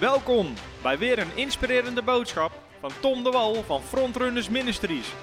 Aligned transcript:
Welkom 0.00 0.54
bij 0.82 0.98
weer 0.98 1.18
een 1.18 1.36
inspirerende 1.36 2.02
boodschap 2.02 2.52
van 2.80 2.90
Tom 3.00 3.24
de 3.24 3.30
Wal 3.30 3.54
van 3.54 3.82
Frontrunners 3.82 4.48
Ministries. 4.48 5.14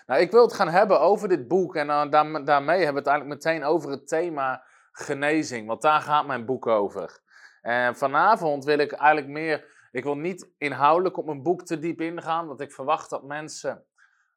Nou, 0.07 0.21
ik 0.21 0.31
wil 0.31 0.41
het 0.41 0.53
gaan 0.53 0.69
hebben 0.69 0.99
over 0.99 1.27
dit 1.27 1.47
boek. 1.47 1.75
En 1.75 1.87
daar, 1.87 2.45
daarmee 2.45 2.83
hebben 2.83 2.93
we 2.93 2.99
het 2.99 3.07
eigenlijk 3.07 3.43
meteen 3.43 3.63
over 3.63 3.89
het 3.89 4.07
thema 4.07 4.63
genezing. 4.91 5.67
Want 5.67 5.81
daar 5.81 6.01
gaat 6.01 6.27
mijn 6.27 6.45
boek 6.45 6.67
over. 6.67 7.19
En 7.61 7.95
vanavond 7.95 8.65
wil 8.65 8.77
ik 8.77 8.91
eigenlijk 8.91 9.31
meer. 9.31 9.65
Ik 9.91 10.03
wil 10.03 10.17
niet 10.17 10.49
inhoudelijk 10.57 11.17
op 11.17 11.25
mijn 11.25 11.43
boek 11.43 11.63
te 11.65 11.79
diep 11.79 12.01
ingaan. 12.01 12.47
Want 12.47 12.61
ik 12.61 12.71
verwacht 12.71 13.09
dat 13.09 13.23
mensen 13.23 13.83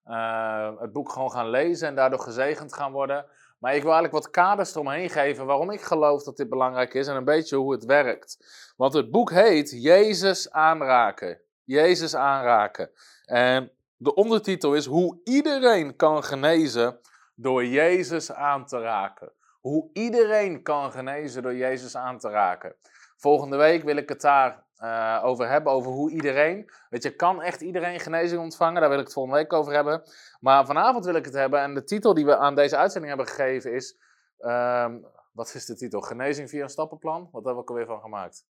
uh, 0.07 0.71
het 0.79 0.93
boek 0.93 1.13
gewoon 1.13 1.31
gaan 1.31 1.51
lezen 1.51 1.89
en 1.89 1.95
daardoor 1.95 2.21
gezegend 2.21 2.75
gaan 2.75 2.93
worden. 2.93 3.27
Maar 3.59 3.75
ik 3.75 3.83
wil 3.83 3.93
eigenlijk 3.93 4.25
wat 4.25 4.33
kaders 4.33 4.75
eromheen 4.75 5.11
geven 5.11 5.47
waarom 5.47 5.71
ik 5.71 5.81
geloof 5.81 6.23
dat 6.23 6.37
dit 6.37 6.49
belangrijk 6.49 6.95
is 6.95 7.07
en 7.07 7.17
een 7.17 7.25
beetje 7.25 7.57
hoe 7.57 7.73
het 7.73 7.85
werkt. 7.85 8.39
Want 8.77 8.93
het 8.93 9.11
boek 9.11 9.31
heet 9.31 9.83
Jezus 9.83 10.51
aanraken. 10.51 11.41
Jezus 11.65 12.15
aanraken. 12.17 12.91
En 13.25 13.73
de 14.03 14.15
ondertitel 14.15 14.75
is 14.75 14.87
hoe 14.87 15.21
iedereen 15.25 15.97
kan 15.97 16.25
genezen 16.25 17.01
door 17.35 17.65
Jezus 17.65 18.33
aan 18.33 18.67
te 18.67 18.79
raken. 18.79 19.33
Hoe 19.61 19.91
iedereen 19.93 20.63
kan 20.63 20.93
genezen 20.93 21.43
door 21.43 21.55
Jezus 21.55 21.97
aan 21.97 22.19
te 22.19 22.29
raken. 22.29 22.77
Volgende 23.17 23.57
week 23.57 23.83
wil 23.83 23.97
ik 23.97 24.09
het 24.09 24.21
daar 24.21 24.65
uh, 24.79 25.21
over 25.25 25.49
hebben, 25.49 25.73
over 25.73 25.91
hoe 25.93 26.11
iedereen. 26.11 26.71
Weet 26.89 27.03
je, 27.03 27.17
kan 27.17 27.43
echt 27.43 27.61
iedereen 27.61 28.01
genezing 28.01 28.41
ontvangen? 28.41 28.81
Daar 28.81 28.91
wil 28.91 28.99
ik 28.99 29.05
het 29.05 29.15
volgende 29.15 29.39
week 29.39 29.53
over 29.53 29.73
hebben. 29.73 30.03
Maar 30.41 30.67
vanavond 30.67 31.05
wil 31.05 31.15
ik 31.15 31.25
het 31.25 31.35
hebben. 31.35 31.61
En 31.61 31.75
de 31.75 31.85
titel 31.85 32.15
die 32.15 32.25
we 32.25 32.37
aan 32.37 32.55
deze 32.55 32.77
uitzending 32.77 33.15
hebben 33.17 33.35
gegeven 33.35 33.73
is. 33.73 33.99
Um, 34.39 35.07
wat 35.33 35.55
is 35.55 35.67
de 35.67 35.77
titel? 35.77 36.01
Genezing 36.01 36.49
via 36.49 36.63
een 36.63 36.69
stappenplan? 36.69 37.29
Wat 37.33 37.45
hebben 37.45 37.55
we 37.55 37.61
ook 37.61 37.69
alweer 37.69 37.87
van 37.87 38.01
gemaakt? 38.01 38.47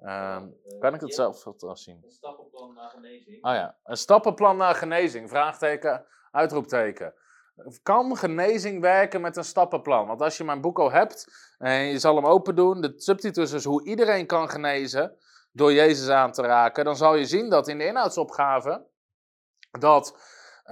Um, 0.00 0.54
kan 0.78 0.94
ik 0.94 1.00
het 1.00 1.14
zelf 1.14 1.40
trouwens 1.40 1.84
zien? 1.84 2.00
Een 2.04 2.10
stappenplan 2.10 2.74
naar 2.74 2.90
genezing. 2.90 3.42
Ah 3.42 3.54
ja, 3.54 3.76
een 3.84 3.96
stappenplan 3.96 4.56
naar 4.56 4.74
genezing. 4.74 5.28
Vraagteken, 5.28 6.06
uitroepteken. 6.30 7.14
Kan 7.82 8.16
genezing 8.16 8.80
werken 8.80 9.20
met 9.20 9.36
een 9.36 9.44
stappenplan? 9.44 10.06
Want 10.06 10.20
als 10.20 10.36
je 10.36 10.44
mijn 10.44 10.60
boek 10.60 10.78
al 10.78 10.90
hebt 10.90 11.26
en 11.58 11.84
je 11.84 11.98
zal 11.98 12.14
hem 12.14 12.26
open 12.26 12.56
doen, 12.56 12.80
de 12.80 12.92
subtitel 12.96 13.42
is 13.42 13.50
dus 13.50 13.64
hoe 13.64 13.84
iedereen 13.84 14.26
kan 14.26 14.50
genezen 14.50 15.16
door 15.52 15.72
Jezus 15.72 16.08
aan 16.08 16.32
te 16.32 16.42
raken, 16.42 16.84
dan 16.84 16.96
zal 16.96 17.14
je 17.14 17.24
zien 17.24 17.50
dat 17.50 17.68
in 17.68 17.78
de 17.78 17.86
inhoudsopgave 17.86 18.86
dat 19.78 20.16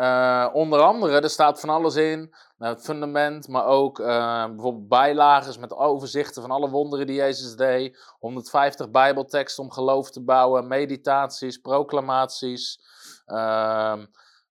uh, 0.00 0.48
onder 0.52 0.80
andere, 0.80 1.20
er 1.20 1.30
staat 1.30 1.60
van 1.60 1.68
alles 1.68 1.94
in, 1.94 2.34
het 2.58 2.82
fundament, 2.82 3.48
maar 3.48 3.66
ook 3.66 3.98
uh, 3.98 4.46
bijvoorbeeld 4.46 4.88
bijlages 4.88 5.58
met 5.58 5.74
overzichten 5.74 6.42
van 6.42 6.50
alle 6.50 6.70
wonderen 6.70 7.06
die 7.06 7.16
Jezus 7.16 7.56
deed, 7.56 8.14
150 8.18 8.90
bijbelteksten 8.90 9.64
om 9.64 9.70
geloof 9.70 10.10
te 10.10 10.20
bouwen, 10.20 10.66
meditaties, 10.66 11.56
proclamaties, 11.56 12.80
uh, 13.26 13.96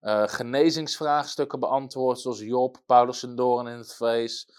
uh, 0.01 0.23
genezingsvraagstukken 0.25 1.59
beantwoord, 1.59 2.19
zoals 2.19 2.39
Job, 2.39 2.77
Paulus 2.85 3.23
en 3.23 3.35
doorn 3.35 3.67
in 3.67 3.77
het 3.77 3.95
vlees, 3.95 4.49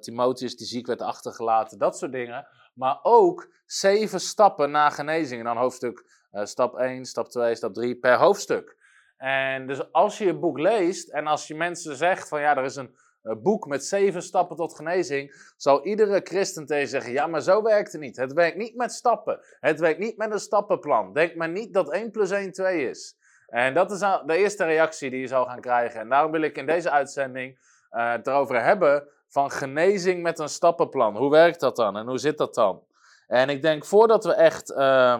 Timotheus 0.00 0.56
die 0.56 0.66
ziek 0.66 0.86
werd 0.86 1.02
achtergelaten, 1.02 1.78
dat 1.78 1.98
soort 1.98 2.12
dingen. 2.12 2.46
Maar 2.74 2.98
ook 3.02 3.48
zeven 3.66 4.20
stappen 4.20 4.70
naar 4.70 4.90
genezing. 4.90 5.38
En 5.40 5.46
dan 5.46 5.56
hoofdstuk 5.56 6.26
stap 6.32 6.74
1, 6.74 7.04
stap 7.04 7.28
2, 7.28 7.54
stap 7.54 7.74
3 7.74 7.96
per 7.96 8.16
hoofdstuk. 8.16 8.77
En 9.18 9.66
dus 9.66 9.92
als 9.92 10.18
je 10.18 10.24
je 10.24 10.38
boek 10.38 10.58
leest 10.58 11.08
en 11.08 11.26
als 11.26 11.46
je 11.46 11.54
mensen 11.54 11.96
zegt 11.96 12.28
van 12.28 12.40
ja, 12.40 12.56
er 12.56 12.64
is 12.64 12.76
een 12.76 12.96
boek 13.22 13.66
met 13.66 13.84
zeven 13.84 14.22
stappen 14.22 14.56
tot 14.56 14.76
genezing, 14.76 15.52
zal 15.56 15.84
iedere 15.84 16.20
christen 16.24 16.66
tegen 16.66 16.88
zeggen, 16.88 17.12
ja, 17.12 17.26
maar 17.26 17.40
zo 17.40 17.62
werkt 17.62 17.92
het 17.92 18.00
niet. 18.00 18.16
Het 18.16 18.32
werkt 18.32 18.56
niet 18.56 18.76
met 18.76 18.92
stappen. 18.92 19.40
Het 19.60 19.80
werkt 19.80 19.98
niet 19.98 20.16
met 20.16 20.32
een 20.32 20.40
stappenplan. 20.40 21.12
Denk 21.12 21.34
maar 21.34 21.48
niet 21.48 21.74
dat 21.74 21.92
1 21.92 22.10
plus 22.10 22.30
1 22.30 22.52
2 22.52 22.88
is. 22.88 23.16
En 23.46 23.74
dat 23.74 23.90
is 23.90 23.98
de 23.98 24.36
eerste 24.36 24.64
reactie 24.64 25.10
die 25.10 25.20
je 25.20 25.26
zal 25.26 25.44
gaan 25.44 25.60
krijgen. 25.60 26.00
En 26.00 26.08
daarom 26.08 26.32
wil 26.32 26.42
ik 26.42 26.56
in 26.56 26.66
deze 26.66 26.90
uitzending 26.90 27.58
uh, 27.90 28.10
het 28.10 28.26
erover 28.26 28.62
hebben 28.62 29.08
van 29.28 29.50
genezing 29.50 30.22
met 30.22 30.38
een 30.38 30.48
stappenplan. 30.48 31.16
Hoe 31.16 31.30
werkt 31.30 31.60
dat 31.60 31.76
dan 31.76 31.96
en 31.96 32.06
hoe 32.06 32.18
zit 32.18 32.38
dat 32.38 32.54
dan? 32.54 32.82
En 33.26 33.48
ik 33.48 33.62
denk 33.62 33.84
voordat 33.84 34.24
we 34.24 34.34
echt 34.34 34.70
uh, 34.70 35.18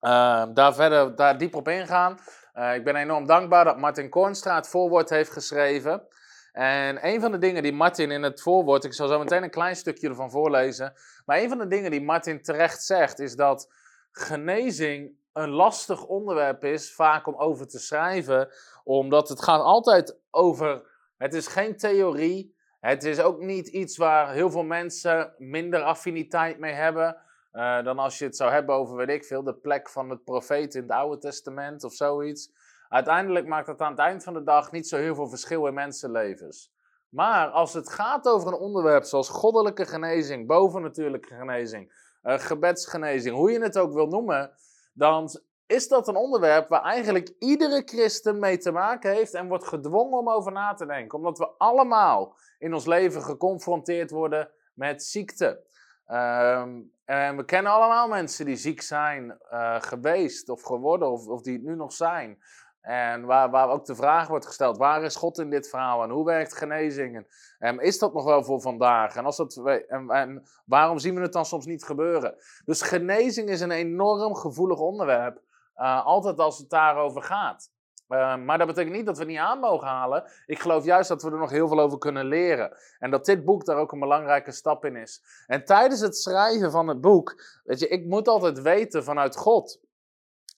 uh, 0.00 0.44
daar 0.54 0.74
verder 0.74 1.16
daar 1.16 1.38
diep 1.38 1.54
op 1.54 1.68
ingaan, 1.68 2.18
uh, 2.58 2.74
ik 2.74 2.84
ben 2.84 2.96
enorm 2.96 3.26
dankbaar 3.26 3.64
dat 3.64 3.78
Martin 3.78 4.08
Kornstra 4.08 4.54
het 4.54 4.68
voorwoord 4.68 5.10
heeft 5.10 5.30
geschreven. 5.30 6.06
En 6.52 7.06
een 7.06 7.20
van 7.20 7.32
de 7.32 7.38
dingen 7.38 7.62
die 7.62 7.72
Martin 7.72 8.10
in 8.10 8.22
het 8.22 8.40
voorwoord, 8.40 8.84
ik 8.84 8.92
zal 8.92 9.08
zo 9.08 9.18
meteen 9.18 9.42
een 9.42 9.50
klein 9.50 9.76
stukje 9.76 10.08
ervan 10.08 10.30
voorlezen. 10.30 10.92
Maar 11.24 11.38
een 11.38 11.48
van 11.48 11.58
de 11.58 11.66
dingen 11.66 11.90
die 11.90 12.02
Martin 12.02 12.42
terecht 12.42 12.82
zegt, 12.82 13.18
is 13.18 13.36
dat 13.36 13.72
genezing 14.10 15.16
een 15.32 15.48
lastig 15.48 16.04
onderwerp 16.04 16.64
is, 16.64 16.94
vaak 16.94 17.26
om 17.26 17.36
over 17.36 17.68
te 17.68 17.78
schrijven. 17.78 18.48
Omdat 18.84 19.28
het 19.28 19.42
gaat 19.42 19.60
altijd 19.60 20.18
over, 20.30 20.82
het 21.16 21.34
is 21.34 21.46
geen 21.46 21.76
theorie. 21.76 22.56
Het 22.80 23.04
is 23.04 23.20
ook 23.20 23.40
niet 23.40 23.68
iets 23.68 23.96
waar 23.96 24.32
heel 24.32 24.50
veel 24.50 24.62
mensen 24.62 25.34
minder 25.36 25.82
affiniteit 25.82 26.58
mee 26.58 26.72
hebben. 26.72 27.16
Uh, 27.52 27.84
dan 27.84 27.98
als 27.98 28.18
je 28.18 28.24
het 28.24 28.36
zou 28.36 28.50
hebben 28.50 28.74
over, 28.74 28.96
weet 28.96 29.08
ik 29.08 29.24
veel, 29.24 29.42
de 29.42 29.54
plek 29.54 29.88
van 29.88 30.10
het 30.10 30.24
profeet 30.24 30.74
in 30.74 30.82
het 30.82 30.90
Oude 30.90 31.18
Testament 31.18 31.84
of 31.84 31.92
zoiets. 31.92 32.50
Uiteindelijk 32.88 33.46
maakt 33.46 33.66
het 33.66 33.80
aan 33.80 33.90
het 33.90 34.00
eind 34.00 34.24
van 34.24 34.34
de 34.34 34.42
dag 34.42 34.72
niet 34.72 34.88
zo 34.88 34.96
heel 34.96 35.14
veel 35.14 35.28
verschil 35.28 35.66
in 35.66 35.74
mensenlevens. 35.74 36.72
Maar 37.08 37.48
als 37.48 37.72
het 37.72 37.90
gaat 37.90 38.28
over 38.28 38.48
een 38.48 38.58
onderwerp 38.58 39.04
zoals 39.04 39.28
goddelijke 39.28 39.86
genezing, 39.86 40.46
bovennatuurlijke 40.46 41.34
genezing, 41.34 41.92
uh, 42.22 42.38
gebedsgenezing, 42.38 43.36
hoe 43.36 43.50
je 43.50 43.60
het 43.60 43.78
ook 43.78 43.92
wil 43.92 44.06
noemen, 44.06 44.50
dan 44.92 45.30
is 45.66 45.88
dat 45.88 46.08
een 46.08 46.16
onderwerp 46.16 46.68
waar 46.68 46.82
eigenlijk 46.82 47.34
iedere 47.38 47.82
christen 47.84 48.38
mee 48.38 48.58
te 48.58 48.70
maken 48.70 49.12
heeft 49.12 49.34
en 49.34 49.48
wordt 49.48 49.66
gedwongen 49.66 50.18
om 50.18 50.30
over 50.30 50.52
na 50.52 50.74
te 50.74 50.86
denken. 50.86 51.18
Omdat 51.18 51.38
we 51.38 51.48
allemaal 51.58 52.36
in 52.58 52.74
ons 52.74 52.86
leven 52.86 53.22
geconfronteerd 53.22 54.10
worden 54.10 54.50
met 54.74 55.04
ziekte. 55.04 55.66
Um, 56.12 56.92
en 57.04 57.36
we 57.36 57.44
kennen 57.44 57.72
allemaal 57.72 58.08
mensen 58.08 58.44
die 58.44 58.56
ziek 58.56 58.82
zijn 58.82 59.38
uh, 59.52 59.80
geweest 59.80 60.48
of 60.48 60.62
geworden 60.62 61.10
of, 61.10 61.26
of 61.26 61.42
die 61.42 61.52
het 61.52 61.62
nu 61.62 61.74
nog 61.74 61.92
zijn. 61.92 62.38
En 62.80 63.24
waar, 63.24 63.50
waar 63.50 63.68
ook 63.68 63.84
de 63.84 63.94
vraag 63.94 64.28
wordt 64.28 64.46
gesteld, 64.46 64.76
waar 64.76 65.02
is 65.02 65.16
God 65.16 65.38
in 65.38 65.50
dit 65.50 65.68
verhaal 65.68 66.02
en 66.02 66.10
hoe 66.10 66.24
werkt 66.24 66.56
genezing? 66.56 67.16
En, 67.16 67.26
en 67.58 67.78
is 67.78 67.98
dat 67.98 68.14
nog 68.14 68.24
wel 68.24 68.44
voor 68.44 68.60
vandaag? 68.60 69.16
En, 69.16 69.24
als 69.24 69.36
dat, 69.36 69.56
en, 69.88 70.10
en 70.10 70.42
waarom 70.64 70.98
zien 70.98 71.14
we 71.14 71.20
het 71.20 71.32
dan 71.32 71.44
soms 71.44 71.66
niet 71.66 71.84
gebeuren? 71.84 72.34
Dus 72.64 72.82
genezing 72.82 73.48
is 73.48 73.60
een 73.60 73.70
enorm 73.70 74.34
gevoelig 74.34 74.78
onderwerp, 74.78 75.40
uh, 75.76 76.04
altijd 76.06 76.38
als 76.38 76.58
het 76.58 76.70
daarover 76.70 77.22
gaat. 77.22 77.70
Uh, 78.08 78.36
maar 78.36 78.58
dat 78.58 78.66
betekent 78.66 78.94
niet 78.94 79.06
dat 79.06 79.18
we 79.18 79.24
niet 79.24 79.38
aan 79.38 79.58
mogen 79.58 79.86
halen. 79.86 80.24
Ik 80.46 80.58
geloof 80.58 80.84
juist 80.84 81.08
dat 81.08 81.22
we 81.22 81.30
er 81.30 81.38
nog 81.38 81.50
heel 81.50 81.68
veel 81.68 81.80
over 81.80 81.98
kunnen 81.98 82.26
leren. 82.26 82.76
En 82.98 83.10
dat 83.10 83.24
dit 83.24 83.44
boek 83.44 83.64
daar 83.64 83.76
ook 83.76 83.92
een 83.92 84.00
belangrijke 84.00 84.52
stap 84.52 84.84
in 84.84 84.96
is. 84.96 85.22
En 85.46 85.64
tijdens 85.64 86.00
het 86.00 86.16
schrijven 86.16 86.70
van 86.70 86.88
het 86.88 87.00
boek, 87.00 87.42
weet 87.64 87.78
je, 87.78 87.88
ik 87.88 88.06
moet 88.06 88.28
altijd 88.28 88.62
weten 88.62 89.04
vanuit 89.04 89.36
God 89.36 89.80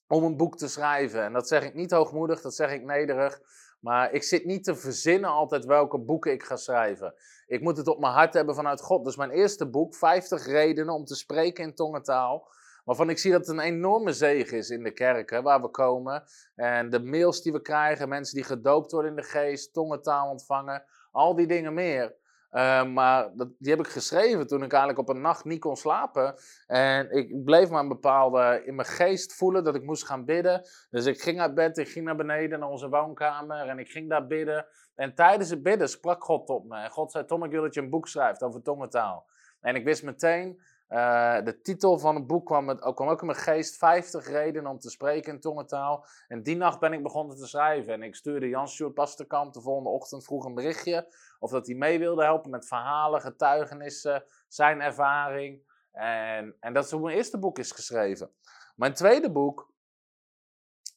om 0.09 0.25
een 0.25 0.37
boek 0.37 0.57
te 0.57 0.69
schrijven. 0.69 1.23
En 1.23 1.33
dat 1.33 1.49
zeg 1.49 1.65
ik 1.65 1.75
niet 1.75 1.91
hoogmoedig, 1.91 2.41
dat 2.41 2.55
zeg 2.55 2.73
ik 2.73 2.85
nederig. 2.85 3.41
Maar 3.81 4.13
ik 4.13 4.23
zit 4.23 4.45
niet 4.45 4.65
te 4.65 4.75
verzinnen 4.75 5.31
altijd 5.31 5.65
welke 5.65 5.99
boeken 5.99 6.33
ik 6.33 6.43
ga 6.43 6.57
schrijven. 6.57 7.15
Ik 7.47 7.61
moet 7.61 7.77
het 7.77 7.89
op 7.89 8.01
mijn 8.01 8.13
hart 8.13 8.35
hebben 8.35 8.55
vanuit 8.55 8.81
God. 8.81 9.05
Dus 9.05 9.17
mijn 9.17 9.31
eerste 9.31 9.67
boek, 9.71 9.95
50 9.95 10.47
redenen 10.47 10.95
om 10.95 11.05
te 11.05 11.15
spreken 11.15 11.65
in 11.65 11.75
tongentaal. 11.75 12.49
Waarvan 12.85 13.11
ik 13.11 13.19
zie 13.19 13.31
dat 13.31 13.47
het 13.47 13.57
een 13.57 13.63
enorme 13.63 14.13
zegen 14.13 14.59
is 14.59 14.71
in 14.71 14.83
de 14.83 14.93
kerken 14.93 15.43
waar 15.43 15.61
we 15.61 15.69
komen. 15.69 16.25
En 16.55 16.91
de 16.91 17.01
mails 17.01 17.43
die 17.43 17.53
we 17.53 17.63
krijgen, 17.63 18.09
mensen 18.09 18.35
die 18.35 18.45
gedoopt 18.45 18.93
worden 18.93 19.11
in 19.11 19.17
de 19.17 19.23
geest, 19.23 19.73
tongentaal 19.73 20.31
ontvangen, 20.31 20.85
al 21.11 21.35
die 21.35 21.47
dingen 21.47 21.75
meer. 21.75 22.19
Uh, 22.53 22.85
maar 22.85 23.31
dat, 23.35 23.49
die 23.59 23.71
heb 23.71 23.81
ik 23.81 23.93
geschreven 23.93 24.47
toen 24.47 24.63
ik 24.63 24.73
eigenlijk 24.73 25.09
op 25.09 25.09
een 25.09 25.21
nacht 25.21 25.45
niet 25.45 25.61
kon 25.61 25.77
slapen. 25.77 26.35
En 26.67 27.11
ik 27.11 27.45
bleef 27.45 27.71
maar 27.71 27.83
een 27.83 27.89
bepaalde 27.89 28.63
in 28.65 28.75
mijn 28.75 28.89
geest 28.89 29.35
voelen 29.35 29.65
dat 29.65 29.75
ik 29.75 29.83
moest 29.83 30.07
gaan 30.07 30.25
bidden. 30.25 30.63
Dus 30.91 31.07
ik 31.07 31.21
ging 31.21 31.41
uit 31.41 31.55
bed, 31.55 31.79
ik 31.79 31.89
ging 31.89 32.05
naar 32.05 32.17
beneden 32.17 32.59
naar 32.59 32.69
onze 32.69 32.89
woonkamer 32.89 33.69
en 33.69 33.79
ik 33.79 33.91
ging 33.91 34.09
daar 34.09 34.27
bidden. 34.27 34.67
En 34.95 35.15
tijdens 35.15 35.51
het 35.51 35.63
bidden 35.63 35.89
sprak 35.89 36.25
God 36.25 36.47
tot 36.47 36.65
me. 36.65 36.77
En 36.77 36.91
God 36.91 37.13
zei: 37.13 37.25
Tom, 37.25 37.45
ik 37.45 37.51
wil 37.51 37.63
dat 37.63 37.75
je 37.75 37.81
een 37.81 37.91
boek 37.91 38.09
schrijft 38.09 38.43
over 38.43 38.63
tongentaal. 38.63 39.27
En 39.61 39.75
ik 39.75 39.85
wist 39.85 40.03
meteen, 40.03 40.61
uh, 40.91 41.45
de 41.45 41.61
titel 41.61 41.99
van 41.99 42.15
het 42.15 42.27
boek 42.27 42.47
kwam, 42.47 42.65
met, 42.65 42.79
kwam 42.95 43.09
ook 43.09 43.21
in 43.21 43.27
mijn 43.27 43.39
geest, 43.39 43.77
50 43.77 44.27
redenen 44.27 44.71
om 44.71 44.79
te 44.79 44.91
spreken 44.91 45.33
in 45.33 45.41
tongentaal. 45.41 46.07
En 46.29 46.43
die 46.43 46.57
nacht 46.57 46.79
ben 46.81 46.93
ik 46.93 47.03
begonnen 47.03 47.37
te 47.37 47.47
schrijven. 47.47 47.93
En 47.93 48.03
ik 48.03 48.15
stuurde 48.15 48.49
Jan 48.49 48.69
Sjoerd 48.69 48.95
Pasterkamp 48.95 49.53
de 49.53 49.61
volgende 49.61 49.91
ochtend 49.91 50.25
vroeg 50.25 50.45
een 50.45 50.55
berichtje. 50.55 51.15
Of 51.39 51.51
dat 51.51 51.67
hij 51.67 51.77
mee 51.77 51.99
wilde 51.99 52.25
helpen 52.25 52.51
met 52.51 52.67
verhalen, 52.67 53.21
getuigenissen, 53.21 54.25
zijn 54.49 54.81
ervaring. 54.81 55.63
En, 55.93 56.57
en 56.61 56.73
dat 56.73 56.85
is 56.85 56.91
hoe 56.91 57.01
mijn 57.01 57.17
eerste 57.17 57.39
boek 57.39 57.59
is 57.59 57.73
geschreven. 57.73 58.31
Mijn 58.77 58.95
tweede 58.95 59.31
boek, 59.31 59.73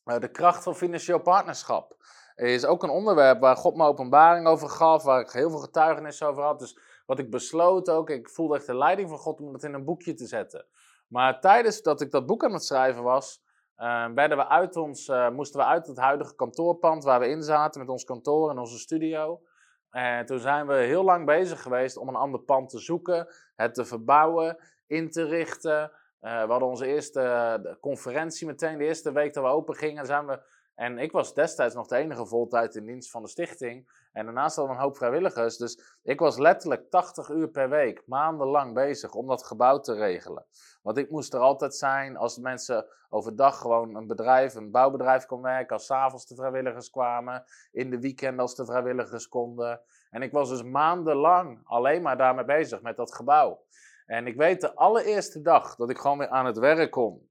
uh, 0.05 0.19
De 0.19 0.31
kracht 0.31 0.63
van 0.63 0.75
financieel 0.75 1.19
partnerschap, 1.19 1.95
is 2.35 2.65
ook 2.65 2.83
een 2.83 2.89
onderwerp 2.89 3.39
waar 3.39 3.55
God 3.55 3.75
me 3.75 3.85
openbaring 3.85 4.47
over 4.47 4.69
gaf, 4.69 5.03
waar 5.03 5.21
ik 5.21 5.31
heel 5.31 5.49
veel 5.49 5.59
getuigenissen 5.59 6.27
over 6.27 6.43
had. 6.43 6.59
Dus 6.59 6.79
wat 7.15 7.25
ik 7.25 7.31
besloot 7.31 7.89
ook, 7.89 8.09
ik 8.09 8.29
voelde 8.29 8.55
echt 8.55 8.65
de 8.65 8.77
leiding 8.77 9.09
van 9.09 9.17
God 9.17 9.39
om 9.39 9.51
dat 9.51 9.63
in 9.63 9.73
een 9.73 9.85
boekje 9.85 10.13
te 10.13 10.25
zetten. 10.25 10.65
Maar 11.07 11.39
tijdens 11.39 11.81
dat 11.81 12.01
ik 12.01 12.11
dat 12.11 12.25
boek 12.25 12.43
aan 12.43 12.53
het 12.53 12.63
schrijven 12.63 13.03
was, 13.03 13.43
uh, 13.77 14.07
werden 14.15 14.37
we 14.37 14.47
uit 14.47 14.75
ons, 14.75 15.07
uh, 15.07 15.29
moesten 15.29 15.59
we 15.59 15.65
uit 15.65 15.87
het 15.87 15.97
huidige 15.97 16.35
kantoorpand 16.35 17.03
waar 17.03 17.19
we 17.19 17.27
in 17.27 17.43
zaten 17.43 17.81
met 17.81 17.89
ons 17.89 18.03
kantoor 18.03 18.49
en 18.49 18.57
onze 18.57 18.77
studio. 18.77 19.41
En 19.89 20.25
toen 20.25 20.39
zijn 20.39 20.67
we 20.67 20.73
heel 20.73 21.03
lang 21.03 21.25
bezig 21.25 21.61
geweest 21.61 21.97
om 21.97 22.07
een 22.07 22.15
ander 22.15 22.39
pand 22.39 22.69
te 22.69 22.79
zoeken, 22.79 23.27
het 23.55 23.73
te 23.73 23.85
verbouwen, 23.85 24.57
in 24.87 25.11
te 25.11 25.23
richten. 25.23 25.91
Uh, 26.21 26.43
we 26.43 26.49
hadden 26.49 26.69
onze 26.69 26.85
eerste 26.85 27.77
conferentie 27.81 28.47
meteen, 28.47 28.77
de 28.77 28.83
eerste 28.83 29.11
week 29.11 29.33
dat 29.33 29.43
we 29.43 29.49
open 29.49 29.75
gingen, 29.75 30.05
zijn 30.05 30.25
we 30.25 30.41
en 30.75 30.97
ik 30.97 31.11
was 31.11 31.33
destijds 31.33 31.75
nog 31.75 31.87
de 31.87 31.95
enige 31.95 32.25
voltijd 32.25 32.75
in 32.75 32.85
dienst 32.85 33.11
van 33.11 33.21
de 33.21 33.27
stichting. 33.27 34.01
En 34.13 34.25
daarnaast 34.25 34.55
hadden 34.55 34.75
we 34.75 34.81
een 34.81 34.87
hoop 34.87 34.97
vrijwilligers. 34.97 35.57
Dus 35.57 35.97
ik 36.03 36.19
was 36.19 36.37
letterlijk 36.37 36.89
80 36.89 37.29
uur 37.29 37.47
per 37.47 37.69
week, 37.69 38.03
maandenlang 38.05 38.73
bezig 38.73 39.13
om 39.13 39.27
dat 39.27 39.45
gebouw 39.45 39.79
te 39.79 39.93
regelen. 39.93 40.45
Want 40.81 40.97
ik 40.97 41.09
moest 41.09 41.33
er 41.33 41.39
altijd 41.39 41.75
zijn 41.75 42.17
als 42.17 42.37
mensen 42.37 42.85
overdag 43.09 43.57
gewoon 43.57 43.95
een 43.95 44.07
bedrijf, 44.07 44.55
een 44.55 44.71
bouwbedrijf 44.71 45.25
kon 45.25 45.41
werken. 45.41 45.75
Als 45.75 45.85
s'avonds 45.85 46.25
de 46.25 46.35
vrijwilligers 46.35 46.89
kwamen. 46.89 47.43
In 47.71 47.89
de 47.89 47.99
weekend 47.99 48.39
als 48.39 48.55
de 48.55 48.65
vrijwilligers 48.65 49.27
konden. 49.27 49.81
En 50.09 50.21
ik 50.21 50.31
was 50.31 50.49
dus 50.49 50.63
maandenlang 50.63 51.61
alleen 51.63 52.01
maar 52.01 52.17
daarmee 52.17 52.45
bezig 52.45 52.81
met 52.81 52.95
dat 52.95 53.15
gebouw. 53.15 53.63
En 54.05 54.27
ik 54.27 54.35
weet 54.35 54.61
de 54.61 54.75
allereerste 54.75 55.41
dag 55.41 55.75
dat 55.75 55.89
ik 55.89 55.97
gewoon 55.97 56.17
weer 56.17 56.29
aan 56.29 56.45
het 56.45 56.57
werk 56.57 56.91
kon. 56.91 57.29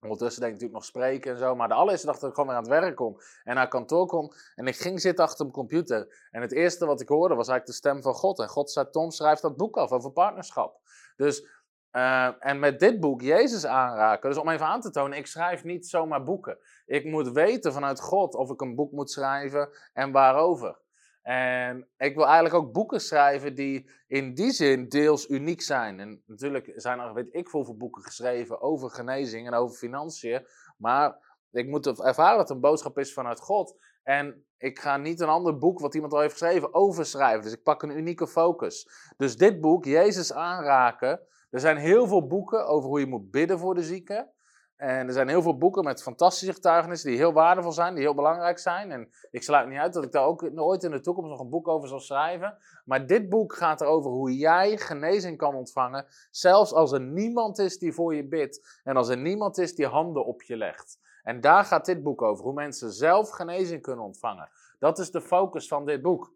Ondertussen 0.00 0.40
denk 0.40 0.54
ik 0.54 0.60
natuurlijk 0.60 0.72
nog 0.72 0.84
spreken 0.84 1.32
en 1.32 1.38
zo. 1.38 1.54
Maar 1.54 1.68
de 1.68 1.74
allereerste 1.74 2.06
dag 2.06 2.18
dat 2.18 2.28
ik 2.28 2.34
gewoon 2.34 2.48
weer 2.48 2.58
aan 2.58 2.70
het 2.70 2.80
werk 2.80 2.96
kon 2.96 3.20
en 3.44 3.54
naar 3.54 3.68
kantoor 3.68 4.06
kon. 4.06 4.32
En 4.54 4.66
ik 4.66 4.76
ging 4.76 5.00
zitten 5.00 5.24
achter 5.24 5.44
mijn 5.44 5.56
computer. 5.56 6.28
En 6.30 6.40
het 6.40 6.52
eerste 6.52 6.86
wat 6.86 7.00
ik 7.00 7.08
hoorde 7.08 7.34
was 7.34 7.48
eigenlijk 7.48 7.66
de 7.66 7.88
stem 7.88 8.02
van 8.02 8.14
God. 8.14 8.38
En 8.38 8.48
God 8.48 8.70
zei, 8.70 8.90
Tom, 8.90 9.10
schrijf 9.10 9.40
dat 9.40 9.56
boek 9.56 9.76
af 9.76 9.92
over 9.92 10.10
partnerschap. 10.10 10.80
Dus, 11.16 11.46
uh, 11.92 12.30
en 12.38 12.58
met 12.58 12.80
dit 12.80 13.00
boek 13.00 13.20
Jezus 13.22 13.66
aanraken. 13.66 14.28
Dus 14.28 14.38
om 14.38 14.48
even 14.48 14.66
aan 14.66 14.80
te 14.80 14.90
tonen, 14.90 15.18
ik 15.18 15.26
schrijf 15.26 15.64
niet 15.64 15.86
zomaar 15.86 16.24
boeken. 16.24 16.58
Ik 16.86 17.04
moet 17.04 17.30
weten 17.30 17.72
vanuit 17.72 18.00
God 18.00 18.34
of 18.34 18.50
ik 18.50 18.60
een 18.60 18.74
boek 18.74 18.92
moet 18.92 19.10
schrijven 19.10 19.68
en 19.92 20.12
waarover. 20.12 20.78
En 21.28 21.88
ik 21.96 22.14
wil 22.14 22.24
eigenlijk 22.24 22.54
ook 22.54 22.72
boeken 22.72 23.00
schrijven 23.00 23.54
die 23.54 23.90
in 24.06 24.34
die 24.34 24.50
zin 24.50 24.88
deels 24.88 25.28
uniek 25.28 25.62
zijn. 25.62 26.00
En 26.00 26.22
natuurlijk 26.26 26.72
zijn 26.74 26.98
er, 26.98 27.14
weet 27.14 27.34
ik 27.34 27.48
hoeveel 27.48 27.76
boeken 27.76 28.02
geschreven 28.02 28.60
over 28.60 28.90
genezing 28.90 29.46
en 29.46 29.54
over 29.54 29.76
financiën. 29.76 30.46
Maar 30.76 31.18
ik 31.50 31.66
moet 31.66 31.86
ervaren 31.86 32.36
dat 32.36 32.50
een 32.50 32.60
boodschap 32.60 32.98
is 32.98 33.12
vanuit 33.12 33.40
God. 33.40 33.80
En 34.02 34.46
ik 34.58 34.78
ga 34.78 34.96
niet 34.96 35.20
een 35.20 35.28
ander 35.28 35.58
boek 35.58 35.80
wat 35.80 35.94
iemand 35.94 36.12
al 36.12 36.20
heeft 36.20 36.32
geschreven 36.32 36.74
overschrijven. 36.74 37.42
Dus 37.42 37.52
ik 37.52 37.62
pak 37.62 37.82
een 37.82 37.96
unieke 37.98 38.26
focus. 38.26 38.88
Dus 39.16 39.36
dit 39.36 39.60
boek, 39.60 39.84
Jezus 39.84 40.32
aanraken. 40.32 41.20
Er 41.50 41.60
zijn 41.60 41.76
heel 41.76 42.06
veel 42.06 42.26
boeken 42.26 42.66
over 42.66 42.88
hoe 42.88 43.00
je 43.00 43.06
moet 43.06 43.30
bidden 43.30 43.58
voor 43.58 43.74
de 43.74 43.82
zieken. 43.82 44.32
En 44.78 45.06
er 45.06 45.12
zijn 45.12 45.28
heel 45.28 45.42
veel 45.42 45.58
boeken 45.58 45.84
met 45.84 46.02
fantastische 46.02 46.54
getuigenissen 46.54 47.08
die 47.08 47.18
heel 47.18 47.32
waardevol 47.32 47.72
zijn, 47.72 47.94
die 47.94 48.02
heel 48.02 48.14
belangrijk 48.14 48.58
zijn. 48.58 48.90
En 48.90 49.10
ik 49.30 49.42
sluit 49.42 49.68
niet 49.68 49.78
uit 49.78 49.92
dat 49.92 50.04
ik 50.04 50.12
daar 50.12 50.24
ook 50.24 50.50
ooit 50.54 50.82
in 50.82 50.90
de 50.90 51.00
toekomst 51.00 51.30
nog 51.30 51.40
een 51.40 51.48
boek 51.48 51.68
over 51.68 51.88
zal 51.88 52.00
schrijven. 52.00 52.58
Maar 52.84 53.06
dit 53.06 53.28
boek 53.28 53.54
gaat 53.54 53.80
erover 53.80 54.10
hoe 54.10 54.36
jij 54.36 54.76
genezing 54.76 55.38
kan 55.38 55.54
ontvangen, 55.54 56.06
zelfs 56.30 56.72
als 56.72 56.92
er 56.92 57.00
niemand 57.00 57.58
is 57.58 57.78
die 57.78 57.92
voor 57.92 58.14
je 58.14 58.28
bidt 58.28 58.80
en 58.84 58.96
als 58.96 59.08
er 59.08 59.18
niemand 59.18 59.58
is 59.58 59.74
die 59.74 59.86
handen 59.86 60.24
op 60.24 60.42
je 60.42 60.56
legt. 60.56 60.98
En 61.22 61.40
daar 61.40 61.64
gaat 61.64 61.84
dit 61.84 62.02
boek 62.02 62.22
over, 62.22 62.44
hoe 62.44 62.54
mensen 62.54 62.92
zelf 62.92 63.30
genezing 63.30 63.82
kunnen 63.82 64.04
ontvangen. 64.04 64.48
Dat 64.78 64.98
is 64.98 65.10
de 65.10 65.20
focus 65.20 65.68
van 65.68 65.86
dit 65.86 66.02
boek. 66.02 66.32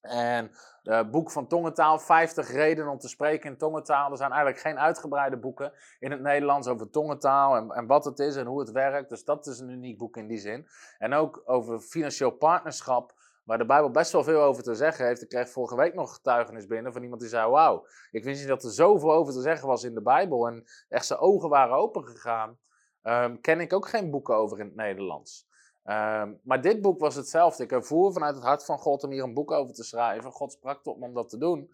En 0.00 0.50
het 0.82 1.10
boek 1.10 1.30
van 1.30 1.46
tongentaal, 1.46 1.98
50 1.98 2.50
redenen 2.50 2.92
om 2.92 2.98
te 2.98 3.08
spreken 3.08 3.50
in 3.50 3.56
tongentaal. 3.56 4.10
Er 4.10 4.16
zijn 4.16 4.30
eigenlijk 4.30 4.60
geen 4.60 4.78
uitgebreide 4.78 5.36
boeken 5.36 5.72
in 5.98 6.10
het 6.10 6.20
Nederlands 6.20 6.68
over 6.68 6.90
tongentaal 6.90 7.56
en, 7.56 7.70
en 7.70 7.86
wat 7.86 8.04
het 8.04 8.18
is 8.18 8.36
en 8.36 8.46
hoe 8.46 8.60
het 8.60 8.70
werkt. 8.70 9.08
Dus 9.08 9.24
dat 9.24 9.46
is 9.46 9.58
een 9.58 9.68
uniek 9.68 9.98
boek 9.98 10.16
in 10.16 10.26
die 10.26 10.38
zin. 10.38 10.66
En 10.98 11.14
ook 11.14 11.42
over 11.44 11.80
financieel 11.80 12.30
partnerschap, 12.30 13.14
waar 13.44 13.58
de 13.58 13.66
Bijbel 13.66 13.90
best 13.90 14.12
wel 14.12 14.24
veel 14.24 14.42
over 14.42 14.62
te 14.62 14.74
zeggen 14.74 15.06
heeft. 15.06 15.22
Ik 15.22 15.28
kreeg 15.28 15.50
vorige 15.50 15.76
week 15.76 15.94
nog 15.94 16.14
getuigenis 16.14 16.66
binnen 16.66 16.92
van 16.92 17.02
iemand 17.02 17.20
die 17.20 17.30
zei, 17.30 17.50
wauw, 17.50 17.86
ik 18.10 18.24
wist 18.24 18.38
niet 18.38 18.48
dat 18.48 18.64
er 18.64 18.70
zoveel 18.70 19.12
over 19.12 19.32
te 19.32 19.40
zeggen 19.40 19.68
was 19.68 19.84
in 19.84 19.94
de 19.94 20.02
Bijbel. 20.02 20.46
En 20.46 20.64
echt 20.88 21.06
zijn 21.06 21.18
ogen 21.18 21.48
waren 21.48 21.76
opengegaan. 21.76 22.58
Um, 23.02 23.40
ken 23.40 23.60
ik 23.60 23.72
ook 23.72 23.88
geen 23.88 24.10
boeken 24.10 24.34
over 24.34 24.58
in 24.58 24.66
het 24.66 24.74
Nederlands. 24.74 25.45
Ehm, 25.86 26.32
maar 26.42 26.60
dit 26.60 26.82
boek 26.82 27.00
was 27.00 27.14
hetzelfde. 27.14 27.62
Ik 27.62 27.72
ervoer 27.72 28.12
vanuit 28.12 28.34
het 28.34 28.44
hart 28.44 28.64
van 28.64 28.78
God 28.78 29.04
om 29.04 29.10
hier 29.10 29.22
een 29.22 29.34
boek 29.34 29.50
over 29.50 29.74
te 29.74 29.84
schrijven. 29.84 30.32
God 30.32 30.52
sprak 30.52 30.82
tot 30.82 30.98
me 30.98 31.04
om 31.04 31.14
dat 31.14 31.28
te 31.28 31.38
doen. 31.38 31.70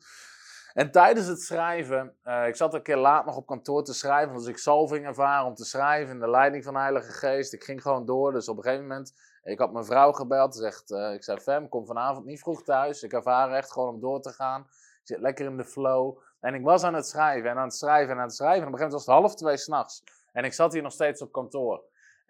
En 0.72 0.90
tijdens 0.90 1.26
het 1.26 1.40
schrijven, 1.40 2.14
uh, 2.24 2.46
ik 2.46 2.56
zat 2.56 2.74
een 2.74 2.82
keer 2.82 2.96
laat 2.96 3.26
nog 3.26 3.36
op 3.36 3.46
kantoor 3.46 3.84
te 3.84 3.94
schrijven, 3.94 4.36
dus 4.36 4.46
ik 4.46 4.58
salving 4.58 5.06
ervaren 5.06 5.46
om 5.46 5.54
te 5.54 5.64
schrijven 5.64 6.14
in 6.14 6.20
de 6.20 6.30
leiding 6.30 6.64
van 6.64 6.72
de 6.74 6.80
Heilige 6.80 7.12
Geest. 7.12 7.52
Ik 7.52 7.64
ging 7.64 7.82
gewoon 7.82 8.06
door, 8.06 8.32
dus 8.32 8.48
op 8.48 8.56
een 8.56 8.62
gegeven 8.62 8.86
moment, 8.86 9.14
ik 9.42 9.58
had 9.58 9.72
mijn 9.72 9.84
vrouw 9.84 10.12
gebeld, 10.12 10.56
zegt, 10.56 10.90
uh, 10.90 11.12
ik 11.12 11.24
zei, 11.24 11.38
Fem, 11.38 11.68
kom 11.68 11.86
vanavond 11.86 12.26
niet 12.26 12.40
vroeg 12.40 12.62
thuis. 12.62 13.02
Ik 13.02 13.12
ervaar 13.12 13.52
echt 13.52 13.72
gewoon 13.72 13.94
om 13.94 14.00
door 14.00 14.20
te 14.20 14.32
gaan. 14.32 14.60
Ik 14.60 15.00
zit 15.08 15.20
lekker 15.20 15.46
in 15.46 15.56
de 15.56 15.64
flow. 15.64 16.18
En 16.40 16.54
ik 16.54 16.62
was 16.62 16.82
aan 16.82 16.94
het 16.94 17.06
schrijven 17.06 17.50
en 17.50 17.56
aan 17.56 17.64
het 17.64 17.74
schrijven 17.74 18.10
en 18.10 18.18
aan 18.18 18.26
het 18.26 18.34
schrijven. 18.34 18.62
En 18.62 18.66
op 18.66 18.72
een 18.72 18.78
gegeven 18.78 18.98
moment 18.98 19.06
was 19.06 19.16
het 19.16 19.24
half 19.24 19.34
twee 19.34 19.56
s'nachts. 19.56 20.04
En 20.32 20.44
ik 20.44 20.52
zat 20.52 20.72
hier 20.72 20.82
nog 20.82 20.92
steeds 20.92 21.22
op 21.22 21.32
kantoor. 21.32 21.82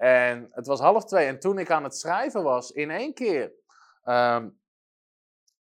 En 0.02 0.48
het 0.50 0.66
was 0.66 0.80
half 0.80 1.04
twee. 1.04 1.26
En 1.26 1.38
toen 1.38 1.58
ik 1.58 1.70
aan 1.70 1.84
het 1.84 1.96
schrijven 1.96 2.42
was, 2.42 2.70
in 2.70 2.90
één 2.90 3.14
keer 3.14 3.52
um, 4.04 4.60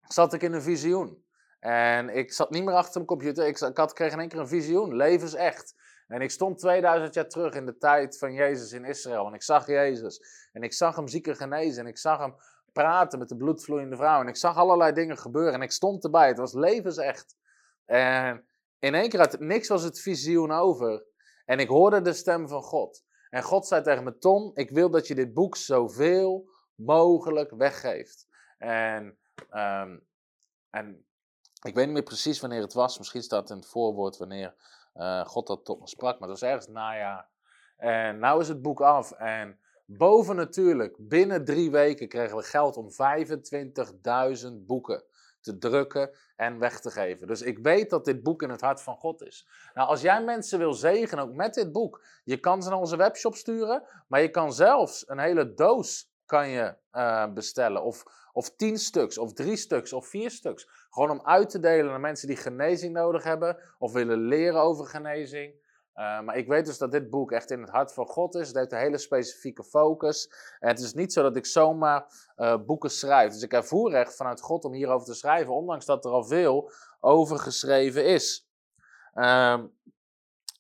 zat 0.08 0.34
ik 0.34 0.42
in 0.42 0.54
een 0.54 0.62
visioen. 0.62 1.26
En 1.60 2.10
ik 2.10 2.34
zat 2.34 2.50
niet 2.50 2.64
meer 2.64 2.74
achter 2.74 2.94
mijn 2.94 3.06
computer. 3.06 3.48
Ik, 3.48 3.60
ik 3.60 3.78
had, 3.78 3.94
kreeg 3.94 4.12
in 4.12 4.20
één 4.20 4.28
keer 4.28 4.40
een 4.40 4.48
visioen. 4.48 4.96
Levensecht. 4.96 5.76
En 6.08 6.22
ik 6.22 6.32
stond 6.32 6.60
2000 6.60 7.14
jaar 7.14 7.28
terug 7.28 7.54
in 7.54 7.66
de 7.66 7.78
tijd 7.78 8.18
van 8.18 8.34
Jezus 8.34 8.72
in 8.72 8.86
Israël. 8.86 9.28
En 9.28 9.34
ik 9.34 9.44
zag 9.44 9.68
Jezus. 9.68 10.48
En 10.52 10.64
ik 10.64 10.74
zag 10.74 10.96
hem 10.96 11.08
zieken 11.08 11.36
genezen. 11.36 11.84
En 11.84 11.90
ik 11.90 11.98
zag 11.98 12.20
hem 12.20 12.36
praten 12.72 13.20
met 13.20 13.30
de 13.30 13.38
bloedvloeiende 13.38 13.96
vrouw. 13.96 14.22
En 14.22 14.28
ik 14.28 14.38
zag 14.38 14.58
allerlei 14.58 14.94
dingen 14.94 15.18
gebeuren. 15.18 15.54
En 15.54 15.62
ik 15.62 15.72
stond 15.72 16.04
erbij. 16.04 16.28
Het 16.28 16.38
was 16.38 16.54
levensecht. 16.54 17.36
En 17.86 18.46
in 18.80 18.96
één 18.96 19.10
keer 19.10 19.20
uit 19.20 19.40
niks 19.40 19.68
was 19.68 19.84
het 19.84 20.00
visioen 20.00 20.52
over. 20.52 21.06
En 21.46 21.60
ik 21.60 21.68
hoorde 21.68 22.02
de 22.02 22.14
stem 22.14 22.48
van 22.48 22.62
God. 22.62 23.10
En 23.32 23.44
God 23.44 23.68
zei 23.68 23.82
tegen 23.82 24.04
me, 24.04 24.18
Tom, 24.18 24.52
ik 24.54 24.70
wil 24.70 24.90
dat 24.90 25.08
je 25.08 25.16
dit 25.16 25.34
boek 25.34 25.56
zoveel 25.56 26.50
mogelijk 26.76 27.52
weggeeft. 27.52 28.28
En, 28.58 29.18
um, 29.54 30.08
en 30.70 31.06
ik 31.64 31.76
weet 31.76 31.86
niet 31.86 31.94
meer 31.94 32.04
precies 32.04 32.40
wanneer 32.40 32.62
het 32.62 32.74
was. 32.74 32.98
Misschien 32.98 33.22
staat 33.22 33.42
het 33.42 33.50
in 33.50 33.56
het 33.56 33.68
voorwoord 33.68 34.18
wanneer 34.18 34.56
uh, 34.96 35.26
God 35.26 35.48
dat 35.48 35.66
tot 35.66 35.80
me 35.80 35.88
sprak. 35.88 36.20
Maar 36.20 36.30
dat 36.30 36.40
was 36.40 36.50
ergens 36.50 36.68
najaar. 36.68 37.30
En 37.78 38.20
nou 38.20 38.42
is 38.42 38.48
het 38.48 38.62
boek 38.62 38.82
af. 38.82 39.12
En 39.12 39.60
Bovennatuurlijk, 39.98 40.96
binnen 41.00 41.46
drie 41.46 41.72
weken 41.72 42.08
kregen 42.08 42.38
we 42.38 42.44
geld 42.44 42.78
om 42.78 42.88
25.000 44.52 44.66
boeken 44.66 45.04
te 45.42 45.58
drukken 45.58 46.12
en 46.36 46.60
weg 46.60 46.80
te 46.80 46.92
geven. 46.92 47.28
Dus 47.28 47.42
ik 47.42 47.60
weet 47.60 47.90
dat 47.90 48.06
dit 48.06 48.24
boek 48.24 48.42
in 48.42 48.50
het 48.50 48.62
hart 48.62 48.82
van 48.82 48.96
God 48.96 49.22
is. 49.22 49.48
Nou, 49.74 49.88
als 49.88 50.02
jij 50.02 50.24
mensen 50.24 50.60
wil 50.60 50.74
zegenen, 50.74 51.24
ook 51.24 51.34
met 51.34 51.54
dit 51.54 51.72
boek, 51.72 52.06
je 52.24 52.38
kan 52.38 52.64
ze 52.64 52.70
naar 52.70 52.80
onze 52.80 52.98
webshop 52.98 53.36
sturen, 53.36 53.84
maar 54.08 54.22
je 54.22 54.30
kan 54.30 54.54
zelfs 54.54 55.04
een 55.08 55.20
hele 55.20 55.54
doos 55.54 56.10
kan 56.26 56.50
je, 56.50 56.76
uh, 56.92 57.34
bestellen. 57.34 57.84
Of, 57.84 58.04
of 58.34 58.56
tien 58.56 58.78
stuks, 58.78 59.18
of 59.18 59.34
drie 59.34 59.56
stuks, 59.56 59.94
of 59.94 60.08
vier 60.08 60.32
stuks. 60.32 60.68
Gewoon 60.90 61.10
om 61.10 61.22
uit 61.24 61.50
te 61.50 61.60
delen 61.60 61.86
naar 61.86 62.00
mensen 62.00 62.28
die 62.28 62.38
genezing 62.38 62.94
nodig 62.94 63.24
hebben, 63.24 63.58
of 63.78 63.94
willen 63.94 64.18
leren 64.20 64.62
over 64.62 64.86
genezing. 64.86 65.61
Uh, 65.96 66.22
maar 66.22 66.38
ik 66.38 66.48
weet 66.48 66.66
dus 66.66 66.78
dat 66.78 66.92
dit 66.92 67.10
boek 67.10 67.32
echt 67.32 67.52
in 67.52 67.62
het 67.62 67.70
hart 67.70 67.94
van 67.94 68.06
God 68.06 68.36
is. 68.36 68.48
Het 68.48 68.58
heeft 68.58 68.72
een 68.72 68.78
hele 68.78 68.98
specifieke 68.98 69.64
focus. 69.64 70.34
Het 70.60 70.80
is 70.80 70.94
niet 70.94 71.14
zo 71.14 71.22
dat 71.22 71.36
ik 71.36 71.46
zomaar 71.46 72.06
uh, 72.38 72.58
boeken 72.66 72.90
schrijf. 72.90 73.34
Dus 73.34 73.42
ik 73.44 73.52
heb 73.52 73.64
voorrecht 73.64 74.16
vanuit 74.16 74.42
God 74.42 74.66
om 74.66 74.74
hierover 74.74 75.08
te 75.08 75.14
schrijven, 75.14 75.54
ondanks 75.54 75.86
dat 75.86 76.06
er 76.06 76.12
al 76.12 76.24
veel 76.24 76.72
over 77.00 77.40
geschreven 77.40 78.06
is. 78.06 78.50
Uh, 79.14 79.64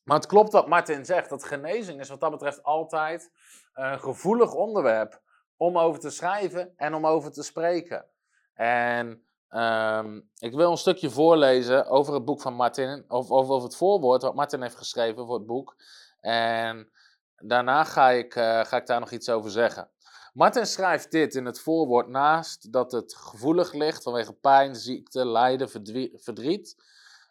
maar 0.03 0.17
het 0.17 0.25
klopt 0.25 0.51
wat 0.51 0.67
Martin 0.67 1.05
zegt, 1.05 1.29
dat 1.29 1.43
genezing 1.43 1.99
is 1.99 2.09
wat 2.09 2.19
dat 2.19 2.31
betreft 2.31 2.63
altijd 2.63 3.31
een 3.73 3.99
gevoelig 3.99 4.53
onderwerp 4.53 5.21
om 5.57 5.77
over 5.77 5.99
te 5.99 6.09
schrijven 6.09 6.73
en 6.75 6.93
om 6.93 7.07
over 7.07 7.31
te 7.31 7.43
spreken. 7.43 8.05
En 8.53 9.25
um, 9.51 10.29
ik 10.37 10.53
wil 10.53 10.71
een 10.71 10.77
stukje 10.77 11.09
voorlezen 11.09 11.85
over 11.85 12.13
het 12.13 12.25
boek 12.25 12.41
van 12.41 12.53
Martin, 12.53 13.05
of, 13.07 13.31
over 13.31 13.63
het 13.63 13.75
voorwoord 13.75 14.21
wat 14.21 14.35
Martin 14.35 14.61
heeft 14.61 14.75
geschreven 14.77 15.25
voor 15.25 15.35
het 15.35 15.45
boek. 15.45 15.75
En 16.19 16.91
daarna 17.37 17.83
ga 17.83 18.09
ik, 18.09 18.35
uh, 18.35 18.63
ga 18.63 18.77
ik 18.77 18.85
daar 18.85 18.99
nog 18.99 19.11
iets 19.11 19.29
over 19.29 19.51
zeggen. 19.51 19.89
Martin 20.33 20.65
schrijft 20.65 21.11
dit 21.11 21.35
in 21.35 21.45
het 21.45 21.59
voorwoord 21.59 22.07
naast 22.07 22.71
dat 22.71 22.91
het 22.91 23.15
gevoelig 23.15 23.73
ligt 23.73 24.03
vanwege 24.03 24.33
pijn, 24.33 24.75
ziekte, 24.75 25.25
lijden, 25.25 25.69
verdriet. 26.13 26.75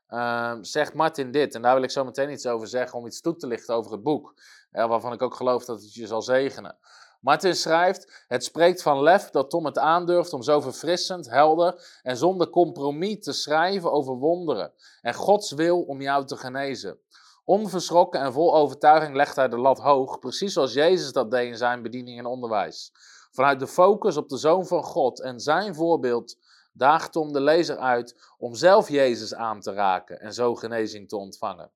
Uh, 0.09 0.57
zegt 0.61 0.95
Martin 0.95 1.31
dit, 1.31 1.55
en 1.55 1.63
daar 1.63 1.75
wil 1.75 1.83
ik 1.83 1.91
zo 1.91 2.05
meteen 2.05 2.31
iets 2.31 2.47
over 2.47 2.69
zeggen 2.69 2.99
om 2.99 3.07
iets 3.07 3.21
toe 3.21 3.37
te 3.37 3.47
lichten 3.47 3.75
over 3.75 3.93
het 3.93 4.03
boek, 4.03 4.35
uh, 4.73 4.87
waarvan 4.87 5.13
ik 5.13 5.23
ook 5.23 5.35
geloof 5.35 5.65
dat 5.65 5.83
het 5.83 5.95
je 5.95 6.07
zal 6.07 6.23
zegenen. 6.23 6.79
Martin 7.21 7.55
schrijft: 7.55 8.25
Het 8.29 8.45
spreekt 8.45 8.83
van 8.83 9.03
lef 9.03 9.31
dat 9.31 9.51
Tom 9.51 9.65
het 9.65 9.79
aandurft 9.79 10.33
om 10.33 10.43
zo 10.43 10.61
verfrissend, 10.61 11.31
helder 11.31 12.01
en 12.03 12.17
zonder 12.17 12.51
compromis 12.51 13.25
te 13.25 13.33
schrijven 13.33 13.93
over 13.93 14.15
wonderen 14.15 14.73
en 15.01 15.15
Gods 15.15 15.53
wil 15.53 15.83
om 15.83 16.01
jou 16.01 16.27
te 16.27 16.37
genezen. 16.37 16.99
Onverschrokken 17.45 18.21
en 18.21 18.33
vol 18.33 18.55
overtuiging 18.55 19.17
legt 19.17 19.37
hij 19.37 19.49
de 19.49 19.59
lat 19.59 19.79
hoog, 19.79 20.19
precies 20.19 20.53
zoals 20.53 20.73
Jezus 20.73 21.13
dat 21.13 21.31
deed 21.31 21.49
in 21.49 21.57
zijn 21.57 21.83
bediening 21.83 22.19
en 22.19 22.27
onderwijs. 22.27 22.93
Vanuit 23.31 23.61
de 23.61 23.67
focus 23.67 24.17
op 24.17 24.29
de 24.29 24.37
Zoon 24.37 24.67
van 24.67 24.83
God 24.83 25.21
en 25.21 25.41
zijn 25.41 25.75
voorbeeld 25.75 26.37
daagt 26.73 27.13
Tom 27.13 27.33
de 27.33 27.41
lezer 27.41 27.77
uit 27.77 28.35
om 28.39 28.55
zelf 28.55 28.89
Jezus 28.89 29.35
aan 29.35 29.61
te 29.61 29.73
raken 29.73 30.21
en 30.21 30.35
zo 30.35 30.55
genezing 30.55 31.09
te 31.09 31.17
ontvangen. 31.17 31.71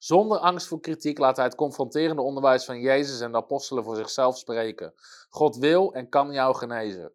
Zonder 0.00 0.38
angst 0.38 0.66
voor 0.66 0.80
kritiek 0.80 1.18
laat 1.18 1.36
hij 1.36 1.44
het 1.44 1.54
confronterende 1.54 2.22
onderwijs 2.22 2.64
van 2.64 2.80
Jezus 2.80 3.20
en 3.20 3.32
de 3.32 3.36
apostelen 3.36 3.84
voor 3.84 3.96
zichzelf 3.96 4.38
spreken. 4.38 4.94
God 5.28 5.56
wil 5.56 5.92
en 5.92 6.08
kan 6.08 6.32
jou 6.32 6.54
genezen. 6.54 7.12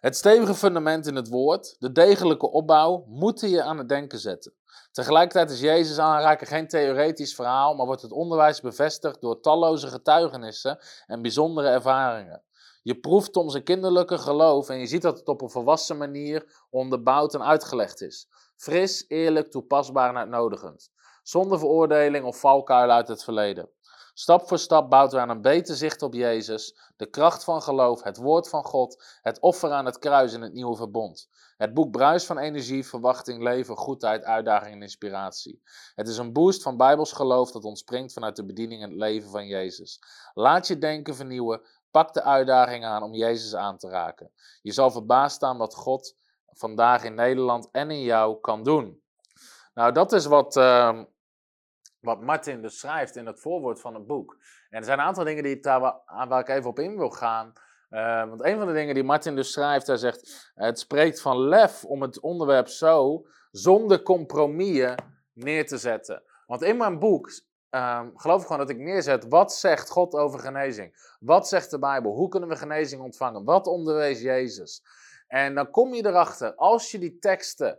Het 0.00 0.16
stevige 0.16 0.54
fundament 0.54 1.06
in 1.06 1.14
het 1.14 1.28
woord, 1.28 1.76
de 1.78 1.92
degelijke 1.92 2.50
opbouw, 2.50 3.04
moeten 3.06 3.48
je 3.48 3.62
aan 3.62 3.78
het 3.78 3.88
denken 3.88 4.18
zetten. 4.18 4.54
Tegelijkertijd 4.92 5.50
is 5.50 5.60
Jezus 5.60 5.98
aanraken 5.98 6.46
geen 6.46 6.68
theoretisch 6.68 7.34
verhaal, 7.34 7.74
maar 7.74 7.86
wordt 7.86 8.02
het 8.02 8.12
onderwijs 8.12 8.60
bevestigd 8.60 9.20
door 9.20 9.40
talloze 9.40 9.86
getuigenissen 9.86 10.78
en 11.06 11.22
bijzondere 11.22 11.68
ervaringen. 11.68 12.42
Je 12.82 13.00
proeft 13.00 13.36
om 13.36 13.50
zijn 13.50 13.64
kinderlijke 13.64 14.18
geloof 14.18 14.68
en 14.68 14.78
je 14.78 14.86
ziet 14.86 15.02
dat 15.02 15.18
het 15.18 15.28
op 15.28 15.40
een 15.42 15.50
volwassen 15.50 15.96
manier 15.96 16.66
onderbouwd 16.70 17.34
en 17.34 17.42
uitgelegd 17.42 18.00
is. 18.00 18.28
Fris, 18.56 19.04
eerlijk, 19.08 19.50
toepasbaar 19.50 20.08
en 20.08 20.16
uitnodigend 20.16 20.90
zonder 21.28 21.58
veroordeling 21.58 22.24
of 22.24 22.40
valkuilen 22.40 22.96
uit 22.96 23.08
het 23.08 23.24
verleden. 23.24 23.70
Stap 24.14 24.48
voor 24.48 24.58
stap 24.58 24.90
bouwt 24.90 25.12
we 25.12 25.18
aan 25.18 25.28
een 25.28 25.42
beter 25.42 25.76
zicht 25.76 26.02
op 26.02 26.14
Jezus, 26.14 26.78
de 26.96 27.06
kracht 27.10 27.44
van 27.44 27.62
geloof, 27.62 28.02
het 28.02 28.16
woord 28.16 28.48
van 28.48 28.64
God, 28.64 29.04
het 29.22 29.40
offer 29.40 29.70
aan 29.70 29.84
het 29.84 29.98
kruis 29.98 30.32
in 30.32 30.42
het 30.42 30.52
nieuwe 30.52 30.76
verbond. 30.76 31.28
Het 31.56 31.74
boek 31.74 31.90
bruist 31.90 32.26
van 32.26 32.38
energie, 32.38 32.86
verwachting, 32.86 33.42
leven, 33.42 33.76
goedheid, 33.76 34.24
uitdaging 34.24 34.74
en 34.74 34.82
inspiratie. 34.82 35.62
Het 35.94 36.08
is 36.08 36.18
een 36.18 36.32
boost 36.32 36.62
van 36.62 36.76
Bijbels 36.76 37.12
geloof 37.12 37.50
dat 37.50 37.64
ontspringt 37.64 38.12
vanuit 38.12 38.36
de 38.36 38.44
bediening 38.44 38.82
en 38.82 38.88
het 38.88 38.98
leven 38.98 39.30
van 39.30 39.46
Jezus. 39.46 40.00
Laat 40.34 40.66
je 40.66 40.78
denken 40.78 41.14
vernieuwen, 41.14 41.60
pak 41.90 42.12
de 42.12 42.22
uitdaging 42.22 42.84
aan 42.84 43.02
om 43.02 43.14
Jezus 43.14 43.54
aan 43.54 43.78
te 43.78 43.88
raken. 43.88 44.30
Je 44.62 44.72
zal 44.72 44.90
verbaasd 44.90 45.36
staan 45.36 45.58
wat 45.58 45.74
God 45.74 46.14
vandaag 46.46 47.04
in 47.04 47.14
Nederland 47.14 47.68
en 47.72 47.90
in 47.90 48.02
jou 48.02 48.40
kan 48.40 48.62
doen. 48.62 49.02
Nou, 49.78 49.92
dat 49.92 50.12
is 50.12 50.26
wat, 50.26 50.56
uh, 50.56 51.00
wat 52.00 52.20
Martin 52.20 52.62
dus 52.62 52.78
schrijft 52.78 53.16
in 53.16 53.26
het 53.26 53.40
voorwoord 53.40 53.80
van 53.80 53.94
het 53.94 54.06
boek. 54.06 54.36
En 54.70 54.78
er 54.78 54.84
zijn 54.84 54.98
een 54.98 55.04
aantal 55.04 55.24
dingen 55.24 55.42
die 55.42 55.60
daar 55.60 55.80
waar, 56.06 56.40
ik 56.40 56.48
even 56.48 56.70
op 56.70 56.78
in 56.78 56.96
wil 56.96 57.10
gaan. 57.10 57.52
Uh, 57.90 58.28
want 58.28 58.44
een 58.44 58.58
van 58.58 58.66
de 58.66 58.72
dingen 58.72 58.94
die 58.94 59.04
Martin 59.04 59.36
dus 59.36 59.52
schrijft, 59.52 59.86
hij 59.86 59.96
zegt: 59.96 60.50
Het 60.54 60.78
spreekt 60.78 61.20
van 61.20 61.38
lef 61.38 61.84
om 61.84 62.02
het 62.02 62.20
onderwerp 62.20 62.68
zo, 62.68 63.26
zonder 63.50 64.02
compromissen, 64.02 64.94
neer 65.32 65.66
te 65.66 65.78
zetten. 65.78 66.22
Want 66.46 66.62
in 66.62 66.76
mijn 66.76 66.98
boek 66.98 67.30
um, 67.70 68.18
geloof 68.18 68.40
ik 68.40 68.46
gewoon 68.46 68.66
dat 68.66 68.76
ik 68.76 68.78
neerzet: 68.78 69.28
wat 69.28 69.52
zegt 69.52 69.90
God 69.90 70.14
over 70.14 70.40
genezing? 70.40 71.16
Wat 71.20 71.48
zegt 71.48 71.70
de 71.70 71.78
Bijbel? 71.78 72.12
Hoe 72.12 72.28
kunnen 72.28 72.48
we 72.48 72.56
genezing 72.56 73.02
ontvangen? 73.02 73.44
Wat 73.44 73.66
onderwees 73.66 74.20
Jezus? 74.20 74.82
En 75.26 75.54
dan 75.54 75.70
kom 75.70 75.94
je 75.94 76.06
erachter, 76.06 76.54
als 76.54 76.90
je 76.90 76.98
die 76.98 77.18
teksten 77.18 77.78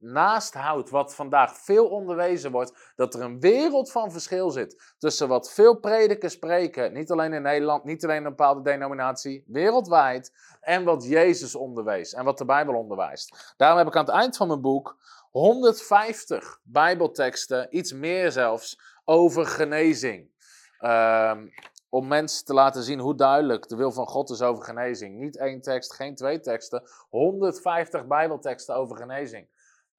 naast 0.00 0.54
houdt 0.54 0.90
wat 0.90 1.14
vandaag 1.14 1.58
veel 1.58 1.88
onderwezen 1.88 2.50
wordt, 2.50 2.92
dat 2.96 3.14
er 3.14 3.20
een 3.20 3.40
wereld 3.40 3.92
van 3.92 4.12
verschil 4.12 4.50
zit 4.50 4.94
tussen 4.98 5.28
wat 5.28 5.52
veel 5.52 5.74
predikers 5.74 6.32
spreken, 6.32 6.92
niet 6.92 7.10
alleen 7.10 7.32
in 7.32 7.42
Nederland, 7.42 7.84
niet 7.84 8.04
alleen 8.04 8.16
in 8.16 8.24
een 8.24 8.36
bepaalde 8.36 8.62
denominatie, 8.62 9.44
wereldwijd, 9.46 10.32
en 10.60 10.84
wat 10.84 11.04
Jezus 11.04 11.54
onderwees 11.54 12.14
en 12.14 12.24
wat 12.24 12.38
de 12.38 12.44
Bijbel 12.44 12.74
onderwijst. 12.74 13.54
Daarom 13.56 13.78
heb 13.78 13.86
ik 13.86 13.96
aan 13.96 14.04
het 14.04 14.14
eind 14.14 14.36
van 14.36 14.48
mijn 14.48 14.60
boek 14.60 14.96
150 15.30 16.60
Bijbelteksten, 16.62 17.76
iets 17.76 17.92
meer 17.92 18.32
zelfs, 18.32 18.80
over 19.04 19.46
genezing. 19.46 20.32
Um, 20.80 21.52
om 21.94 22.06
mensen 22.06 22.44
te 22.44 22.54
laten 22.54 22.82
zien 22.82 22.98
hoe 22.98 23.14
duidelijk 23.14 23.68
de 23.68 23.76
wil 23.76 23.92
van 23.92 24.06
God 24.06 24.30
is 24.30 24.42
over 24.42 24.64
genezing. 24.64 25.18
Niet 25.18 25.36
één 25.36 25.60
tekst, 25.60 25.94
geen 25.94 26.14
twee 26.14 26.40
teksten, 26.40 26.82
150 27.08 28.06
Bijbelteksten 28.06 28.74
over 28.74 28.96
genezing. 28.96 29.48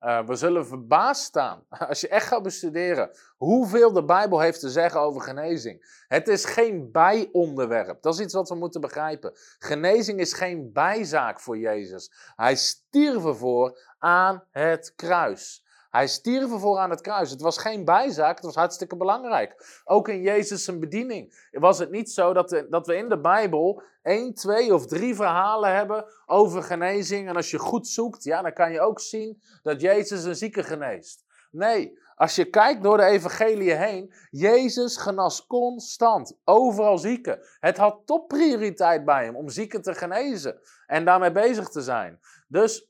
Uh, 0.05 0.25
we 0.25 0.35
zullen 0.35 0.67
verbaasd 0.67 1.23
staan 1.23 1.63
als 1.89 2.01
je 2.01 2.07
echt 2.07 2.27
gaat 2.27 2.43
bestuderen 2.43 3.09
hoeveel 3.37 3.93
de 3.93 4.05
Bijbel 4.05 4.39
heeft 4.39 4.59
te 4.59 4.69
zeggen 4.69 4.99
over 4.99 5.21
genezing. 5.21 6.03
Het 6.07 6.27
is 6.27 6.45
geen 6.45 6.91
bijonderwerp. 6.91 8.01
Dat 8.01 8.13
is 8.13 8.19
iets 8.19 8.33
wat 8.33 8.49
we 8.49 8.55
moeten 8.55 8.81
begrijpen. 8.81 9.31
Genezing 9.59 10.19
is 10.19 10.33
geen 10.33 10.71
bijzaak 10.73 11.39
voor 11.39 11.57
Jezus. 11.57 12.11
Hij 12.35 12.55
stierf 12.55 13.25
ervoor 13.25 13.79
aan 13.99 14.43
het 14.51 14.93
kruis. 14.95 15.64
Hij 15.95 16.07
stierf 16.07 16.51
ervoor 16.51 16.77
aan 16.77 16.89
het 16.89 17.01
kruis. 17.01 17.29
Het 17.29 17.41
was 17.41 17.57
geen 17.57 17.85
bijzaak, 17.85 18.35
het 18.35 18.45
was 18.45 18.55
hartstikke 18.55 18.95
belangrijk. 18.95 19.81
Ook 19.83 20.07
in 20.07 20.21
Jezus' 20.21 20.79
bediening 20.79 21.47
was 21.51 21.79
het 21.79 21.91
niet 21.91 22.11
zo 22.11 22.33
dat, 22.33 22.51
we, 22.51 22.67
dat 22.69 22.87
we 22.87 22.95
in 22.95 23.09
de 23.09 23.19
Bijbel 23.19 23.81
één, 24.03 24.33
twee 24.33 24.73
of 24.73 24.85
drie 24.85 25.15
verhalen 25.15 25.75
hebben 25.75 26.05
over 26.25 26.63
genezing. 26.63 27.27
En 27.27 27.35
als 27.35 27.51
je 27.51 27.59
goed 27.59 27.87
zoekt, 27.87 28.23
ja, 28.23 28.41
dan 28.41 28.53
kan 28.53 28.71
je 28.71 28.81
ook 28.81 28.99
zien 28.99 29.41
dat 29.61 29.81
Jezus 29.81 30.23
een 30.23 30.35
zieke 30.35 30.63
geneest. 30.63 31.23
Nee, 31.51 31.99
als 32.15 32.35
je 32.35 32.45
kijkt 32.45 32.83
door 32.83 32.97
de 32.97 33.03
evangelie 33.03 33.73
heen, 33.73 34.13
Jezus 34.29 34.97
genas 34.97 35.47
constant, 35.47 36.37
overal 36.43 36.97
zieken. 36.97 37.39
Het 37.59 37.77
had 37.77 38.01
topprioriteit 38.05 39.05
bij 39.05 39.23
hem 39.23 39.35
om 39.35 39.49
zieken 39.49 39.81
te 39.81 39.93
genezen 39.93 40.59
en 40.87 41.05
daarmee 41.05 41.31
bezig 41.31 41.69
te 41.69 41.81
zijn. 41.81 42.19
Dus 42.47 42.89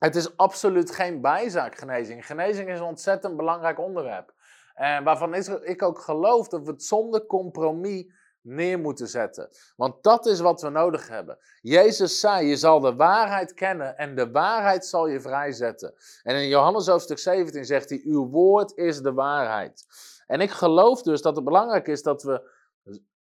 het 0.00 0.16
is 0.16 0.36
absoluut 0.36 0.90
geen 0.90 1.20
bijzaak, 1.20 1.78
genezing. 1.78 2.26
Genezing 2.26 2.68
is 2.68 2.78
een 2.78 2.84
ontzettend 2.84 3.36
belangrijk 3.36 3.78
onderwerp. 3.78 4.34
En 4.74 5.04
waarvan 5.04 5.34
ik 5.64 5.82
ook 5.82 5.98
geloof 5.98 6.48
dat 6.48 6.64
we 6.64 6.70
het 6.70 6.82
zonder 6.82 7.26
compromis 7.26 8.12
neer 8.42 8.78
moeten 8.78 9.08
zetten. 9.08 9.48
Want 9.76 10.02
dat 10.02 10.26
is 10.26 10.40
wat 10.40 10.62
we 10.62 10.68
nodig 10.68 11.08
hebben. 11.08 11.38
Jezus 11.60 12.20
zei, 12.20 12.46
je 12.46 12.56
zal 12.56 12.80
de 12.80 12.94
waarheid 12.94 13.54
kennen 13.54 13.98
en 13.98 14.14
de 14.14 14.30
waarheid 14.30 14.86
zal 14.86 15.08
je 15.08 15.20
vrijzetten. 15.20 15.94
En 16.22 16.36
in 16.36 16.48
Johannes 16.48 16.86
hoofdstuk 16.86 17.18
17 17.18 17.64
zegt 17.64 17.88
hij, 17.88 18.00
uw 18.04 18.28
woord 18.28 18.76
is 18.76 19.00
de 19.00 19.12
waarheid. 19.12 19.86
En 20.26 20.40
ik 20.40 20.50
geloof 20.50 21.02
dus 21.02 21.22
dat 21.22 21.34
het 21.36 21.44
belangrijk 21.44 21.88
is 21.88 22.02
dat 22.02 22.22
we 22.22 22.50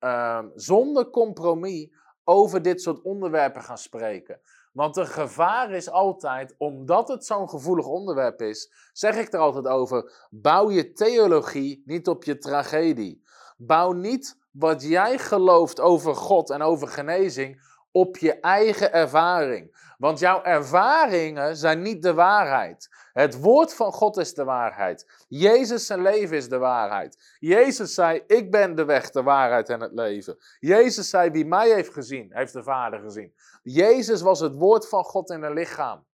uh, 0.00 0.44
zonder 0.54 1.10
compromis 1.10 1.88
over 2.24 2.62
dit 2.62 2.82
soort 2.82 3.02
onderwerpen 3.02 3.62
gaan 3.62 3.78
spreken. 3.78 4.40
Want 4.76 4.94
de 4.94 5.06
gevaar 5.06 5.70
is 5.70 5.90
altijd, 5.90 6.54
omdat 6.58 7.08
het 7.08 7.24
zo'n 7.24 7.48
gevoelig 7.48 7.86
onderwerp 7.86 8.40
is, 8.42 8.72
zeg 8.92 9.16
ik 9.16 9.32
er 9.32 9.38
altijd 9.38 9.66
over, 9.66 10.26
bouw 10.30 10.70
je 10.70 10.92
theologie 10.92 11.82
niet 11.84 12.08
op 12.08 12.24
je 12.24 12.38
tragedie. 12.38 13.22
Bouw 13.56 13.92
niet 13.92 14.38
wat 14.50 14.82
jij 14.82 15.18
gelooft 15.18 15.80
over 15.80 16.14
God 16.14 16.50
en 16.50 16.62
over 16.62 16.88
genezing 16.88 17.62
op 17.92 18.16
je 18.16 18.40
eigen 18.40 18.92
ervaring. 18.92 19.85
Want 19.98 20.18
jouw 20.18 20.42
ervaringen 20.42 21.56
zijn 21.56 21.82
niet 21.82 22.02
de 22.02 22.14
waarheid. 22.14 22.88
Het 23.12 23.40
woord 23.40 23.74
van 23.74 23.92
God 23.92 24.16
is 24.16 24.34
de 24.34 24.44
waarheid. 24.44 25.24
Jezus 25.28 25.86
zijn 25.86 26.02
leven 26.02 26.36
is 26.36 26.48
de 26.48 26.58
waarheid. 26.58 27.36
Jezus 27.38 27.94
zei, 27.94 28.22
ik 28.26 28.50
ben 28.50 28.74
de 28.74 28.84
weg, 28.84 29.10
de 29.10 29.22
waarheid 29.22 29.68
en 29.68 29.80
het 29.80 29.92
leven. 29.92 30.36
Jezus 30.58 31.10
zei, 31.10 31.30
wie 31.30 31.46
mij 31.46 31.68
heeft 31.70 31.92
gezien, 31.92 32.28
heeft 32.30 32.52
de 32.52 32.62
Vader 32.62 33.00
gezien. 33.00 33.34
Jezus 33.62 34.20
was 34.20 34.40
het 34.40 34.54
woord 34.54 34.88
van 34.88 35.04
God 35.04 35.30
in 35.30 35.42
een 35.42 35.52
lichaam. 35.52 36.06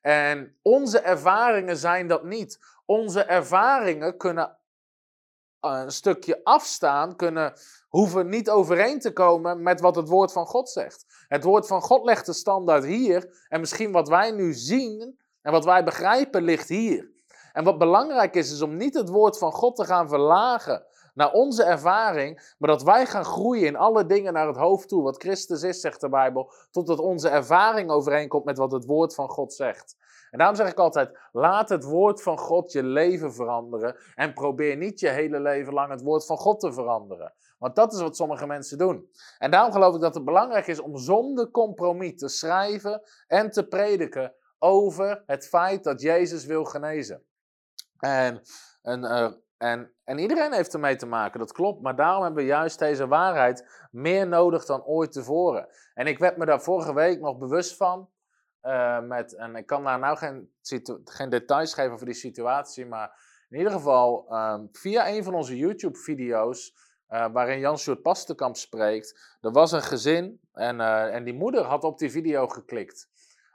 En 0.00 0.56
onze 0.62 1.00
ervaringen 1.00 1.76
zijn 1.76 2.06
dat 2.06 2.24
niet. 2.24 2.58
Onze 2.84 3.22
ervaringen 3.22 4.16
kunnen 4.16 4.58
een 5.60 5.90
stukje 5.90 6.40
afstaan, 6.44 7.16
kunnen, 7.16 7.52
hoeven 7.88 8.28
niet 8.28 8.50
overeen 8.50 9.00
te 9.00 9.12
komen 9.12 9.62
met 9.62 9.80
wat 9.80 9.96
het 9.96 10.08
woord 10.08 10.32
van 10.32 10.46
God 10.46 10.70
zegt. 10.70 11.24
Het 11.28 11.44
woord 11.44 11.66
van 11.66 11.82
God 11.82 12.04
legt 12.04 12.26
de 12.26 12.32
standaard 12.32 12.84
hier. 12.84 13.44
En 13.48 13.60
misschien 13.60 13.92
wat 13.92 14.08
wij 14.08 14.30
nu 14.30 14.52
zien 14.52 15.18
en 15.42 15.52
wat 15.52 15.64
wij 15.64 15.84
begrijpen 15.84 16.42
ligt 16.42 16.68
hier. 16.68 17.10
En 17.52 17.64
wat 17.64 17.78
belangrijk 17.78 18.34
is, 18.34 18.52
is 18.52 18.62
om 18.62 18.76
niet 18.76 18.94
het 18.94 19.08
woord 19.08 19.38
van 19.38 19.52
God 19.52 19.76
te 19.76 19.84
gaan 19.84 20.08
verlagen 20.08 20.84
naar 21.14 21.32
onze 21.32 21.62
ervaring, 21.62 22.54
maar 22.58 22.70
dat 22.70 22.82
wij 22.82 23.06
gaan 23.06 23.24
groeien 23.24 23.66
in 23.66 23.76
alle 23.76 24.06
dingen 24.06 24.32
naar 24.32 24.46
het 24.46 24.56
hoofd 24.56 24.88
toe. 24.88 25.02
Wat 25.02 25.22
Christus 25.22 25.62
is, 25.62 25.80
zegt 25.80 26.00
de 26.00 26.08
Bijbel, 26.08 26.52
totdat 26.70 26.98
onze 26.98 27.28
ervaring 27.28 27.90
overeenkomt 27.90 28.44
met 28.44 28.58
wat 28.58 28.72
het 28.72 28.84
woord 28.84 29.14
van 29.14 29.28
God 29.28 29.52
zegt. 29.52 29.96
En 30.30 30.38
daarom 30.38 30.56
zeg 30.56 30.70
ik 30.70 30.78
altijd: 30.78 31.18
laat 31.32 31.68
het 31.68 31.84
woord 31.84 32.22
van 32.22 32.38
God 32.38 32.72
je 32.72 32.82
leven 32.82 33.34
veranderen. 33.34 33.96
En 34.14 34.32
probeer 34.32 34.76
niet 34.76 35.00
je 35.00 35.08
hele 35.08 35.40
leven 35.40 35.72
lang 35.72 35.90
het 35.90 36.02
woord 36.02 36.26
van 36.26 36.36
God 36.36 36.60
te 36.60 36.72
veranderen. 36.72 37.34
Want 37.58 37.76
dat 37.76 37.92
is 37.92 38.00
wat 38.00 38.16
sommige 38.16 38.46
mensen 38.46 38.78
doen. 38.78 39.10
En 39.38 39.50
daarom 39.50 39.72
geloof 39.72 39.94
ik 39.94 40.00
dat 40.00 40.14
het 40.14 40.24
belangrijk 40.24 40.66
is 40.66 40.80
om 40.80 40.96
zonder 40.96 41.50
compromis 41.50 42.18
te 42.18 42.28
schrijven 42.28 43.02
en 43.26 43.50
te 43.50 43.66
prediken 43.66 44.34
over 44.58 45.22
het 45.26 45.48
feit 45.48 45.84
dat 45.84 46.00
Jezus 46.00 46.44
wil 46.44 46.64
genezen. 46.64 47.24
En, 47.98 48.42
en, 48.82 49.04
en, 49.58 49.94
en 50.04 50.18
iedereen 50.18 50.52
heeft 50.52 50.74
ermee 50.74 50.96
te 50.96 51.06
maken, 51.06 51.38
dat 51.38 51.52
klopt. 51.52 51.82
Maar 51.82 51.96
daarom 51.96 52.22
hebben 52.22 52.42
we 52.42 52.48
juist 52.48 52.78
deze 52.78 53.06
waarheid 53.06 53.86
meer 53.90 54.28
nodig 54.28 54.64
dan 54.64 54.84
ooit 54.84 55.12
tevoren. 55.12 55.68
En 55.94 56.06
ik 56.06 56.18
werd 56.18 56.36
me 56.36 56.44
daar 56.44 56.62
vorige 56.62 56.94
week 56.94 57.20
nog 57.20 57.38
bewust 57.38 57.76
van. 57.76 58.08
Uh, 58.62 59.00
met, 59.00 59.34
en 59.34 59.56
ik 59.56 59.66
kan 59.66 59.84
daar 59.84 59.98
nou 59.98 60.16
geen, 60.16 60.50
geen 61.04 61.30
details 61.30 61.74
geven 61.74 61.92
over 61.92 62.06
die 62.06 62.14
situatie, 62.14 62.86
maar 62.86 63.20
in 63.48 63.58
ieder 63.58 63.72
geval 63.72 64.26
um, 64.34 64.68
via 64.72 65.08
een 65.08 65.24
van 65.24 65.34
onze 65.34 65.56
YouTube-video's, 65.56 66.74
uh, 67.08 67.26
waarin 67.32 67.58
Jan 67.58 67.78
Sjoerd 67.78 68.02
Pastenkamp 68.02 68.56
spreekt, 68.56 69.36
er 69.40 69.52
was 69.52 69.72
een 69.72 69.82
gezin 69.82 70.40
en, 70.52 70.80
uh, 70.80 71.14
en 71.14 71.24
die 71.24 71.34
moeder 71.34 71.64
had 71.64 71.84
op 71.84 71.98
die 71.98 72.10
video 72.10 72.48
geklikt 72.48 73.08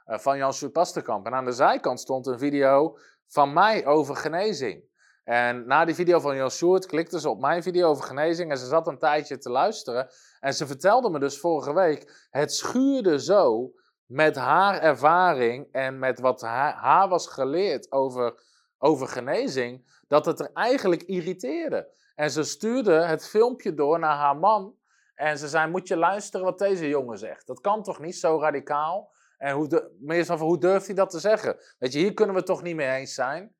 van 0.06 0.36
Jan 0.36 0.52
Sjoerd 0.52 0.72
Pastenkamp. 0.72 1.26
En 1.26 1.34
aan 1.34 1.44
de 1.44 1.52
zijkant 1.52 2.00
stond 2.00 2.26
een 2.26 2.38
video 2.38 2.98
van 3.26 3.52
mij 3.52 3.86
over 3.86 4.16
genezing. 4.16 4.84
En 5.24 5.66
na 5.66 5.84
die 5.84 5.94
video 5.94 6.20
van 6.20 6.36
Jan 6.36 6.50
Sjoerd 6.50 6.86
klikte 6.86 7.20
ze 7.20 7.28
op 7.28 7.40
mijn 7.40 7.62
video 7.62 7.88
over 7.88 8.04
genezing 8.04 8.50
en 8.50 8.58
ze 8.58 8.66
zat 8.66 8.86
een 8.86 8.98
tijdje 8.98 9.38
te 9.38 9.50
luisteren. 9.50 10.08
En 10.40 10.54
ze 10.54 10.66
vertelde 10.66 11.10
me 11.10 11.18
dus 11.18 11.40
vorige 11.40 11.74
week, 11.74 12.26
het 12.30 12.52
schuurde 12.52 13.20
zo 13.20 13.72
met 14.06 14.36
haar 14.36 14.80
ervaring 14.80 15.68
en 15.72 15.98
met 15.98 16.20
wat 16.20 16.40
haar, 16.40 16.72
haar 16.72 17.08
was 17.08 17.26
geleerd 17.26 17.92
over, 17.92 18.42
over 18.78 19.08
genezing, 19.08 20.00
dat 20.08 20.26
het 20.26 20.40
er 20.40 20.50
eigenlijk 20.52 21.02
irriteerde. 21.02 21.94
En 22.14 22.30
ze 22.30 22.42
stuurde 22.42 22.92
het 22.92 23.28
filmpje 23.28 23.74
door 23.74 23.98
naar 23.98 24.16
haar 24.16 24.36
man. 24.36 24.74
En 25.14 25.38
ze 25.38 25.48
zei: 25.48 25.70
Moet 25.70 25.88
je 25.88 25.96
luisteren 25.96 26.46
wat 26.46 26.58
deze 26.58 26.88
jongen 26.88 27.18
zegt? 27.18 27.46
Dat 27.46 27.60
kan 27.60 27.82
toch 27.82 28.00
niet 28.00 28.16
zo 28.16 28.40
radicaal? 28.40 29.14
En 29.38 29.54
hoe, 29.54 29.68
de, 29.68 29.96
meestal 30.00 30.38
hoe 30.38 30.58
durft 30.58 30.86
hij 30.86 30.94
dat 30.94 31.10
te 31.10 31.18
zeggen? 31.18 31.56
Weet 31.78 31.92
je, 31.92 31.98
hier 31.98 32.14
kunnen 32.14 32.34
we 32.34 32.42
toch 32.42 32.62
niet 32.62 32.76
mee 32.76 32.96
eens 32.96 33.14
zijn. 33.14 33.54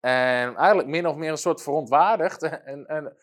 En 0.00 0.56
eigenlijk 0.56 0.88
min 0.88 1.06
of 1.06 1.16
meer 1.16 1.30
een 1.30 1.36
soort 1.36 1.62
verontwaardigd 1.62 2.42
en, 2.64 2.86
en, 2.86 3.16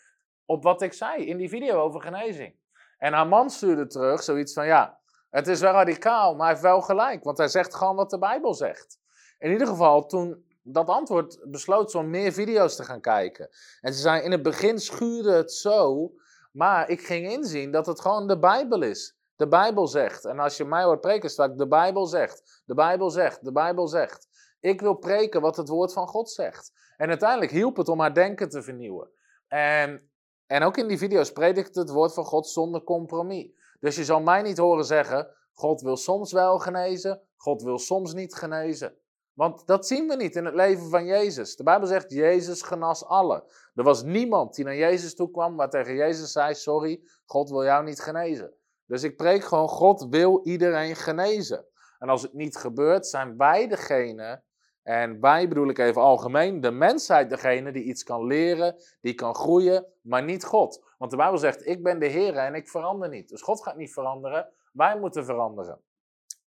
op 0.45 0.63
wat 0.63 0.81
ik 0.81 0.93
zei 0.93 1.25
in 1.25 1.37
die 1.37 1.49
video 1.49 1.79
over 1.79 2.01
genezing. 2.01 2.55
En 2.97 3.13
haar 3.13 3.27
man 3.27 3.49
stuurde 3.49 3.87
terug 3.87 4.23
zoiets 4.23 4.53
van: 4.53 4.65
Ja, 4.65 4.99
het 5.29 5.47
is 5.47 5.59
wel 5.59 5.71
radicaal, 5.71 6.31
maar 6.31 6.45
hij 6.45 6.49
heeft 6.49 6.61
wel 6.61 6.81
gelijk, 6.81 7.23
want 7.23 7.37
hij 7.37 7.47
zegt 7.47 7.75
gewoon 7.75 7.95
wat 7.95 8.09
de 8.09 8.19
Bijbel 8.19 8.53
zegt. 8.53 8.99
In 9.39 9.51
ieder 9.51 9.67
geval, 9.67 10.05
toen 10.05 10.45
dat 10.63 10.87
antwoord 10.87 11.39
besloot 11.43 11.91
ze 11.91 11.97
om 11.97 12.09
meer 12.09 12.31
video's 12.31 12.75
te 12.75 12.83
gaan 12.83 13.01
kijken. 13.01 13.49
En 13.81 13.93
ze 13.93 14.01
zei, 14.01 14.21
in 14.21 14.31
het 14.31 14.41
begin 14.41 14.79
schuurde 14.79 15.31
het 15.31 15.53
zo, 15.53 16.11
maar 16.51 16.89
ik 16.89 17.01
ging 17.01 17.31
inzien 17.31 17.71
dat 17.71 17.85
het 17.85 18.01
gewoon 18.01 18.27
de 18.27 18.39
Bijbel 18.39 18.81
is. 18.81 19.15
De 19.35 19.47
Bijbel 19.47 19.87
zegt. 19.87 20.25
En 20.25 20.39
als 20.39 20.57
je 20.57 20.65
mij 20.65 20.83
hoort 20.83 21.01
preken 21.01 21.29
straks, 21.29 21.55
de 21.55 21.67
Bijbel 21.67 22.05
zegt. 22.05 22.61
De 22.65 22.73
Bijbel 22.73 23.09
zegt, 23.09 23.45
de 23.45 23.51
Bijbel 23.51 23.87
zegt. 23.87 24.27
Ik 24.59 24.81
wil 24.81 24.93
preken 24.93 25.41
wat 25.41 25.57
het 25.57 25.69
woord 25.69 25.93
van 25.93 26.07
God 26.07 26.29
zegt. 26.29 26.71
En 26.97 27.09
uiteindelijk 27.09 27.51
hielp 27.51 27.77
het 27.77 27.89
om 27.89 27.99
haar 27.99 28.13
denken 28.13 28.49
te 28.49 28.63
vernieuwen. 28.63 29.09
En, 29.47 30.11
en 30.45 30.63
ook 30.63 30.77
in 30.77 30.87
die 30.87 30.97
video's 30.97 31.31
predikte 31.31 31.79
het 31.79 31.89
woord 31.89 32.13
van 32.13 32.25
God 32.25 32.47
zonder 32.47 32.83
compromis. 32.83 33.56
Dus 33.79 33.95
je 33.95 34.05
zal 34.05 34.21
mij 34.21 34.41
niet 34.41 34.57
horen 34.57 34.85
zeggen: 34.85 35.35
God 35.53 35.81
wil 35.81 35.97
soms 35.97 36.31
wel 36.31 36.59
genezen, 36.59 37.21
God 37.35 37.61
wil 37.61 37.79
soms 37.79 38.13
niet 38.13 38.35
genezen. 38.35 38.97
Want 39.33 39.67
dat 39.67 39.87
zien 39.87 40.07
we 40.07 40.15
niet 40.15 40.35
in 40.35 40.45
het 40.45 40.55
leven 40.55 40.89
van 40.89 41.05
Jezus. 41.05 41.55
De 41.55 41.63
Bijbel 41.63 41.87
zegt: 41.87 42.11
Jezus 42.11 42.61
genas 42.61 43.05
alle. 43.05 43.43
Er 43.75 43.83
was 43.83 44.03
niemand 44.03 44.55
die 44.55 44.65
naar 44.65 44.75
Jezus 44.75 45.15
toe 45.15 45.31
kwam, 45.31 45.55
maar 45.55 45.69
tegen 45.69 45.95
Jezus 45.95 46.31
zei: 46.31 46.53
Sorry, 46.55 47.01
God 47.25 47.49
wil 47.49 47.63
jou 47.63 47.83
niet 47.83 47.99
genezen. 47.99 48.53
Dus 48.85 49.03
ik 49.03 49.17
preek 49.17 49.43
gewoon: 49.43 49.69
God 49.69 50.07
wil 50.09 50.41
iedereen 50.43 50.95
genezen. 50.95 51.65
En 51.99 52.09
als 52.09 52.21
het 52.21 52.33
niet 52.33 52.57
gebeurt, 52.57 53.07
zijn 53.07 53.37
wij 53.37 53.67
degene, 53.67 54.43
en 54.83 55.19
wij 55.21 55.47
bedoel 55.47 55.69
ik 55.69 55.77
even 55.77 56.01
algemeen, 56.01 56.61
de 56.61 56.71
mensheid 56.71 57.29
degene 57.29 57.71
die 57.71 57.83
iets 57.83 58.03
kan 58.03 58.25
leren, 58.25 58.75
die 59.01 59.13
kan 59.13 59.35
groeien, 59.35 59.85
maar 60.01 60.23
niet 60.23 60.45
God. 60.45 60.86
Want 60.97 61.11
de 61.11 61.17
Bijbel 61.17 61.37
zegt, 61.37 61.65
ik 61.65 61.83
ben 61.83 61.99
de 61.99 62.05
Heer 62.05 62.35
en 62.35 62.55
ik 62.55 62.69
verander 62.69 63.09
niet. 63.09 63.29
Dus 63.29 63.41
God 63.41 63.63
gaat 63.63 63.75
niet 63.75 63.93
veranderen, 63.93 64.53
wij 64.71 64.99
moeten 64.99 65.25
veranderen. 65.25 65.81